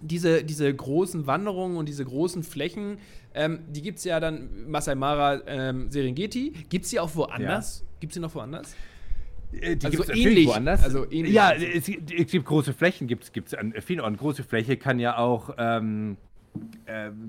diese, 0.00 0.44
diese 0.44 0.72
großen 0.74 1.26
Wanderungen 1.26 1.76
und 1.78 1.88
diese 1.88 2.04
großen 2.04 2.42
Flächen, 2.42 2.98
ähm, 3.34 3.60
die 3.68 3.80
gibt 3.80 3.98
es 3.98 4.04
ja 4.04 4.20
dann, 4.20 4.68
Masai 4.68 4.94
Mara, 4.94 5.40
ähm, 5.46 5.90
Serengeti. 5.90 6.52
Gibt 6.68 6.84
es 6.84 6.90
die 6.90 7.00
auch 7.00 7.14
woanders? 7.14 7.82
Gibt 8.00 8.12
es 8.12 8.14
die 8.14 8.20
noch 8.20 8.34
woanders? 8.34 8.74
Äh, 9.52 9.76
Die 9.76 9.86
Also 9.86 9.96
gibt's 9.96 10.08
natürlich 10.08 10.26
ähnlich, 10.26 10.46
woanders. 10.48 10.82
also 10.84 11.10
ähnlich. 11.10 11.32
Ja, 11.32 11.52
es, 11.52 11.86
gibt- 11.86 12.12
es 12.12 12.30
gibt 12.30 12.44
große 12.44 12.74
Flächen, 12.74 13.06
gibt 13.06 13.30
es 13.34 13.54
an 13.54 13.72
vielen 13.80 14.00
Orten. 14.00 14.18
Große 14.18 14.42
Fläche 14.44 14.76
kann 14.76 14.98
ja 14.98 15.16
auch, 15.16 15.54
ähm, 15.56 16.18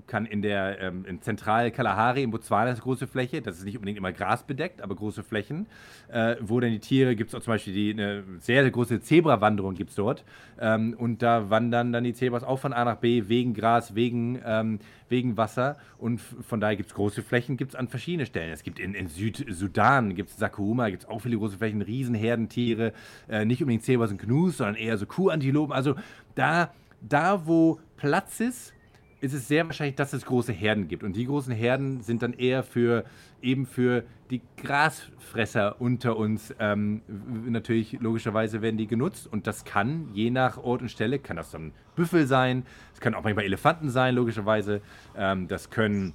kann 0.07 0.25
in 0.25 0.41
der 0.41 0.79
ähm, 0.79 1.05
in 1.05 1.21
Zentral-Kalahari 1.21 2.23
in 2.23 2.31
Botswana 2.31 2.71
ist 2.71 2.81
große 2.81 3.07
Fläche, 3.07 3.41
das 3.41 3.57
ist 3.57 3.65
nicht 3.65 3.75
unbedingt 3.75 3.97
immer 3.97 4.11
grasbedeckt, 4.11 4.81
aber 4.81 4.95
große 4.95 5.23
Flächen, 5.23 5.67
äh, 6.09 6.35
wo 6.41 6.59
dann 6.59 6.71
die 6.71 6.79
Tiere, 6.79 7.15
gibt 7.15 7.29
es 7.29 7.35
auch 7.35 7.41
zum 7.41 7.53
Beispiel 7.53 7.73
die, 7.73 7.91
eine 7.91 8.23
sehr, 8.39 8.61
sehr 8.61 8.71
große 8.71 9.01
Zebra-Wanderung 9.01 9.75
gibt 9.75 9.91
es 9.91 9.95
dort. 9.95 10.23
Ähm, 10.59 10.95
und 10.97 11.21
da 11.21 11.49
wandern 11.49 11.91
dann 11.91 12.03
die 12.03 12.13
Zebras 12.13 12.43
auch 12.43 12.59
von 12.59 12.73
A 12.73 12.85
nach 12.85 12.97
B 12.97 13.23
wegen 13.27 13.53
Gras, 13.53 13.95
wegen, 13.95 14.39
ähm, 14.45 14.79
wegen 15.09 15.37
Wasser. 15.37 15.77
Und 15.97 16.19
von 16.19 16.59
daher 16.59 16.75
gibt 16.75 16.89
es 16.89 16.95
große 16.95 17.21
Flächen, 17.23 17.57
gibt 17.57 17.71
es 17.71 17.75
an 17.75 17.87
verschiedenen 17.87 18.25
Stellen. 18.25 18.51
Es 18.51 18.63
gibt 18.63 18.79
in, 18.79 18.93
in 18.93 19.07
Südsudan, 19.07 20.15
gibt 20.15 20.29
es 20.29 20.37
Sakuma, 20.37 20.89
gibt 20.89 21.03
es 21.03 21.09
auch 21.09 21.19
viele 21.19 21.37
große 21.37 21.57
Flächen, 21.57 21.81
Riesenherdentiere, 21.81 22.93
äh, 23.29 23.45
nicht 23.45 23.61
unbedingt 23.61 23.83
Zebras 23.83 24.11
und 24.11 24.21
Gnus, 24.21 24.57
sondern 24.57 24.75
eher 24.75 24.97
so 24.97 25.05
Kuhantilopen, 25.05 25.73
also 25.73 25.95
da, 26.35 26.71
da 27.01 27.45
wo 27.45 27.79
Platz 27.97 28.39
ist, 28.39 28.73
ist 29.19 29.33
es 29.33 29.47
sehr 29.47 29.65
wahrscheinlich, 29.65 29.95
dass 29.95 30.13
es 30.13 30.25
große 30.25 30.53
Herden 30.53 30.87
gibt. 30.87 31.03
Und 31.03 31.15
die 31.15 31.25
großen 31.25 31.53
Herden 31.53 32.01
sind 32.01 32.21
dann 32.21 32.33
eher 32.33 32.63
für 32.63 33.03
eben 33.41 33.65
für 33.65 34.03
die 34.29 34.41
Grasfresser 34.57 35.81
unter 35.81 36.17
uns. 36.17 36.53
Ähm, 36.59 37.01
natürlich, 37.47 37.93
logischerweise 37.99 38.61
werden 38.61 38.77
die 38.77 38.87
genutzt. 38.87 39.27
Und 39.31 39.47
das 39.47 39.65
kann, 39.65 40.09
je 40.13 40.29
nach 40.29 40.57
Ort 40.57 40.81
und 40.81 40.89
Stelle, 40.89 41.19
kann 41.19 41.37
das 41.37 41.51
dann 41.51 41.71
Büffel 41.95 42.27
sein, 42.27 42.63
es 42.93 42.99
können 42.99 43.15
auch 43.15 43.23
manchmal 43.23 43.45
Elefanten 43.45 43.89
sein, 43.89 44.15
logischerweise. 44.15 44.81
Ähm, 45.15 45.47
das 45.47 45.69
können 45.69 46.13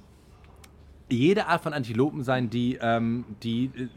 jede 1.13 1.47
Art 1.47 1.61
von 1.61 1.73
Antilopen 1.73 2.23
sein, 2.23 2.49
die, 2.49 2.77
ähm, 2.81 3.25
die, 3.43 3.65
äh, 3.65 3.87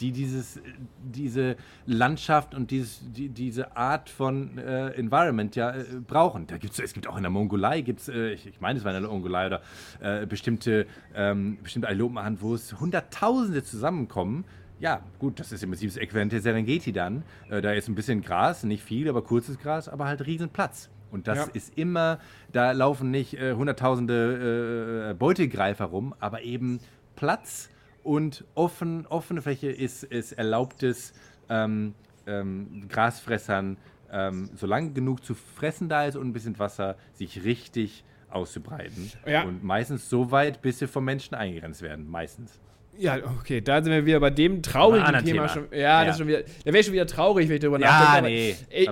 die 0.00 0.12
dieses, 0.12 0.60
diese 1.04 1.56
Landschaft 1.86 2.54
und 2.54 2.70
dieses, 2.70 3.00
die, 3.12 3.28
diese 3.28 3.76
Art 3.76 4.10
von 4.10 4.58
äh, 4.58 4.88
Environment 4.90 5.54
ja 5.56 5.70
äh, 5.70 5.84
brauchen. 6.06 6.46
Da 6.46 6.58
gibt's, 6.58 6.78
es 6.78 6.92
gibt 6.92 7.06
auch 7.06 7.16
in 7.16 7.22
der 7.22 7.30
Mongolei, 7.30 7.80
gibt's, 7.80 8.08
äh, 8.08 8.32
ich, 8.32 8.46
ich 8.46 8.60
meine, 8.60 8.78
es 8.78 8.84
war 8.84 8.94
in 8.94 9.02
der 9.02 9.10
Mongolei 9.10 9.46
oder 9.46 9.60
äh, 10.00 10.26
bestimmte, 10.26 10.86
ähm, 11.14 11.58
bestimmte 11.62 11.88
Antilopenarten, 11.88 12.40
wo 12.40 12.54
es 12.54 12.78
Hunderttausende 12.78 13.62
zusammenkommen. 13.62 14.44
Ja, 14.78 15.00
gut, 15.18 15.40
das 15.40 15.52
ist 15.52 15.62
im 15.62 15.70
Prinzip 15.70 15.88
das 15.88 15.96
Äquivalent 15.96 16.32
der 16.32 16.40
Serengeti 16.40 16.92
dann. 16.92 17.22
Äh, 17.48 17.62
da 17.62 17.72
ist 17.72 17.88
ein 17.88 17.94
bisschen 17.94 18.20
Gras, 18.20 18.62
nicht 18.64 18.82
viel, 18.82 19.08
aber 19.08 19.22
kurzes 19.22 19.58
Gras, 19.58 19.88
aber 19.88 20.04
halt 20.04 20.26
riesen 20.26 20.50
Platz. 20.50 20.90
Und 21.10 21.28
das 21.28 21.38
Ja. 21.46 21.52
ist 21.54 21.76
immer, 21.78 22.18
da 22.52 22.72
laufen 22.72 23.10
nicht 23.10 23.34
äh, 23.34 23.54
hunderttausende 23.54 25.10
äh, 25.10 25.14
Beutegreifer 25.14 25.86
rum, 25.86 26.14
aber 26.18 26.42
eben 26.42 26.80
Platz 27.14 27.70
und 28.02 28.44
offen, 28.54 29.06
offene 29.06 29.42
Fläche 29.42 29.70
ist, 29.70 30.04
ist 30.04 30.32
erlaubtes 30.32 31.12
ähm, 31.48 31.94
ähm, 32.26 32.86
Grasfressern, 32.88 33.76
ähm, 34.10 34.50
solange 34.54 34.92
genug 34.92 35.24
zu 35.24 35.34
fressen 35.34 35.88
da 35.88 36.04
ist 36.06 36.16
und 36.16 36.26
ein 36.28 36.32
bisschen 36.32 36.58
Wasser, 36.58 36.96
sich 37.14 37.44
richtig 37.44 38.04
auszubreiten. 38.30 39.10
Ja. 39.26 39.42
Und 39.44 39.64
meistens 39.64 40.10
so 40.10 40.30
weit, 40.30 40.60
bis 40.62 40.78
sie 40.80 40.86
vom 40.88 41.04
Menschen 41.04 41.34
eingegrenzt 41.34 41.82
werden. 41.82 42.08
Meistens. 42.08 42.60
Ja, 42.98 43.18
okay, 43.40 43.60
da 43.60 43.82
sind 43.82 43.92
wir 43.92 44.06
wieder 44.06 44.20
bei 44.20 44.30
dem 44.30 44.62
traurigen 44.62 45.04
Thema, 45.04 45.18
anderen 45.18 45.48
schon. 45.48 45.70
Thema. 45.70 45.76
Ja, 45.82 46.02
Ja. 46.02 46.04
das 46.04 46.14
ist 46.14 46.18
schon 46.18 46.28
wieder. 46.28 46.42
Da 46.42 46.66
wäre 46.66 46.78
ich 46.78 46.86
schon 46.86 46.92
wieder 46.94 47.06
traurig, 47.06 47.48
wenn 47.48 47.56
ich 47.56 47.60
darüber 47.60 47.80
Ja, 47.80 47.86
nachdenke. 47.86 48.18
aber 48.18 48.28
nee, 48.28 48.56
Ich, 48.70 48.88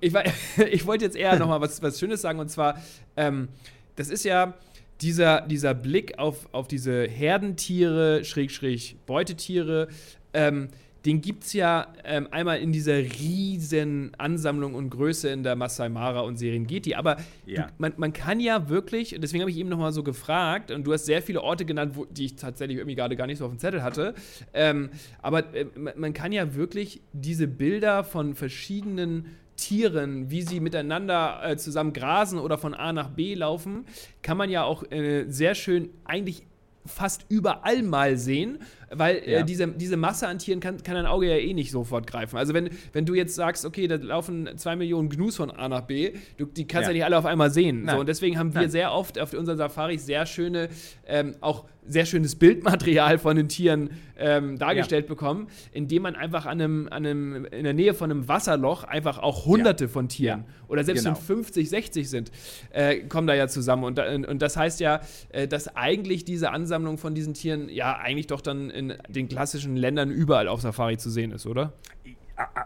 ich, 0.00 0.14
ich, 0.58 0.66
ich, 0.72 0.86
wollte 0.86 1.04
jetzt 1.04 1.16
eher 1.16 1.38
nochmal 1.38 1.60
was, 1.60 1.82
was 1.82 1.98
Schönes 1.98 2.20
sagen 2.22 2.38
und 2.38 2.48
zwar, 2.50 2.80
ähm, 3.16 3.48
das 3.96 4.08
ist 4.08 4.24
ja 4.24 4.54
dieser, 5.00 5.40
dieser 5.42 5.74
Blick 5.74 6.18
auf, 6.18 6.48
auf 6.52 6.68
diese 6.68 7.04
Herdentiere, 7.08 8.24
Schrägstrich 8.24 8.96
Beutetiere, 9.06 9.88
ähm, 10.32 10.68
den 11.04 11.20
gibt 11.20 11.44
es 11.44 11.52
ja 11.52 11.92
ähm, 12.04 12.28
einmal 12.30 12.60
in 12.60 12.72
dieser 12.72 12.96
riesen 12.96 14.12
Ansammlung 14.18 14.74
und 14.74 14.90
Größe 14.90 15.28
in 15.30 15.42
der 15.42 15.56
Masai 15.56 15.88
Mara 15.88 16.20
und 16.20 16.36
Serengeti. 16.38 16.94
Aber 16.94 17.16
Ja. 17.44 17.66
du, 17.66 17.72
man, 17.78 17.92
man 17.96 18.12
kann 18.12 18.38
ja 18.40 18.68
wirklich, 18.68 19.14
und 19.14 19.20
deswegen 19.22 19.42
habe 19.42 19.50
ich 19.50 19.56
eben 19.56 19.68
nochmal 19.68 19.92
so 19.92 20.02
gefragt, 20.02 20.70
und 20.70 20.84
du 20.86 20.92
hast 20.92 21.06
sehr 21.06 21.22
viele 21.22 21.42
Orte 21.42 21.64
genannt, 21.64 21.92
wo, 21.96 22.04
die 22.04 22.26
ich 22.26 22.36
tatsächlich 22.36 22.78
irgendwie 22.78 22.94
gerade 22.96 23.16
gar 23.16 23.26
nicht 23.26 23.38
so 23.38 23.44
auf 23.46 23.50
dem 23.52 23.58
Zettel 23.58 23.82
hatte, 23.82 24.14
ähm, 24.54 24.90
aber 25.20 25.54
äh, 25.54 25.66
man, 25.76 25.94
man 25.96 26.12
kann 26.12 26.30
ja 26.32 26.54
wirklich 26.54 27.00
diese 27.12 27.48
Bilder 27.48 28.04
von 28.04 28.34
verschiedenen 28.34 29.26
Tieren, 29.56 30.30
wie 30.30 30.42
sie 30.42 30.60
miteinander 30.60 31.40
äh, 31.44 31.56
zusammen 31.56 31.92
grasen 31.92 32.38
oder 32.38 32.58
von 32.58 32.74
A 32.74 32.92
nach 32.92 33.10
B 33.10 33.34
laufen, 33.34 33.84
kann 34.22 34.36
man 34.36 34.50
ja 34.50 34.64
auch 34.64 34.82
äh, 34.90 35.26
sehr 35.28 35.54
schön 35.54 35.90
eigentlich 36.04 36.44
fast 36.84 37.26
überall 37.28 37.82
mal 37.82 38.16
sehen, 38.16 38.58
weil 38.94 39.16
äh, 39.16 39.32
Ja. 39.32 39.42
diese, 39.42 39.68
diese 39.68 39.96
Masse 39.96 40.28
an 40.28 40.38
Tieren 40.38 40.60
kann, 40.60 40.82
kann 40.82 40.94
dein 40.94 41.06
Auge 41.06 41.28
ja 41.28 41.36
eh 41.36 41.52
nicht 41.54 41.70
sofort 41.70 42.06
greifen. 42.06 42.36
Also 42.36 42.54
wenn, 42.54 42.70
wenn 42.92 43.04
du 43.06 43.14
jetzt 43.14 43.34
sagst, 43.34 43.64
okay, 43.64 43.86
da 43.88 43.96
laufen 43.96 44.48
zwei 44.56 44.76
Millionen 44.76 45.08
Gnus 45.08 45.36
von 45.36 45.50
A 45.50 45.68
nach 45.68 45.82
B, 45.82 46.12
du, 46.36 46.46
die 46.46 46.66
kannst 46.66 46.84
ja. 46.86 46.90
Ja. 46.90 46.94
nicht 46.94 47.04
alle 47.04 47.18
auf 47.18 47.26
einmal 47.26 47.50
sehen. 47.50 47.84
Nein. 47.84 47.94
So, 47.94 48.00
und 48.00 48.08
deswegen 48.08 48.38
haben 48.38 48.54
wir 48.54 48.62
Nein. 48.62 48.70
sehr 48.70 48.92
oft 48.92 49.18
auf 49.18 49.32
unseren 49.34 49.56
Safaris 49.58 50.06
sehr 50.06 50.26
schöne, 50.26 50.68
ähm, 51.06 51.34
auch 51.40 51.64
sehr 51.84 52.06
schönes 52.06 52.36
Bildmaterial 52.36 53.18
von 53.18 53.34
den 53.34 53.48
Tieren 53.48 53.90
ähm, 54.16 54.56
dargestellt 54.56 55.08
bekommen, 55.08 55.48
indem 55.72 56.02
man 56.02 56.14
einfach 56.14 56.46
an 56.46 56.60
einem, 56.60 56.86
an 56.88 57.04
einem, 57.04 57.44
in 57.46 57.64
der 57.64 57.74
Nähe 57.74 57.92
von 57.92 58.08
einem 58.08 58.28
Wasserloch 58.28 58.84
einfach 58.84 59.18
auch 59.18 59.46
hunderte 59.46 59.88
von 59.88 60.08
Tieren 60.08 60.44
Ja. 60.46 60.54
oder 60.68 60.84
selbst 60.84 61.02
Genau. 61.04 61.16
wenn 61.16 61.22
50, 61.24 61.68
60 61.68 62.08
sind, 62.08 62.30
äh, 62.70 62.98
kommen 63.08 63.26
da 63.26 63.34
ja 63.34 63.48
zusammen. 63.48 63.82
Und, 63.82 63.98
da, 63.98 64.14
und 64.14 64.40
das 64.42 64.56
heißt 64.56 64.78
ja, 64.78 65.00
äh, 65.30 65.48
dass 65.48 65.74
eigentlich 65.74 66.24
diese 66.24 66.50
Ansammlung 66.52 66.98
von 66.98 67.16
diesen 67.16 67.34
Tieren 67.34 67.68
ja 67.68 67.96
eigentlich 67.96 68.28
doch 68.28 68.42
dann 68.42 68.70
in 68.90 68.94
den 69.08 69.28
klassischen 69.28 69.76
Ländern 69.76 70.10
überall 70.10 70.48
auf 70.48 70.60
Safari 70.60 70.96
zu 70.96 71.10
sehen 71.10 71.32
ist, 71.32 71.46
oder? 71.46 71.72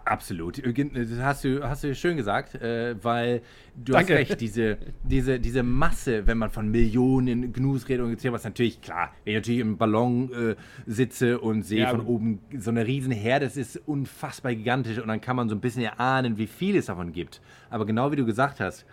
Absolut. 0.05 0.63
Das 0.65 1.19
hast 1.21 1.45
du, 1.45 1.63
hast 1.63 1.85
du 1.85 1.95
schön 1.95 2.17
gesagt, 2.17 2.55
äh, 2.55 2.95
weil 3.03 3.43
du 3.75 3.93
Danke. 3.93 4.15
hast 4.15 4.21
recht, 4.21 4.41
diese, 4.41 4.79
diese, 5.03 5.41
diese 5.41 5.63
Masse, 5.63 6.27
wenn 6.27 6.39
man 6.39 6.51
von 6.51 6.71
Millionen 6.71 7.53
Gnus 7.53 7.89
redet 7.89 8.05
und 8.05 8.11
gezählt, 8.13 8.33
was 8.33 8.45
natürlich 8.45 8.81
klar, 8.81 9.13
wenn 9.25 9.33
ich 9.33 9.39
natürlich 9.39 9.61
im 9.61 9.77
Ballon 9.77 10.33
äh, 10.33 10.55
sitze 10.87 11.41
und 11.41 11.63
sehe 11.63 11.83
Ja, 11.83 11.91
von 11.91 12.01
oben 12.07 12.39
so 12.57 12.71
eine 12.71 12.87
riesen 12.87 13.13
Herde, 13.13 13.47
das 13.47 13.57
ist 13.57 13.77
unfassbar 13.87 14.55
gigantisch 14.55 14.99
und 14.99 15.09
dann 15.09 15.21
kann 15.21 15.37
man 15.37 15.49
so 15.49 15.55
ein 15.57 15.61
bisschen 15.61 15.83
erahnen, 15.83 16.39
wie 16.39 16.47
viel 16.47 16.77
es 16.77 16.87
davon 16.87 17.13
gibt. 17.13 17.41
Aber 17.69 17.85
genau 17.85 18.13
wie 18.13 18.17
du 18.17 18.25
gesagt 18.25 18.61
hast, 18.61 18.87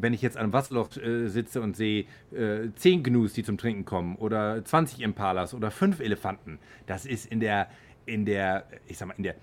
wenn 0.00 0.12
ich 0.14 0.22
jetzt 0.22 0.36
an 0.36 0.52
Wasserloch 0.52 0.96
äh, 0.96 1.28
sitze 1.28 1.60
und 1.60 1.76
sehe 1.76 2.04
äh, 2.32 2.70
10 2.74 3.02
Gnus, 3.02 3.32
die 3.32 3.42
zum 3.42 3.58
Trinken 3.58 3.84
kommen, 3.84 4.16
oder 4.16 4.64
20 4.64 5.00
Impalas 5.00 5.54
oder 5.54 5.70
5 5.70 6.00
Elefanten, 6.00 6.58
das 6.86 7.06
ist 7.06 7.26
in 7.26 7.40
der, 7.40 7.68
in 8.04 8.24
der, 8.24 8.66
ich 8.86 8.98
sag 8.98 9.08
mal, 9.08 9.14
in 9.16 9.24
der 9.24 9.34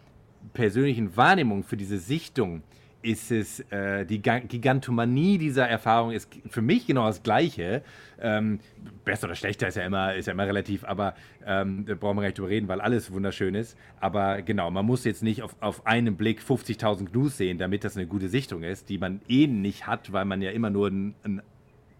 persönlichen 0.54 1.16
Wahrnehmung 1.16 1.64
für 1.64 1.78
diese 1.78 1.98
Sichtung 1.98 2.64
ist 3.04 3.32
es 3.32 3.60
äh, 3.72 4.06
die 4.06 4.22
Gigantomanie 4.22 5.38
dieser 5.38 5.68
Erfahrung 5.68 6.12
ist 6.12 6.30
für 6.50 6.62
mich 6.62 6.88
genau 6.88 7.06
das 7.06 7.22
Gleiche. 7.22 7.84
Ähm, 8.20 8.60
besser 9.04 9.28
oder 9.28 9.36
schlechter 9.36 9.68
ist 9.68 9.76
ja 9.76 9.84
immer, 9.84 10.16
ist 10.16 10.26
ja 10.28 10.34
immer 10.34 10.48
relativ, 10.48 10.86
aber 10.86 11.14
ähm, 11.46 11.86
da 11.86 11.96
brauchen 11.96 12.18
wir 12.18 12.22
gar 12.22 12.28
nicht 12.30 12.40
drüber 12.40 12.50
reden, 12.50 12.68
weil 12.70 12.80
alles 12.80 13.12
wunderschön 13.12 13.56
ist. 13.56 13.78
Aber 14.00 14.42
genau, 14.42 14.72
man 14.72 14.86
muss 14.86 15.04
jetzt 15.04 15.22
nicht 15.22 15.44
auf, 15.44 15.56
auf 15.60 15.86
einen 15.86 16.16
Blick 16.16 16.42
50.000 16.42 17.12
Gnus 17.12 17.38
sehen, 17.38 17.58
damit 17.58 17.84
das 17.84 17.98
eine 17.98 18.08
gute 18.08 18.30
Sichtung 18.30 18.64
ist, 18.64 18.90
die 18.90 18.98
man 18.98 19.22
eh 19.28 19.48
nicht 19.48 19.86
hat, 19.86 20.14
weil 20.14 20.26
man 20.26 20.42
ja 20.42 20.52
immer 20.52 20.70
nur 20.70 20.88
einen, 20.88 21.42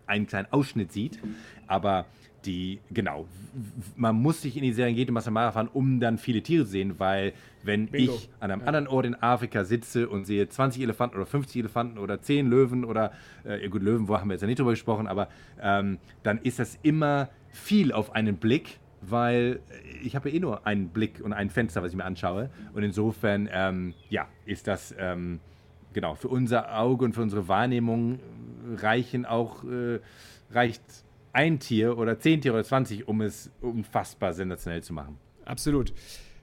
einen 0.08 0.28
kleinen 0.28 0.48
Ausschnitt 0.52 0.94
sieht. 0.94 1.20
Aber 1.68 2.06
die, 2.46 2.80
genau, 2.92 3.28
man 3.96 4.16
muss 4.16 4.42
sich 4.42 4.58
in 4.58 4.64
die 4.64 4.74
Serengeti 4.74 5.12
Masai 5.12 5.32
fahren, 5.52 5.70
um 5.72 6.00
dann 6.00 6.18
viele 6.18 6.42
Tiere 6.42 6.66
zu 6.66 6.72
sehen, 6.72 7.00
weil 7.00 7.34
wenn 7.64 7.88
Bingo. 7.88 8.14
ich 8.14 8.30
an 8.40 8.52
einem 8.52 8.62
ja. 8.62 8.68
anderen 8.68 8.88
Ort 8.88 9.06
in 9.06 9.16
Afrika 9.16 9.64
sitze 9.64 10.10
und 10.10 10.26
sehe 10.26 10.48
20 10.48 10.82
Elefanten 10.82 11.16
oder 11.16 11.26
50 11.26 11.60
Elefanten 11.60 11.98
oder 11.98 12.22
10 12.22 12.48
Löwen 12.48 12.84
oder, 12.84 13.12
äh, 13.44 13.68
gut, 13.70 13.82
Löwen 13.82 14.08
haben 14.10 14.30
wir 14.30 14.34
jetzt 14.34 14.42
ja 14.42 14.48
nicht 14.48 14.60
drüber 14.60 14.72
gesprochen, 14.72 15.08
aber 15.08 15.28
ähm, 15.62 15.98
dann 16.24 16.40
ist 16.40 16.60
das 16.60 16.78
immer 16.84 17.30
viel 17.52 17.92
auf 17.92 18.16
einen 18.16 18.38
Blick, 18.38 18.80
weil 19.02 19.60
ich 20.02 20.16
habe 20.16 20.30
ja 20.30 20.36
eh 20.36 20.40
nur 20.40 20.66
einen 20.66 20.90
Blick 20.90 21.22
und 21.24 21.34
ein 21.34 21.50
Fenster, 21.50 21.82
was 21.84 21.92
ich 21.92 21.98
mir 21.98 22.06
anschaue 22.06 22.50
und 22.74 22.84
insofern, 22.84 23.50
ähm, 23.52 23.94
ja, 24.10 24.28
ist 24.46 24.68
das, 24.68 24.94
ähm, 24.98 25.40
genau, 25.94 26.16
für 26.16 26.28
unser 26.30 26.78
Auge 26.78 27.06
und 27.06 27.14
für 27.14 27.22
unsere 27.22 27.48
Wahrnehmung 27.48 28.20
reichen 28.78 29.26
auch, 29.26 29.64
äh, 29.64 30.00
reicht 30.52 30.82
ein 31.34 31.60
Tier 31.60 31.98
oder 31.98 32.20
zehn 32.20 32.42
Tiere 32.42 32.56
oder 32.56 32.64
20, 32.64 33.08
um 33.08 33.22
es 33.22 33.52
unfassbar 33.62 34.34
sensationell 34.34 34.84
zu 34.84 34.94
machen. 34.94 35.18
Absolut. 35.46 35.94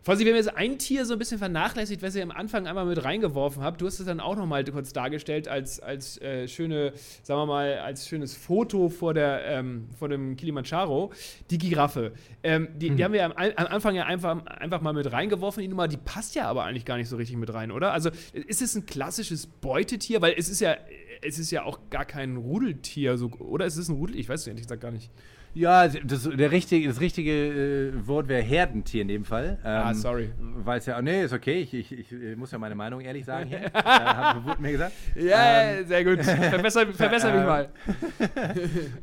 Fossi, 0.03 0.25
wir 0.25 0.33
haben 0.33 0.39
jetzt 0.39 0.57
ein 0.57 0.79
Tier 0.79 1.05
so 1.05 1.13
ein 1.13 1.19
bisschen 1.19 1.39
vernachlässigt, 1.39 2.03
was 2.03 2.15
ihr 2.15 2.23
am 2.23 2.31
Anfang 2.31 2.67
einmal 2.67 2.87
mit 2.87 3.05
reingeworfen 3.05 3.63
habt. 3.63 3.83
Du 3.83 3.87
hast 3.87 4.01
es 4.01 4.07
dann 4.07 4.19
auch 4.19 4.35
nochmal 4.35 4.65
kurz 4.65 4.95
dargestellt 4.95 5.47
als, 5.47 5.79
als 5.79 6.19
äh, 6.23 6.49
schöne, 6.49 6.95
sagen 7.23 7.39
wir 7.41 7.47
mal, 7.47 7.79
als 7.81 8.09
schönes 8.09 8.35
Foto 8.35 8.89
vor, 8.89 9.13
der, 9.13 9.45
ähm, 9.45 9.89
vor 9.99 10.09
dem 10.09 10.37
Kilimanjaro. 10.37 11.13
Die 11.51 11.59
Giraffe. 11.59 12.13
Ähm, 12.43 12.69
die, 12.77 12.89
hm. 12.89 12.97
die, 12.97 13.05
haben 13.05 13.13
wir 13.13 13.27
am, 13.27 13.33
am, 13.33 13.67
Anfang 13.67 13.95
ja 13.95 14.07
einfach, 14.07 14.47
einfach 14.47 14.81
mal 14.81 14.95
mit 14.95 15.13
reingeworfen. 15.13 15.61
Die 15.61 15.69
Nummer, 15.69 15.87
die 15.87 15.99
passt 15.99 16.35
ja 16.35 16.49
aber 16.49 16.65
eigentlich 16.65 16.87
gar 16.87 16.97
nicht 16.97 17.11
so 17.11 17.17
richtig 17.17 17.37
mit 17.37 17.53
rein, 17.53 17.71
oder? 17.71 17.93
Also 17.93 18.09
ist 18.33 18.63
es 18.63 18.75
ein 18.75 18.87
klassisches 18.87 19.47
Beutetier? 19.47 20.23
Weil 20.23 20.35
es 20.39 20.49
ist 20.49 20.61
ja 20.61 20.77
es 21.23 21.39
ist 21.39 21.51
ja 21.51 21.65
auch 21.65 21.79
gar 21.91 22.07
kein 22.07 22.37
Rudeltier, 22.37 23.19
so, 23.19 23.31
oder 23.39 23.67
ist 23.67 23.77
es 23.77 23.91
ein 23.91 23.97
Rudel? 23.97 24.17
Ich 24.17 24.29
weiß 24.29 24.41
es 24.41 24.47
ehrlich 24.47 24.63
gesagt 24.63 24.81
gar 24.81 24.91
nicht. 24.91 25.11
Ja, 25.53 25.89
das, 25.89 26.29
der 26.29 26.51
richtige, 26.51 26.87
das 26.87 27.01
richtige 27.01 27.33
äh, 27.33 28.07
Wort 28.07 28.29
wäre 28.29 28.43
Herdentier 28.43 29.03
in 29.03 29.09
dem 29.09 29.25
Fall. 29.25 29.59
Ah, 29.63 29.83
ähm, 29.83 29.87
ah, 29.89 29.95
sorry. 29.95 30.31
Weil 30.39 30.79
es 30.79 30.87
ja, 30.87 31.03
nee, 31.03 31.25
ist 31.25 31.33
okay, 31.33 31.61
ich, 31.61 31.75
ich, 31.75 31.93
ich, 31.93 32.37
muss 32.37 32.53
ja 32.53 32.59
meine 32.59 32.77
Meinung 32.77 33.01
ehrlich 33.01 33.25
sagen 33.25 33.49
hier. 33.49 33.65
äh, 33.75 34.45
wurde 34.45 34.63
mir 34.63 34.73
gesagt. 34.73 34.93
Ja, 35.17 35.63
ähm, 35.63 35.87
sehr 35.87 36.05
gut. 36.05 36.25
Verbessere 36.25 36.93
verbesser 36.93 37.35
mich 37.35 37.45
mal. 37.45 37.69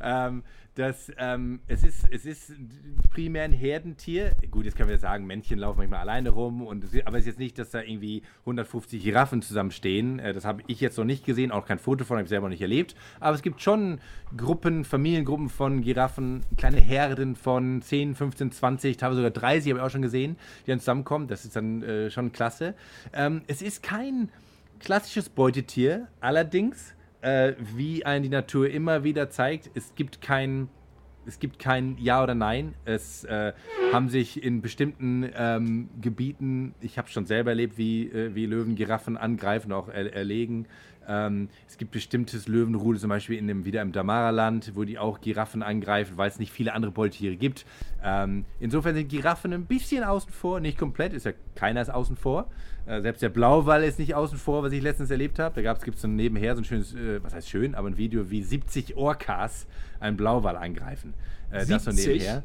ähm, 0.02 0.42
dass 0.78 1.10
ähm, 1.18 1.58
es, 1.66 1.82
ist, 1.82 2.06
es 2.08 2.24
ist 2.24 2.52
primär 3.10 3.42
ein 3.42 3.52
Herdentier. 3.52 4.30
Gut, 4.48 4.64
jetzt 4.64 4.76
können 4.76 4.88
wir 4.88 4.98
sagen, 4.98 5.26
Männchen 5.26 5.58
laufen 5.58 5.78
manchmal 5.78 5.98
alleine 6.00 6.30
rum, 6.30 6.64
und, 6.64 6.84
aber 7.04 7.16
es 7.16 7.22
ist 7.22 7.26
jetzt 7.26 7.38
nicht, 7.40 7.58
dass 7.58 7.70
da 7.70 7.82
irgendwie 7.82 8.22
150 8.42 9.02
Giraffen 9.02 9.42
zusammenstehen. 9.42 10.20
Äh, 10.20 10.32
das 10.32 10.44
habe 10.44 10.62
ich 10.68 10.80
jetzt 10.80 10.96
noch 10.96 11.04
nicht 11.04 11.26
gesehen, 11.26 11.50
auch 11.50 11.66
kein 11.66 11.80
Foto 11.80 12.04
von, 12.04 12.18
habe 12.18 12.24
ich 12.24 12.28
selber 12.28 12.46
noch 12.46 12.52
nicht 12.52 12.62
erlebt. 12.62 12.94
Aber 13.18 13.34
es 13.34 13.42
gibt 13.42 13.60
schon 13.60 13.98
Gruppen, 14.36 14.84
Familiengruppen 14.84 15.48
von 15.48 15.82
Giraffen, 15.82 16.42
kleine 16.56 16.80
Herden 16.80 17.34
von 17.34 17.82
10, 17.82 18.14
15, 18.14 18.52
20, 18.52 18.96
teilweise 18.98 19.16
sogar 19.16 19.32
30, 19.32 19.72
habe 19.72 19.80
ich 19.80 19.84
auch 19.84 19.90
schon 19.90 20.02
gesehen, 20.02 20.36
die 20.64 20.70
dann 20.70 20.78
zusammenkommen. 20.78 21.26
Das 21.26 21.44
ist 21.44 21.56
dann 21.56 21.82
äh, 21.82 22.08
schon 22.08 22.30
klasse. 22.30 22.74
Ähm, 23.12 23.42
es 23.48 23.62
ist 23.62 23.82
kein 23.82 24.28
klassisches 24.78 25.28
Beutetier, 25.28 26.06
allerdings 26.20 26.94
äh, 27.20 27.54
wie 27.58 28.04
ein 28.04 28.22
die 28.22 28.28
Natur 28.28 28.68
immer 28.70 29.04
wieder 29.04 29.30
zeigt, 29.30 29.70
es 29.74 29.94
gibt 29.94 30.20
kein, 30.20 30.68
es 31.26 31.38
gibt 31.38 31.58
kein 31.58 31.96
Ja 31.98 32.22
oder 32.22 32.34
Nein. 32.34 32.74
Es 32.84 33.24
äh, 33.24 33.52
haben 33.92 34.08
sich 34.08 34.42
in 34.42 34.62
bestimmten 34.62 35.28
ähm, 35.36 35.88
Gebieten, 36.00 36.74
ich 36.80 36.98
habe 36.98 37.08
schon 37.08 37.26
selber 37.26 37.50
erlebt, 37.50 37.76
wie, 37.78 38.06
äh, 38.06 38.34
wie 38.34 38.46
Löwen 38.46 38.76
Giraffen 38.76 39.16
angreifen, 39.16 39.72
auch 39.72 39.88
er, 39.88 40.12
erlegen. 40.14 40.66
Ähm, 41.08 41.48
es 41.66 41.78
gibt 41.78 41.90
bestimmtes 41.90 42.48
Löwenrudel, 42.48 43.00
zum 43.00 43.08
Beispiel 43.08 43.38
in 43.38 43.48
dem, 43.48 43.64
wieder 43.64 43.80
im 43.80 43.92
Damara-Land, 43.92 44.72
wo 44.74 44.84
die 44.84 44.98
auch 44.98 45.20
Giraffen 45.22 45.62
angreifen, 45.62 46.18
weil 46.18 46.28
es 46.28 46.38
nicht 46.38 46.52
viele 46.52 46.74
andere 46.74 46.92
Beutetiere 46.92 47.36
gibt. 47.36 47.64
Ähm, 48.04 48.44
insofern 48.60 48.94
sind 48.94 49.08
Giraffen 49.08 49.54
ein 49.54 49.64
bisschen 49.64 50.04
außen 50.04 50.30
vor, 50.30 50.60
nicht 50.60 50.78
komplett, 50.78 51.14
ist 51.14 51.24
ja 51.24 51.32
keiner 51.54 51.80
ist 51.80 51.88
außen 51.88 52.16
vor. 52.16 52.50
Äh, 52.88 53.02
selbst 53.02 53.22
der 53.22 53.28
Blauwall 53.28 53.84
ist 53.84 53.98
nicht 53.98 54.14
außen 54.14 54.38
vor, 54.38 54.62
was 54.62 54.72
ich 54.72 54.82
letztens 54.82 55.10
erlebt 55.10 55.38
habe. 55.38 55.62
Da 55.62 55.74
gibt 55.74 55.96
es 55.96 56.02
so 56.02 56.08
nebenher 56.08 56.54
so 56.54 56.62
ein 56.62 56.64
schönes, 56.64 56.94
äh, 56.94 57.22
was 57.22 57.34
heißt 57.34 57.48
schön, 57.48 57.74
aber 57.74 57.88
ein 57.88 57.98
Video, 57.98 58.30
wie 58.30 58.42
70 58.42 58.96
Orcas 58.96 59.66
einen 60.00 60.16
Blauwall 60.16 60.56
angreifen. 60.56 61.12
Äh, 61.50 61.66
das 61.66 61.84
so 61.84 61.90
nebenher. 61.90 62.42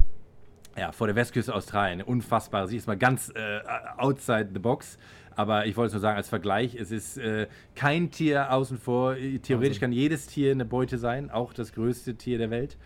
Ja, 0.76 0.92
vor 0.92 1.06
der 1.06 1.16
Westküste 1.16 1.54
Australien. 1.54 2.02
Unfassbar. 2.02 2.68
Sie 2.68 2.76
ist 2.76 2.86
mal 2.86 2.96
ganz 2.96 3.30
äh, 3.34 3.60
outside 3.96 4.50
the 4.52 4.58
box. 4.58 4.98
Aber 5.36 5.66
ich 5.66 5.76
wollte 5.76 5.88
es 5.88 5.92
nur 5.94 6.00
sagen, 6.00 6.16
als 6.16 6.28
Vergleich, 6.28 6.74
es 6.74 6.90
ist 6.90 7.16
äh, 7.16 7.46
kein 7.74 8.10
Tier 8.10 8.52
außen 8.52 8.78
vor. 8.78 9.14
Theoretisch 9.14 9.76
also. 9.76 9.80
kann 9.80 9.92
jedes 9.92 10.26
Tier 10.26 10.52
eine 10.52 10.64
Beute 10.64 10.98
sein, 10.98 11.30
auch 11.30 11.52
das 11.54 11.72
größte 11.72 12.16
Tier 12.16 12.38
der 12.38 12.50
Welt. 12.50 12.76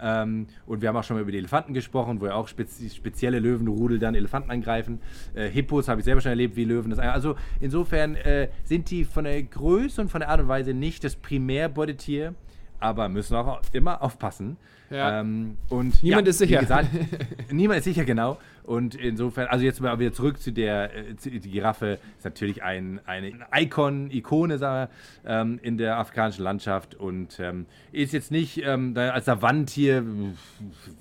Ähm, 0.00 0.46
und 0.66 0.82
wir 0.82 0.88
haben 0.88 0.96
auch 0.96 1.04
schon 1.04 1.16
mal 1.16 1.22
über 1.22 1.32
die 1.32 1.38
Elefanten 1.38 1.74
gesprochen, 1.74 2.20
wo 2.20 2.26
ja 2.26 2.34
auch 2.34 2.48
spezi 2.48 2.90
spezielle 2.90 3.38
Löwenrudel 3.38 3.98
dann 3.98 4.14
Elefanten 4.14 4.50
angreifen. 4.50 5.00
Äh, 5.34 5.48
Hippos 5.48 5.88
habe 5.88 6.00
ich 6.00 6.04
selber 6.04 6.20
schon 6.20 6.30
erlebt, 6.30 6.56
wie 6.56 6.64
Löwen 6.64 6.90
das 6.90 6.98
Also 6.98 7.36
insofern 7.60 8.16
äh, 8.16 8.48
sind 8.64 8.90
die 8.90 9.04
von 9.04 9.24
der 9.24 9.42
Größe 9.42 10.00
und 10.00 10.10
von 10.10 10.20
der 10.20 10.28
Art 10.28 10.40
und 10.40 10.48
Weise 10.48 10.74
nicht 10.74 11.04
das 11.04 11.16
Primärbeutetier, 11.16 12.34
aber 12.78 13.08
müssen 13.08 13.36
auch 13.36 13.60
immer 13.72 14.02
aufpassen. 14.02 14.56
Ja. 14.90 15.20
Ähm, 15.20 15.56
und 15.68 16.02
niemand 16.02 16.26
ja, 16.26 16.30
ist 16.30 16.38
sicher. 16.38 16.60
Gesagt, 16.60 16.88
niemand 17.50 17.78
ist 17.78 17.84
sicher, 17.84 18.04
genau. 18.04 18.38
Und 18.66 18.96
insofern, 18.96 19.46
also 19.46 19.64
jetzt 19.64 19.80
mal 19.80 19.98
wieder 19.98 20.12
zurück 20.12 20.40
zu 20.40 20.52
der 20.52 20.92
äh, 20.92 21.14
die 21.14 21.50
Giraffe, 21.50 21.98
ist 22.18 22.24
natürlich 22.24 22.62
ein, 22.64 23.00
eine 23.06 23.32
Icon, 23.54 24.10
Ikone 24.10 24.58
sagen 24.58 24.90
wir, 25.24 25.32
ähm, 25.32 25.60
in 25.62 25.78
der 25.78 25.98
afrikanischen 25.98 26.42
Landschaft 26.42 26.96
und 26.96 27.38
ähm, 27.38 27.66
ist 27.92 28.12
jetzt 28.12 28.32
nicht 28.32 28.60
ähm, 28.64 28.92
als 28.96 29.26
Savanttier, 29.26 30.04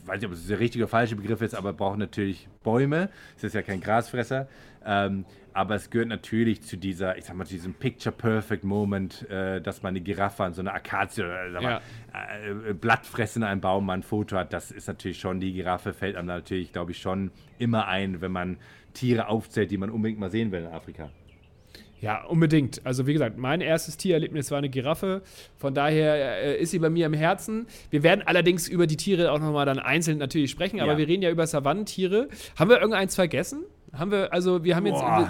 weiß 0.05 0.17
nicht, 0.21 0.25
ob 0.27 0.33
es 0.33 0.47
der 0.47 0.59
richtige 0.59 0.83
oder 0.83 0.91
falsche 0.91 1.15
Begriff 1.15 1.41
ist, 1.41 1.55
aber 1.55 1.73
braucht 1.73 1.97
natürlich 1.97 2.47
Bäume. 2.63 3.09
Es 3.35 3.43
ist 3.43 3.55
ja 3.55 3.63
kein 3.63 3.81
Grasfresser. 3.81 4.47
Ähm, 4.85 5.25
aber 5.55 5.75
es 5.75 5.89
gehört 5.89 6.09
natürlich 6.09 6.61
zu 6.63 6.77
dieser, 6.77 7.17
ich 7.17 7.23
sag 7.23 7.35
mal, 7.37 7.45
zu 7.45 7.53
diesem 7.53 7.73
Picture-Perfect-Moment, 7.73 9.29
äh, 9.29 9.61
dass 9.61 9.81
man 9.83 9.91
eine 9.91 10.01
Giraffe 10.01 10.43
an 10.43 10.53
so 10.53 10.61
einer 10.61 10.73
Akazie 10.73 11.23
oder 11.23 11.51
sag 11.53 11.63
mal, 11.63 11.81
ja. 12.13 12.69
äh, 12.69 12.73
Blattfressen 12.73 13.41
an 13.41 13.49
einem 13.49 13.61
Baum 13.61 13.85
mal 13.85 13.93
ein 13.93 14.03
Foto 14.03 14.35
hat. 14.35 14.51
Das 14.51 14.69
ist 14.69 14.87
natürlich 14.87 15.17
schon, 15.17 15.39
die 15.39 15.53
Giraffe 15.53 15.93
fällt 15.93 16.17
einem 16.17 16.27
natürlich, 16.27 16.73
glaube 16.73 16.91
ich, 16.91 16.97
schon 16.97 17.31
immer 17.57 17.87
ein, 17.87 18.19
wenn 18.19 18.33
man 18.33 18.57
Tiere 18.93 19.29
aufzählt, 19.29 19.71
die 19.71 19.77
man 19.77 19.89
unbedingt 19.89 20.19
mal 20.19 20.29
sehen 20.29 20.51
will 20.51 20.59
in 20.59 20.67
Afrika. 20.67 21.09
Ja, 22.01 22.25
unbedingt. 22.25 22.85
Also 22.85 23.07
wie 23.07 23.13
gesagt, 23.13 23.37
mein 23.37 23.61
erstes 23.61 23.95
Tiererlebnis 23.95 24.51
war 24.51 24.57
eine 24.57 24.69
Giraffe. 24.69 25.21
Von 25.55 25.73
daher 25.73 26.43
äh, 26.43 26.61
ist 26.61 26.71
sie 26.71 26.79
bei 26.79 26.89
mir 26.89 27.05
im 27.05 27.13
Herzen. 27.13 27.67
Wir 27.89 28.03
werden 28.03 28.21
allerdings 28.25 28.67
über 28.67 28.87
die 28.87 28.97
Tiere 28.97 29.31
auch 29.31 29.39
nochmal 29.39 29.65
dann 29.65 29.79
einzeln 29.79 30.17
natürlich 30.17 30.51
sprechen, 30.51 30.81
aber 30.81 30.91
ja. 30.91 30.97
wir 30.97 31.07
reden 31.07 31.23
ja 31.23 31.31
über 31.31 31.47
Savannentiere. 31.47 32.27
Haben 32.57 32.69
wir 32.69 32.77
irgendeins 32.77 33.15
vergessen? 33.15 33.63
Haben 33.97 34.11
wir, 34.11 34.33
also 34.33 34.63
wir 34.63 34.75
haben 34.75 34.85
jetzt. 34.85 34.99
Boah, 34.99 35.29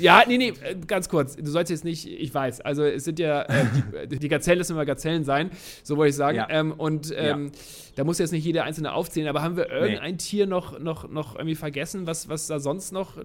ja, 0.00 0.22
nee, 0.26 0.38
nee, 0.38 0.54
ganz 0.86 1.08
kurz. 1.08 1.36
Du 1.36 1.46
sollst 1.46 1.70
jetzt 1.70 1.84
nicht, 1.84 2.06
ich 2.06 2.32
weiß. 2.32 2.60
Also 2.60 2.84
es 2.84 3.04
sind 3.04 3.18
ja, 3.18 3.42
äh, 3.42 4.06
die, 4.06 4.18
die 4.18 4.28
Gazelle 4.28 4.58
müssen 4.58 4.72
immer 4.72 4.86
Gazellen 4.86 5.24
sein, 5.24 5.50
so 5.82 5.96
wollte 5.96 6.10
ich 6.10 6.16
sagen. 6.16 6.36
Ja. 6.36 6.48
Ähm, 6.50 6.72
und 6.72 7.12
ähm, 7.16 7.46
ja. 7.46 7.52
da 7.96 8.04
muss 8.04 8.18
jetzt 8.18 8.32
nicht 8.32 8.44
jeder 8.44 8.64
einzelne 8.64 8.92
aufzählen, 8.92 9.28
aber 9.28 9.42
haben 9.42 9.56
wir 9.56 9.70
irgendein 9.70 10.12
nee. 10.12 10.18
Tier 10.18 10.46
noch, 10.46 10.78
noch, 10.78 11.08
noch 11.08 11.34
irgendwie 11.34 11.54
vergessen, 11.54 12.06
was, 12.06 12.28
was 12.28 12.46
da 12.46 12.58
sonst 12.60 12.92
noch 12.92 13.18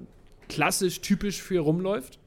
klassisch, 0.47 1.01
typisch 1.01 1.41
für 1.41 1.59
rumläuft? 1.59 2.19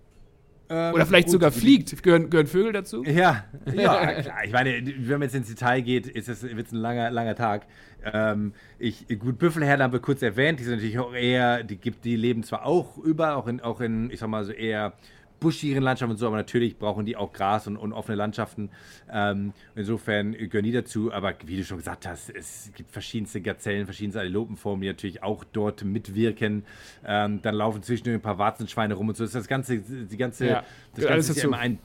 Ähm, 0.73 0.95
Oder 0.95 1.05
vielleicht 1.05 1.29
sogar 1.29 1.53
fliegt. 1.53 2.03
Gehören, 2.03 2.31
gehören 2.31 2.47
Vögel 2.47 2.73
dazu? 2.73 3.05
Ja, 3.05 3.45
ja 3.75 4.07
klar. 4.23 4.45
Ich 4.45 4.53
meine, 4.53 4.83
wenn 4.87 5.19
man 5.19 5.23
jetzt 5.23 5.35
ins 5.35 5.49
Detail 5.49 5.83
geht, 5.83 6.07
ist 6.07 6.31
es 6.31 6.43
wird 6.43 6.73
ein 6.73 6.77
langer, 6.77 7.11
langer 7.11 7.35
Tag. 7.35 7.67
Ähm, 8.11 8.55
ich, 8.79 9.07
gut, 9.19 9.39
Büffelherde 9.39 9.83
haben 9.85 9.93
wir 9.93 10.01
kurz 10.01 10.23
erwähnt. 10.23 10.61
Die 10.61 10.65
sind 10.65 10.77
natürlich 10.77 10.99
auch 10.99 11.13
eher, 11.13 11.63
die 11.63 11.77
gibt, 11.77 12.07
die 12.07 12.17
leben 12.17 12.43
zwar 12.43 12.65
auch 12.65 12.97
über, 12.97 13.37
auch 13.37 13.49
in, 13.49 13.61
auch 13.61 13.83
in, 13.83 14.11
ich 14.11 14.21
sag 14.21 14.31
mal 14.31 14.45
so 14.45 14.53
eher 14.53 14.95
buschigeren 15.43 15.83
Landschaften 15.83 16.13
und 16.13 16.17
so, 16.17 16.27
aber 16.27 16.37
natürlich 16.37 16.79
brauchen 16.79 17.05
die 17.05 17.17
auch 17.17 17.33
Gras 17.33 17.67
und, 17.67 17.77
und 17.77 17.93
offene 17.93 18.17
Landschaften. 18.17 18.71
Ähm, 19.11 19.53
insofern 19.75 20.33
gehören 20.33 20.65
die 20.65 20.73
dazu. 20.73 21.13
Aber 21.13 21.35
wie 21.45 21.57
du 21.57 21.65
schon 21.65 21.79
gesagt 21.79 22.07
hast, 22.07 22.31
es 22.31 22.71
gibt 22.75 22.91
verschiedenste 22.93 23.41
Gazellen, 23.41 23.85
verschiedenste 23.85 24.21
Antilopenformen, 24.21 24.83
die 24.83 24.89
natürlich 24.89 25.23
auch 25.23 25.45
dort 25.45 25.85
mitwirken. 25.85 26.65
Ähm, 27.05 27.43
dann 27.43 27.55
laufen 27.55 27.83
zwischendurch 27.83 28.17
ein 28.17 28.23
paar 28.23 28.39
Warzenschweine 28.39 28.95
rum 28.95 29.09
und 29.09 29.17
so. 29.17 29.25
Das 29.25 29.35
ist 29.35 29.41
das 29.41 29.49
ganze, 29.49 29.79
die 29.81 30.17
ganze, 30.17 30.47
ja, 30.47 30.65
das 30.95 31.07
Ganze 31.07 31.33
ist 31.33 31.39
ja 31.39 31.45
immer 31.45 31.59
ein 31.59 31.79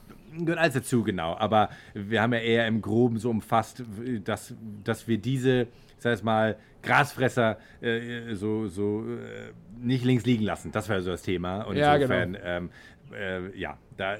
gehört 0.44 0.60
alles 0.60 0.74
dazu, 0.74 1.02
genau. 1.02 1.36
Aber 1.36 1.70
wir 1.94 2.22
haben 2.22 2.32
ja 2.32 2.40
eher 2.40 2.66
im 2.66 2.80
Groben 2.80 3.18
so 3.18 3.30
umfasst, 3.30 3.82
dass, 4.24 4.54
dass 4.84 5.08
wir 5.08 5.18
diese, 5.18 5.62
ich 5.62 5.68
sag 5.98 6.22
mal, 6.22 6.56
Grasfresser 6.82 7.58
äh, 7.80 8.34
so, 8.34 8.68
so 8.68 9.04
äh, 9.04 9.52
nicht 9.80 10.04
links 10.04 10.24
liegen 10.24 10.44
lassen. 10.44 10.70
Das 10.70 10.88
wäre 10.88 11.02
so 11.02 11.10
das 11.10 11.22
Thema. 11.22 11.62
Und 11.62 11.76
ja, 11.76 11.96
insofern 11.96 12.34
genau. 12.34 12.44
ähm, 12.44 12.70
äh, 13.12 13.56
ja, 13.56 13.78
da 13.96 14.16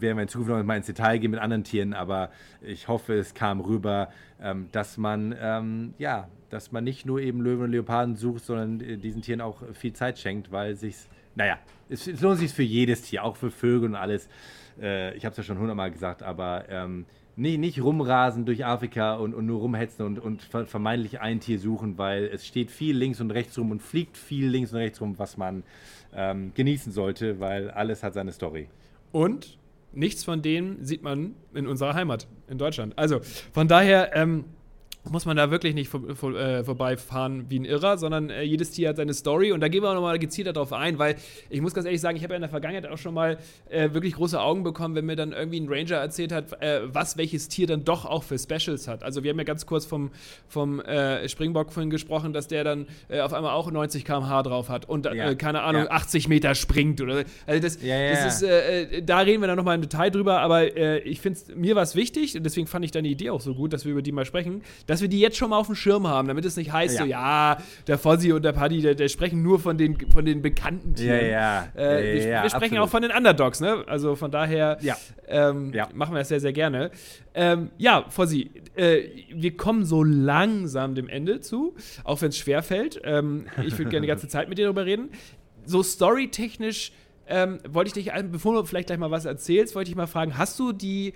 werden 0.00 0.16
wir 0.16 0.22
in 0.22 0.28
Zukunft 0.28 0.50
noch 0.50 0.62
mal 0.62 0.76
ins 0.76 0.86
Detail 0.86 1.18
gehen 1.18 1.30
mit 1.30 1.40
anderen 1.40 1.64
Tieren, 1.64 1.92
aber 1.92 2.30
ich 2.62 2.88
hoffe, 2.88 3.14
es 3.14 3.34
kam 3.34 3.60
rüber, 3.60 4.10
ähm, 4.40 4.68
dass 4.72 4.96
man, 4.96 5.34
ähm, 5.40 5.94
ja, 5.98 6.28
dass 6.50 6.72
man 6.72 6.84
nicht 6.84 7.04
nur 7.06 7.20
eben 7.20 7.40
Löwen 7.40 7.64
und 7.64 7.70
Leoparden 7.72 8.16
sucht, 8.16 8.44
sondern 8.44 8.80
äh, 8.80 8.96
diesen 8.96 9.22
Tieren 9.22 9.40
auch 9.40 9.62
viel 9.74 9.92
Zeit 9.92 10.18
schenkt, 10.18 10.52
weil 10.52 10.76
sich, 10.76 10.96
naja, 11.34 11.58
es, 11.88 12.06
es 12.06 12.20
lohnt 12.20 12.38
sich 12.38 12.52
für 12.52 12.62
jedes 12.62 13.02
Tier, 13.02 13.24
auch 13.24 13.36
für 13.36 13.50
Vögel 13.50 13.90
und 13.90 13.96
alles. 13.96 14.28
Äh, 14.80 15.14
ich 15.16 15.24
habe 15.24 15.32
es 15.32 15.36
ja 15.38 15.42
schon 15.42 15.58
hundertmal 15.58 15.90
gesagt, 15.90 16.22
aber 16.22 16.64
ähm, 16.68 17.06
nicht, 17.38 17.58
nicht 17.58 17.80
rumrasen 17.82 18.44
durch 18.44 18.64
Afrika 18.64 19.14
und, 19.14 19.32
und 19.32 19.46
nur 19.46 19.60
rumhetzen 19.60 20.04
und, 20.04 20.18
und 20.18 20.42
vermeintlich 20.42 21.20
ein 21.20 21.40
Tier 21.40 21.58
suchen, 21.58 21.96
weil 21.96 22.24
es 22.24 22.46
steht 22.46 22.70
viel 22.70 22.96
links 22.96 23.20
und 23.20 23.30
rechts 23.30 23.56
rum 23.58 23.70
und 23.70 23.80
fliegt 23.80 24.16
viel 24.16 24.48
links 24.48 24.72
und 24.72 24.78
rechts 24.78 25.00
rum, 25.00 25.18
was 25.18 25.36
man 25.36 25.62
ähm, 26.14 26.52
genießen 26.54 26.92
sollte, 26.92 27.38
weil 27.38 27.70
alles 27.70 28.02
hat 28.02 28.14
seine 28.14 28.32
Story. 28.32 28.68
Und 29.12 29.56
nichts 29.92 30.24
von 30.24 30.42
dem 30.42 30.84
sieht 30.84 31.02
man 31.02 31.34
in 31.54 31.68
unserer 31.68 31.94
Heimat, 31.94 32.26
in 32.48 32.58
Deutschland. 32.58 32.98
Also 32.98 33.20
von 33.52 33.68
daher, 33.68 34.16
ähm, 34.16 34.44
muss 35.10 35.26
man 35.26 35.36
da 35.36 35.50
wirklich 35.50 35.74
nicht 35.74 35.88
vor, 35.88 36.00
vor, 36.14 36.34
äh, 36.34 36.64
vorbeifahren 36.64 37.46
wie 37.48 37.58
ein 37.58 37.64
Irrer, 37.64 37.98
sondern 37.98 38.30
äh, 38.30 38.42
jedes 38.42 38.70
Tier 38.70 38.90
hat 38.90 38.96
seine 38.96 39.14
Story 39.14 39.52
und 39.52 39.60
da 39.60 39.68
gehen 39.68 39.82
wir 39.82 39.90
auch 39.90 39.94
nochmal 39.94 40.18
gezielt 40.18 40.46
darauf 40.46 40.72
ein, 40.72 40.98
weil 40.98 41.16
ich 41.50 41.60
muss 41.60 41.74
ganz 41.74 41.86
ehrlich 41.86 42.00
sagen, 42.00 42.16
ich 42.16 42.22
habe 42.22 42.34
ja 42.34 42.36
in 42.36 42.42
der 42.42 42.50
Vergangenheit 42.50 42.86
auch 42.86 42.98
schon 42.98 43.14
mal 43.14 43.38
äh, 43.70 43.92
wirklich 43.92 44.14
große 44.14 44.40
Augen 44.40 44.62
bekommen, 44.62 44.94
wenn 44.94 45.06
mir 45.06 45.16
dann 45.16 45.32
irgendwie 45.32 45.60
ein 45.60 45.68
Ranger 45.68 45.96
erzählt 45.96 46.32
hat, 46.32 46.60
äh, 46.62 46.80
was 46.84 47.16
welches 47.16 47.48
Tier 47.48 47.66
dann 47.66 47.84
doch 47.84 48.04
auch 48.04 48.22
für 48.22 48.38
Specials 48.38 48.88
hat. 48.88 49.02
Also 49.02 49.22
wir 49.22 49.30
haben 49.30 49.38
ja 49.38 49.44
ganz 49.44 49.66
kurz 49.66 49.86
vom, 49.86 50.10
vom 50.48 50.80
äh, 50.80 51.28
Springbock 51.28 51.72
vorhin 51.72 51.90
gesprochen, 51.90 52.32
dass 52.32 52.48
der 52.48 52.64
dann 52.64 52.86
äh, 53.08 53.20
auf 53.20 53.32
einmal 53.32 53.52
auch 53.52 53.70
90 53.70 54.04
km/h 54.04 54.42
drauf 54.42 54.68
hat 54.68 54.88
und 54.88 55.06
ja. 55.06 55.34
keine 55.34 55.62
Ahnung, 55.62 55.84
ja. 55.84 55.90
80 55.90 56.28
Meter 56.28 56.54
springt 56.54 57.00
oder 57.00 57.24
also 57.46 57.62
das, 57.62 57.82
ja, 57.82 58.10
das 58.10 58.42
ist, 58.42 58.48
da 59.04 59.18
reden 59.20 59.42
wir 59.42 59.48
dann 59.48 59.56
nochmal 59.56 59.74
im 59.74 59.82
Detail 59.82 60.10
drüber, 60.10 60.40
aber 60.40 60.76
ich 61.04 61.20
finde 61.20 61.38
mir 61.54 61.76
war 61.76 61.82
es 61.82 61.94
wichtig 61.94 62.36
und 62.36 62.44
deswegen 62.44 62.66
fand 62.66 62.84
ich 62.84 62.90
deine 62.90 63.08
Idee 63.08 63.30
auch 63.30 63.40
so 63.40 63.54
gut, 63.54 63.72
dass 63.72 63.84
wir 63.84 63.92
über 63.92 64.02
die 64.02 64.12
mal 64.12 64.24
sprechen, 64.24 64.62
dass 64.86 64.97
dass 64.98 65.02
wir 65.02 65.08
die 65.08 65.20
jetzt 65.20 65.36
schon 65.36 65.50
mal 65.50 65.58
auf 65.58 65.66
dem 65.66 65.76
Schirm 65.76 66.08
haben, 66.08 66.26
damit 66.26 66.44
es 66.44 66.56
nicht 66.56 66.72
heißt, 66.72 66.96
ja. 66.96 67.00
so, 67.00 67.06
ja, 67.06 67.58
der 67.86 67.98
Fossi 67.98 68.32
und 68.32 68.44
der 68.44 68.52
Paddy, 68.52 68.82
der, 68.82 68.94
der, 68.96 69.08
sprechen 69.08 69.42
nur 69.42 69.60
von 69.60 69.78
den, 69.78 69.96
von 70.10 70.24
den 70.24 70.42
bekannten 70.42 70.94
Tieren. 70.94 71.26
Ja, 71.26 71.68
ja. 71.74 71.80
Äh, 71.80 72.14
wir, 72.14 72.42
wir 72.42 72.50
sprechen 72.50 72.54
absolut. 72.54 72.78
auch 72.80 72.88
von 72.88 73.02
den 73.02 73.12
Underdogs, 73.12 73.60
ne? 73.60 73.84
Also 73.86 74.16
von 74.16 74.32
daher 74.32 74.78
ähm, 75.28 75.72
machen 75.94 76.14
wir 76.14 76.18
das 76.18 76.28
sehr, 76.28 76.40
sehr 76.40 76.52
gerne. 76.52 76.90
Ähm, 77.32 77.70
ja, 77.78 78.06
Fossi, 78.08 78.50
äh, 78.74 79.02
wir 79.32 79.56
kommen 79.56 79.84
so 79.84 80.02
langsam 80.02 80.96
dem 80.96 81.08
Ende 81.08 81.40
zu, 81.40 81.76
auch 82.02 82.20
wenn 82.20 82.30
es 82.30 82.38
schwerfällt. 82.38 83.00
Ähm, 83.04 83.46
ich 83.64 83.78
würde 83.78 83.90
gerne 83.90 84.02
die 84.02 84.08
ganze 84.08 84.26
Zeit 84.28 84.48
mit 84.48 84.58
dir 84.58 84.64
darüber 84.64 84.84
reden. 84.84 85.10
So 85.64 85.84
storytechnisch 85.84 86.90
ähm, 87.28 87.58
wollte 87.68 87.88
ich 87.88 88.06
dich, 88.06 88.12
bevor 88.30 88.54
du 88.54 88.64
vielleicht 88.64 88.86
gleich 88.86 88.98
mal 88.98 89.10
was 89.10 89.24
erzählst, 89.24 89.74
wollte 89.74 89.90
ich 89.90 89.96
mal 89.96 90.06
fragen, 90.06 90.36
hast 90.36 90.58
du 90.58 90.72
die 90.72 91.12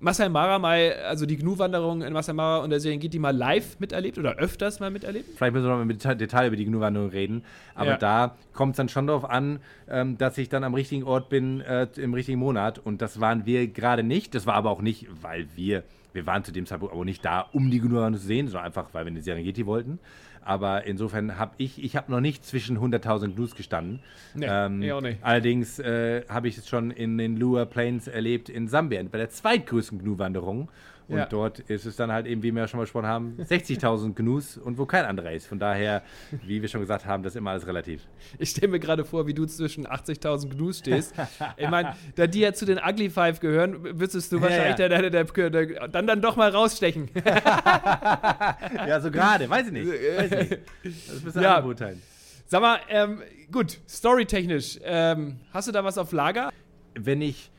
Masai 0.00 0.28
Mara 0.28 0.58
mal, 0.58 0.94
also 1.08 1.26
die 1.26 1.36
Gnu-Wanderung 1.36 2.02
in 2.02 2.12
Masai 2.12 2.34
Mara 2.34 2.58
und 2.58 2.70
der 2.70 2.80
Serengeti 2.80 3.18
mal 3.18 3.34
live 3.34 3.80
miterlebt 3.80 4.18
oder 4.18 4.36
öfters 4.36 4.80
mal 4.80 4.90
miterlebt? 4.90 5.36
Vielleicht 5.36 5.54
müssen 5.54 5.64
wir 5.64 5.70
noch 5.70 5.78
mal 5.78 5.84
mit 5.84 6.04
Detail 6.04 6.48
über 6.48 6.56
die 6.56 6.66
Gnu-Wanderung 6.66 7.10
reden, 7.10 7.44
aber 7.74 7.90
ja. 7.90 7.96
da 7.96 8.36
kommt 8.52 8.72
es 8.72 8.76
dann 8.76 8.88
schon 8.88 9.06
darauf 9.06 9.28
an, 9.28 9.60
ähm, 9.88 10.18
dass 10.18 10.38
ich 10.38 10.48
dann 10.48 10.64
am 10.64 10.74
richtigen 10.74 11.04
Ort 11.04 11.28
bin, 11.28 11.60
äh, 11.60 11.88
im 11.96 12.14
richtigen 12.14 12.38
Monat 12.38 12.78
und 12.78 13.02
das 13.02 13.20
waren 13.20 13.46
wir 13.46 13.66
gerade 13.68 14.02
nicht, 14.02 14.34
das 14.34 14.46
war 14.46 14.54
aber 14.54 14.70
auch 14.70 14.82
nicht, 14.82 15.06
weil 15.22 15.48
wir, 15.56 15.82
wir 16.12 16.26
waren 16.26 16.44
zu 16.44 16.52
dem 16.52 16.66
Zeitpunkt 16.66 16.94
aber 16.94 17.04
nicht 17.04 17.24
da, 17.24 17.40
um 17.52 17.70
die 17.70 17.80
Gnu-Wanderung 17.80 18.14
zu 18.14 18.26
sehen, 18.26 18.48
sondern 18.48 18.66
einfach, 18.66 18.88
weil 18.92 19.04
wir 19.04 19.08
in 19.08 19.14
die 19.14 19.22
Serengeti 19.22 19.66
wollten. 19.66 19.98
Aber 20.46 20.86
insofern 20.86 21.38
habe 21.38 21.54
ich, 21.58 21.82
ich 21.82 21.96
habe 21.96 22.12
noch 22.12 22.20
nicht 22.20 22.44
zwischen 22.44 22.78
100.000 22.78 23.34
Gnus 23.34 23.56
gestanden. 23.56 23.98
Nee, 24.34 24.46
ähm, 24.48 24.80
ich 24.80 24.92
auch 24.92 25.00
nicht. 25.00 25.18
Allerdings 25.22 25.80
äh, 25.80 26.22
habe 26.28 26.46
ich 26.46 26.56
es 26.56 26.68
schon 26.68 26.92
in 26.92 27.18
den 27.18 27.36
Lua 27.36 27.64
Plains 27.64 28.06
erlebt 28.06 28.48
in 28.48 28.68
Sambia, 28.68 29.02
bei 29.02 29.18
der 29.18 29.28
zweitgrößten 29.28 29.98
Gnu-Wanderung. 29.98 30.68
Und 31.08 31.18
ja. 31.18 31.26
dort 31.26 31.60
ist 31.60 31.86
es 31.86 31.94
dann 31.94 32.10
halt 32.10 32.26
eben, 32.26 32.42
wie 32.42 32.50
wir 32.52 32.62
ja 32.62 32.68
schon 32.68 32.78
mal 32.78 32.84
gesprochen 32.84 33.06
haben, 33.06 33.36
60.000 33.38 34.14
Gnus 34.14 34.56
und 34.56 34.76
wo 34.76 34.86
kein 34.86 35.04
anderer 35.04 35.30
ist. 35.32 35.46
Von 35.46 35.60
daher, 35.60 36.02
wie 36.44 36.60
wir 36.60 36.68
schon 36.68 36.80
gesagt 36.80 37.06
haben, 37.06 37.22
das 37.22 37.34
ist 37.34 37.36
immer 37.36 37.50
alles 37.50 37.66
relativ. 37.66 38.02
Ich 38.38 38.50
stelle 38.50 38.68
mir 38.68 38.80
gerade 38.80 39.04
vor, 39.04 39.26
wie 39.28 39.34
du 39.34 39.46
zwischen 39.46 39.86
80.000 39.86 40.50
Gnus 40.50 40.78
stehst. 40.78 41.14
ich 41.56 41.68
meine, 41.68 41.94
da 42.16 42.26
die 42.26 42.40
ja 42.40 42.52
zu 42.52 42.64
den 42.64 42.78
Ugly 42.78 43.10
Five 43.10 43.38
gehören, 43.38 44.00
würdest 44.00 44.32
du 44.32 44.40
wahrscheinlich 44.40 44.78
ja, 44.78 44.88
ja. 44.88 45.10
Der, 45.10 45.24
der, 45.24 45.50
der, 45.50 45.88
dann, 45.88 46.08
dann 46.08 46.20
doch 46.20 46.34
mal 46.34 46.50
rausstechen. 46.50 47.08
ja, 47.14 49.00
so 49.00 49.10
gerade, 49.12 49.48
weiß 49.48 49.68
ich 49.68 49.72
nicht. 49.72 49.88
Weiß 49.88 50.32
ich 50.32 50.50
nicht. 50.50 50.62
Das 50.82 51.22
müssen 51.22 51.42
ja. 51.42 51.60
beurteilen. 51.60 52.02
Sag 52.46 52.62
mal, 52.62 52.78
ähm, 52.88 53.22
gut, 53.50 53.78
storytechnisch, 53.88 54.78
ähm, 54.82 55.40
hast 55.52 55.68
du 55.68 55.72
da 55.72 55.84
was 55.84 55.98
auf 55.98 56.12
Lager? 56.12 56.52
Wenn 56.94 57.20
ich 57.20 57.50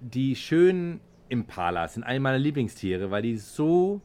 die 0.00 0.36
schönen 0.36 1.00
Impalas 1.30 1.94
sind 1.94 2.02
eine 2.04 2.20
meiner 2.20 2.38
Lieblingstiere, 2.38 3.10
weil 3.10 3.22
die 3.22 3.36
so 3.36 4.02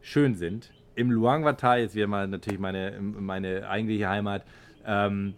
schön 0.00 0.34
sind. 0.34 0.72
Im 0.96 1.10
Luangwa-Tal, 1.10 1.80
jetzt 1.80 1.94
wieder 1.94 2.06
mal 2.06 2.28
natürlich 2.28 2.60
meine, 2.60 3.00
meine 3.00 3.68
eigentliche 3.68 4.08
Heimat, 4.08 4.44
ähm, 4.84 5.34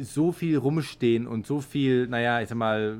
so 0.00 0.32
viel 0.32 0.56
rumstehen 0.56 1.26
und 1.26 1.46
so 1.46 1.60
viel, 1.60 2.06
naja, 2.06 2.40
ich 2.40 2.48
sag 2.48 2.56
mal, 2.56 2.98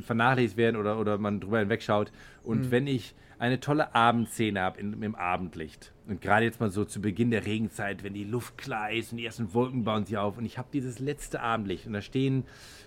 vernachlässigt 0.00 0.56
werden 0.56 0.76
oder, 0.76 0.98
oder 0.98 1.18
man 1.18 1.40
drüber 1.40 1.58
hinwegschaut. 1.58 2.12
Und 2.42 2.66
mhm. 2.66 2.70
wenn 2.70 2.86
ich 2.86 3.14
eine 3.38 3.60
tolle 3.60 3.94
Abendszene 3.94 4.60
habe 4.60 4.80
im 4.80 5.14
Abendlicht 5.16 5.92
und 6.06 6.22
gerade 6.22 6.44
jetzt 6.44 6.60
mal 6.60 6.70
so 6.70 6.84
zu 6.84 7.02
Beginn 7.02 7.30
der 7.30 7.44
Regenzeit, 7.44 8.04
wenn 8.04 8.14
die 8.14 8.24
Luft 8.24 8.56
klar 8.56 8.92
ist 8.92 9.12
und 9.12 9.18
die 9.18 9.26
ersten 9.26 9.52
Wolken 9.52 9.84
bauen 9.84 10.06
sich 10.06 10.16
auf 10.16 10.38
und 10.38 10.46
ich 10.46 10.56
habe 10.56 10.68
dieses 10.72 10.98
letzte 11.00 11.40
Abendlicht 11.40 11.86
und 11.86 11.92
da 11.92 12.00
stehen 12.00 12.44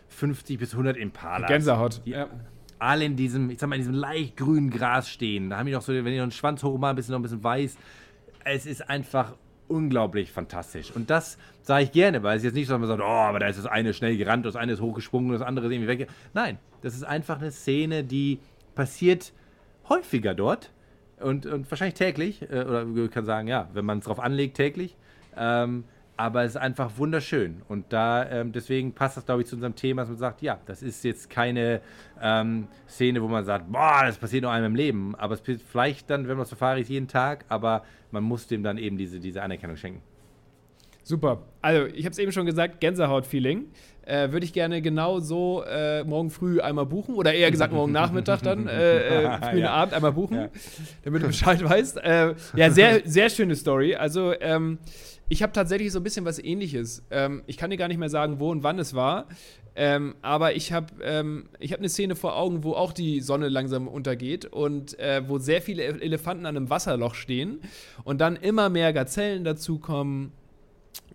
50 0.08 0.58
bis 0.58 0.72
100 0.72 0.98
Impalas. 0.98 1.50
Gänsehaut. 1.50 2.02
Die, 2.06 2.12
ja 2.12 2.30
alle 2.80 3.06
in 3.06 3.16
diesem, 3.16 3.50
ich 3.50 3.60
sag 3.60 3.70
mal, 3.70 3.76
in 3.76 3.82
diesem 3.82 3.96
leicht 3.96 4.38
grünen 4.38 4.70
Gras 4.70 5.10
stehen. 5.10 5.50
Da 5.50 5.58
haben 5.58 5.66
die 5.66 5.72
noch 5.72 5.82
so, 5.82 5.94
wenn 5.94 6.06
die 6.06 6.18
noch 6.18 6.24
einen 6.24 6.32
Schwanz 6.32 6.64
hochmachen, 6.64 6.94
ein 6.94 6.96
bisschen 6.96 7.14
noch 7.14 7.20
ein 7.20 7.24
bisschen 7.24 7.44
weiß. 7.44 7.78
Es 8.44 8.66
ist 8.66 8.90
einfach 8.90 9.34
unglaublich 9.68 10.32
fantastisch. 10.32 10.92
Und 10.92 11.10
das 11.10 11.38
sage 11.62 11.86
ich 11.86 11.92
gerne, 11.92 12.24
weil 12.24 12.38
es 12.38 12.44
jetzt 12.44 12.54
nicht 12.54 12.68
so, 12.68 12.74
dass 12.74 12.80
man 12.80 12.88
sagt, 12.88 13.02
oh, 13.02 13.06
aber 13.06 13.40
da 13.40 13.48
ist 13.48 13.60
das 13.60 13.66
eine 13.66 13.94
schnell 13.94 14.18
gerannt, 14.18 14.46
das 14.46 14.56
eine 14.56 14.74
ist 14.74 14.82
hochgesprungen, 14.82 15.32
das 15.32 15.42
andere 15.42 15.68
ist 15.68 15.74
irgendwie 15.74 16.00
weg. 16.00 16.10
Nein, 16.34 16.58
das 16.82 16.96
ist 16.96 17.04
einfach 17.04 17.40
eine 17.40 17.52
Szene, 17.52 18.04
die 18.04 18.40
passiert 18.76 19.34
häufiger 19.90 20.34
dort 20.34 20.72
und, 21.20 21.46
und 21.46 21.70
wahrscheinlich 21.70 21.96
täglich, 21.96 22.42
äh, 22.44 22.64
oder 22.64 22.86
ich 22.86 23.12
kann 23.12 23.26
sagen, 23.26 23.48
ja, 23.48 23.70
wenn 23.74 23.86
man 23.86 24.00
es 24.00 24.06
drauf 24.06 24.20
anlegt, 24.20 24.58
täglich. 24.58 24.96
Ähm, 25.36 25.84
aber 26.18 26.44
es 26.44 26.52
ist 26.52 26.58
einfach 26.58 26.98
wunderschön. 26.98 27.62
Und 27.68 27.94
da, 27.94 28.28
ähm, 28.30 28.52
deswegen 28.52 28.94
passt 28.94 29.18
das, 29.18 29.26
glaube 29.26 29.44
ich, 29.44 29.48
zu 29.48 29.56
unserem 29.56 29.76
Thema, 29.76 30.02
dass 30.02 30.10
man 30.10 30.18
sagt, 30.18 30.42
ja, 30.42 30.60
das 30.66 30.82
ist 30.82 31.04
jetzt 31.04 31.30
keine 31.30 31.82
ähm, 32.22 32.68
Szene, 32.90 33.22
wo 33.22 33.28
man 33.28 33.46
sagt, 33.46 33.72
boah, 33.72 34.02
das 34.04 34.18
passiert 34.18 34.42
nur 34.42 34.52
einmal 34.52 34.70
im 34.70 34.76
Leben. 34.76 35.16
Aber 35.16 35.36
es 35.36 35.40
passiert 35.40 35.62
vielleicht 35.62 36.10
dann, 36.10 36.28
wenn 36.28 36.36
man 36.36 36.46
Safari 36.46 36.82
ist, 36.82 36.90
jeden 36.90 37.08
Tag, 37.08 37.46
aber 37.50 37.84
man 38.12 38.24
muss 38.24 38.48
dem 38.48 38.64
dann 38.64 38.78
eben 38.78 38.98
diese, 38.98 39.20
diese 39.20 39.44
Anerkennung 39.44 39.78
schenken. 39.78 40.02
Super. 41.04 41.44
Also, 41.62 41.86
ich 41.86 42.04
habe 42.04 42.12
es 42.12 42.18
eben 42.18 42.34
schon 42.34 42.46
gesagt, 42.46 42.82
Gänsehaut-Feeling. 42.82 43.68
Äh, 44.06 44.32
Würde 44.32 44.46
ich 44.46 44.54
gerne 44.54 44.82
genau 44.82 45.20
so 45.20 45.64
äh, 45.64 46.04
morgen 46.04 46.30
früh 46.32 46.60
einmal 46.60 46.86
buchen 46.86 47.16
oder 47.16 47.34
eher 47.34 47.52
gesagt 47.52 47.74
morgen 47.74 47.92
Nachmittag 47.92 48.42
dann, 48.42 48.68
äh, 48.68 49.24
äh 49.24 49.42
frühen 49.42 49.60
ja. 49.60 49.72
Abend 49.72 49.94
einmal 49.94 50.14
buchen, 50.14 50.36
ja. 50.36 50.50
damit 51.04 51.24
du 51.24 51.28
Bescheid 51.28 51.64
weißt. 51.64 51.98
Äh, 51.98 52.36
ja, 52.56 52.72
sehr, 52.72 53.02
sehr 53.06 53.30
schöne 53.30 53.56
Story. 53.56 53.96
Also, 53.96 54.34
ähm, 54.40 54.80
ich 55.30 55.44
habe 55.44 55.54
tatsächlich 55.54 55.92
so 55.92 56.00
ein 56.00 56.04
bisschen 56.04 56.26
was 56.26 56.40
ähnliches. 56.40 57.04
Ähm, 57.12 57.44
ich 57.48 57.58
kann 57.58 57.70
dir 57.70 57.78
gar 57.78 57.88
nicht 57.88 57.98
mehr 57.98 58.10
sagen, 58.10 58.40
wo 58.40 58.50
und 58.52 58.64
wann 58.64 58.80
es 58.80 58.94
war. 58.94 59.28
Ähm, 59.76 60.16
aber 60.22 60.56
ich 60.56 60.74
habe 60.74 60.88
ähm, 61.04 61.50
hab 61.62 61.78
eine 61.78 61.90
Szene 61.90 62.16
vor 62.16 62.36
Augen, 62.36 62.64
wo 62.64 62.74
auch 62.74 62.94
die 62.94 63.20
Sonne 63.20 63.48
langsam 63.48 63.88
untergeht 63.88 64.46
und 64.46 64.98
äh, 65.00 65.22
wo 65.28 65.38
sehr 65.38 65.62
viele 65.62 65.84
Elefanten 65.84 66.46
an 66.46 66.58
einem 66.58 66.70
Wasserloch 66.70 67.14
stehen 67.14 67.60
und 68.04 68.20
dann 68.20 68.38
immer 68.38 68.70
mehr 68.70 68.92
Gazellen 68.92 69.44
dazukommen 69.44 70.32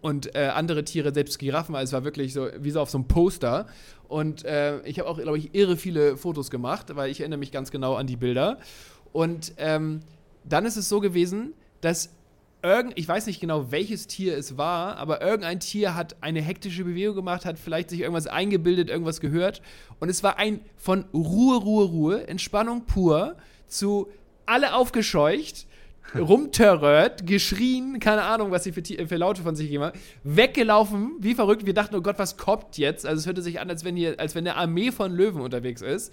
und 0.01 0.35
äh, 0.37 0.51
andere 0.55 0.85
Tiere, 0.85 1.13
selbst 1.13 1.39
Giraffen. 1.39 1.75
Also 1.75 1.91
es 1.91 1.93
war 1.93 2.05
wirklich 2.05 2.33
so 2.35 2.49
wie 2.61 2.71
so 2.71 2.81
auf 2.81 2.91
so 2.91 2.99
einem 2.99 3.09
Poster. 3.09 3.67
Und 4.09 4.45
äh, 4.45 4.81
ich 4.83 4.99
habe 4.99 5.09
auch, 5.09 5.19
glaube 5.19 5.39
ich, 5.39 5.55
irre 5.55 5.77
viele 5.77 6.17
Fotos 6.17 6.51
gemacht, 6.51 6.95
weil 6.95 7.11
ich 7.11 7.21
erinnere 7.21 7.39
mich 7.39 7.51
ganz 7.51 7.71
genau 7.71 7.95
an 7.95 8.07
die 8.07 8.17
Bilder. 8.17 8.59
Und 9.13 9.55
ähm, 9.57 10.01
dann 10.45 10.67
ist 10.67 10.77
es 10.77 10.89
so 10.89 11.01
gewesen, 11.01 11.55
dass 11.81 12.11
irgend, 12.63 12.93
ich 12.97 13.07
weiß 13.09 13.27
nicht 13.27 13.41
genau, 13.41 13.71
welches 13.71 14.07
Tier 14.07 14.37
es 14.37 14.57
war, 14.57 14.97
aber 14.97 15.21
irgendein 15.21 15.61
Tier 15.61 15.95
hat 15.95 16.17
eine 16.21 16.41
hektische 16.41 16.85
Bewegung 16.85 17.17
gemacht, 17.17 17.45
hat 17.45 17.59
vielleicht 17.59 17.91
sich 17.91 18.01
irgendwas 18.01 18.27
eingebildet, 18.27 18.89
irgendwas 18.89 19.21
gehört. 19.21 19.63
Und 20.01 20.09
es 20.09 20.23
war 20.23 20.39
ein 20.39 20.61
von 20.77 21.05
Ruhe, 21.13 21.57
Ruhe, 21.57 21.85
Ruhe, 21.85 22.27
Entspannung 22.29 22.87
pur 22.87 23.37
zu 23.67 24.09
alle 24.47 24.75
aufgescheucht, 24.75 25.67
rumterrört, 26.15 27.27
geschrien, 27.27 27.99
keine 27.99 28.23
Ahnung, 28.23 28.51
was 28.51 28.65
sie 28.65 28.73
für, 28.73 28.83
für 28.85 29.17
Laute 29.17 29.43
von 29.43 29.57
sich 29.57 29.67
gegeben 29.67 29.85
haben, 29.85 29.99
weggelaufen, 30.25 31.13
wie 31.21 31.35
verrückt. 31.35 31.65
Wir 31.65 31.75
dachten, 31.75 31.95
oh 31.95 32.03
Gott, 32.03 32.19
was 32.19 32.37
kommt 32.37 32.77
jetzt? 32.77 33.07
Also 33.07 33.21
es 33.21 33.27
hörte 33.27 33.43
sich 33.43 33.61
an, 33.61 33.71
als 33.71 33.85
wenn, 33.85 33.97
hier, 33.97 34.19
als 34.19 34.35
wenn 34.35 34.47
eine 34.47 34.57
Armee 34.57 34.91
von 34.91 35.13
Löwen 35.13 35.41
unterwegs 35.41 35.81
ist. 35.81 36.13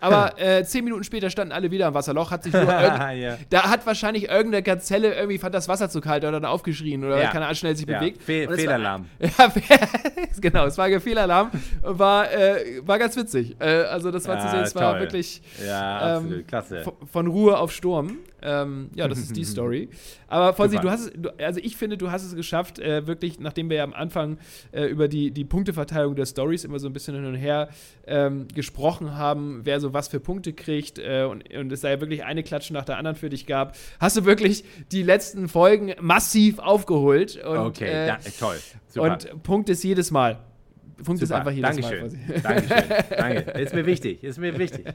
Aber 0.00 0.38
äh, 0.40 0.64
zehn 0.64 0.84
Minuten 0.84 1.04
später 1.04 1.28
standen 1.30 1.52
alle 1.52 1.70
wieder 1.70 1.86
am 1.88 1.94
Wasserloch, 1.94 2.30
hat 2.30 2.44
sich 2.44 2.52
nur 2.52 2.62
ja. 3.12 3.36
Da 3.50 3.70
hat 3.70 3.84
wahrscheinlich 3.86 4.28
irgendeine 4.28 4.62
Gazelle 4.62 5.14
irgendwie 5.14 5.38
fand 5.38 5.54
das 5.54 5.68
Wasser 5.68 5.88
zu 5.90 6.00
kalt 6.00 6.22
oder 6.22 6.32
dann 6.32 6.44
aufgeschrien 6.44 7.04
oder 7.04 7.20
Ja. 7.20 7.30
keine 7.30 7.46
Ahnung, 7.46 7.56
schnell 7.56 7.74
sich 7.76 7.86
Ja, 7.88 7.98
bewegt. 7.98 8.22
Fe 8.22 8.48
Fehlalarm. 8.48 9.06
War, 9.36 9.52
ja, 9.68 9.76
genau, 10.40 10.66
es 10.66 10.78
war 10.78 10.88
Fehlalarm. 11.00 11.50
War, 11.82 12.32
äh, 12.32 12.80
war 12.86 12.98
ganz 12.98 13.16
witzig. 13.16 13.56
Äh, 13.60 13.64
also 13.82 14.10
das 14.10 14.26
war 14.28 14.38
zu 14.38 14.48
sehen, 14.48 14.60
es 14.60 14.74
war 14.74 15.00
wirklich 15.00 15.42
ähm, 15.62 16.44
Klasse. 16.46 16.84
von 17.10 17.26
Ruhe 17.26 17.58
auf 17.58 17.72
Sturm. 17.72 18.18
Ähm, 18.42 18.90
ja, 18.94 19.08
das 19.08 19.18
ist 19.18 19.36
die 19.36 19.44
Story. 19.44 19.88
Aber 20.28 20.52
Fonsi, 20.52 20.78
du 20.78 20.90
hast 20.90 21.06
es, 21.06 21.12
du, 21.16 21.30
also 21.38 21.60
ich 21.62 21.76
finde, 21.76 21.96
du 21.96 22.10
hast 22.10 22.24
es 22.24 22.34
geschafft, 22.34 22.78
äh, 22.78 23.06
wirklich, 23.06 23.40
nachdem 23.40 23.70
wir 23.70 23.78
ja 23.78 23.84
am 23.84 23.94
Anfang 23.94 24.38
äh, 24.72 24.84
über 24.84 25.08
die, 25.08 25.30
die 25.30 25.44
Punkteverteilung 25.44 26.14
der 26.14 26.26
Stories 26.26 26.64
immer 26.64 26.78
so 26.78 26.86
ein 26.86 26.92
bisschen 26.92 27.14
hin 27.14 27.24
und 27.24 27.34
her 27.34 27.68
ähm, 28.06 28.46
gesprochen 28.54 29.16
haben, 29.16 29.60
wer 29.64 29.80
so 29.80 29.92
was 29.92 30.08
für 30.08 30.20
Punkte 30.20 30.52
kriegt 30.52 30.98
äh, 30.98 31.24
und, 31.24 31.52
und 31.54 31.72
es 31.72 31.80
da 31.80 31.90
ja 31.90 32.00
wirklich 32.00 32.24
eine 32.24 32.42
Klatsche 32.42 32.72
nach 32.72 32.84
der 32.84 32.98
anderen 32.98 33.16
für 33.16 33.28
dich 33.28 33.46
gab, 33.46 33.76
hast 34.00 34.16
du 34.16 34.24
wirklich 34.24 34.64
die 34.92 35.02
letzten 35.02 35.48
Folgen 35.48 35.94
massiv 36.00 36.58
aufgeholt. 36.58 37.42
Und, 37.44 37.58
okay, 37.58 37.86
äh, 37.86 38.06
da, 38.06 38.18
toll. 38.38 38.56
Super. 38.88 39.12
und 39.12 39.42
Punkt 39.42 39.68
ist 39.68 39.82
jedes 39.82 40.10
Mal. 40.10 40.38
Punkt 41.04 41.22
ist 41.22 41.30
einfach 41.32 41.52
jedes 41.52 41.76
Dankeschön. 41.76 42.18
Mal. 42.26 42.40
Dankeschön. 42.42 42.84
Danke. 43.16 43.50
Ist 43.60 43.74
mir 43.74 43.86
wichtig. 43.86 44.22
Ist 44.24 44.38
mir 44.38 44.58
wichtig. 44.58 44.84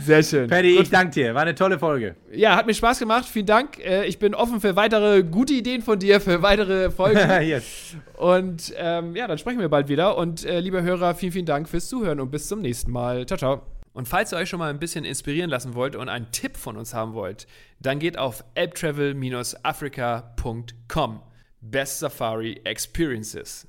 Sehr 0.00 0.22
schön. 0.22 0.48
Paddy, 0.48 0.74
Gut. 0.74 0.82
ich 0.84 0.90
danke 0.90 1.12
dir. 1.12 1.34
War 1.34 1.42
eine 1.42 1.54
tolle 1.54 1.78
Folge. 1.78 2.16
Ja, 2.32 2.56
hat 2.56 2.66
mir 2.66 2.74
Spaß 2.74 2.98
gemacht. 2.98 3.26
Vielen 3.26 3.46
Dank. 3.46 3.78
Äh, 3.84 4.06
Ich 4.06 4.18
bin 4.18 4.34
offen 4.34 4.60
für 4.60 4.76
weitere 4.76 5.22
gute 5.22 5.52
Ideen 5.54 5.82
von 5.82 5.98
dir, 5.98 6.20
für 6.20 6.42
weitere 6.42 6.90
Folgen. 6.90 7.18
yes. 7.42 7.96
und 8.16 8.72
ähm, 8.76 9.14
ja, 9.14 9.26
dann 9.26 9.38
sprechen 9.38 9.60
wir 9.60 9.68
bald 9.68 9.88
wieder. 9.88 10.16
Und 10.16 10.44
äh, 10.44 10.60
liebe 10.60 10.82
Hörer, 10.82 11.14
vielen, 11.14 11.32
vielen 11.32 11.46
Dank 11.46 11.68
fürs 11.68 11.88
Zuhören 11.88 12.20
und 12.20 12.30
bis 12.30 12.48
zum 12.48 12.60
nächsten 12.62 12.90
Mal. 12.90 13.26
Ciao, 13.26 13.38
ciao. 13.38 13.62
Und 13.92 14.08
falls 14.08 14.32
ihr 14.32 14.38
euch 14.38 14.48
schon 14.48 14.58
mal 14.58 14.70
ein 14.70 14.80
bisschen 14.80 15.04
inspirieren 15.04 15.50
lassen 15.50 15.74
wollt 15.74 15.94
und 15.94 16.08
einen 16.08 16.32
Tipp 16.32 16.56
von 16.56 16.76
uns 16.76 16.94
haben 16.94 17.14
wollt, 17.14 17.46
dann 17.78 18.00
geht 18.00 18.18
auf 18.18 18.42
elbtravel-africa.com. 18.54 21.20
Best 21.60 21.98
Safari 22.00 22.60
Experiences. 22.64 23.68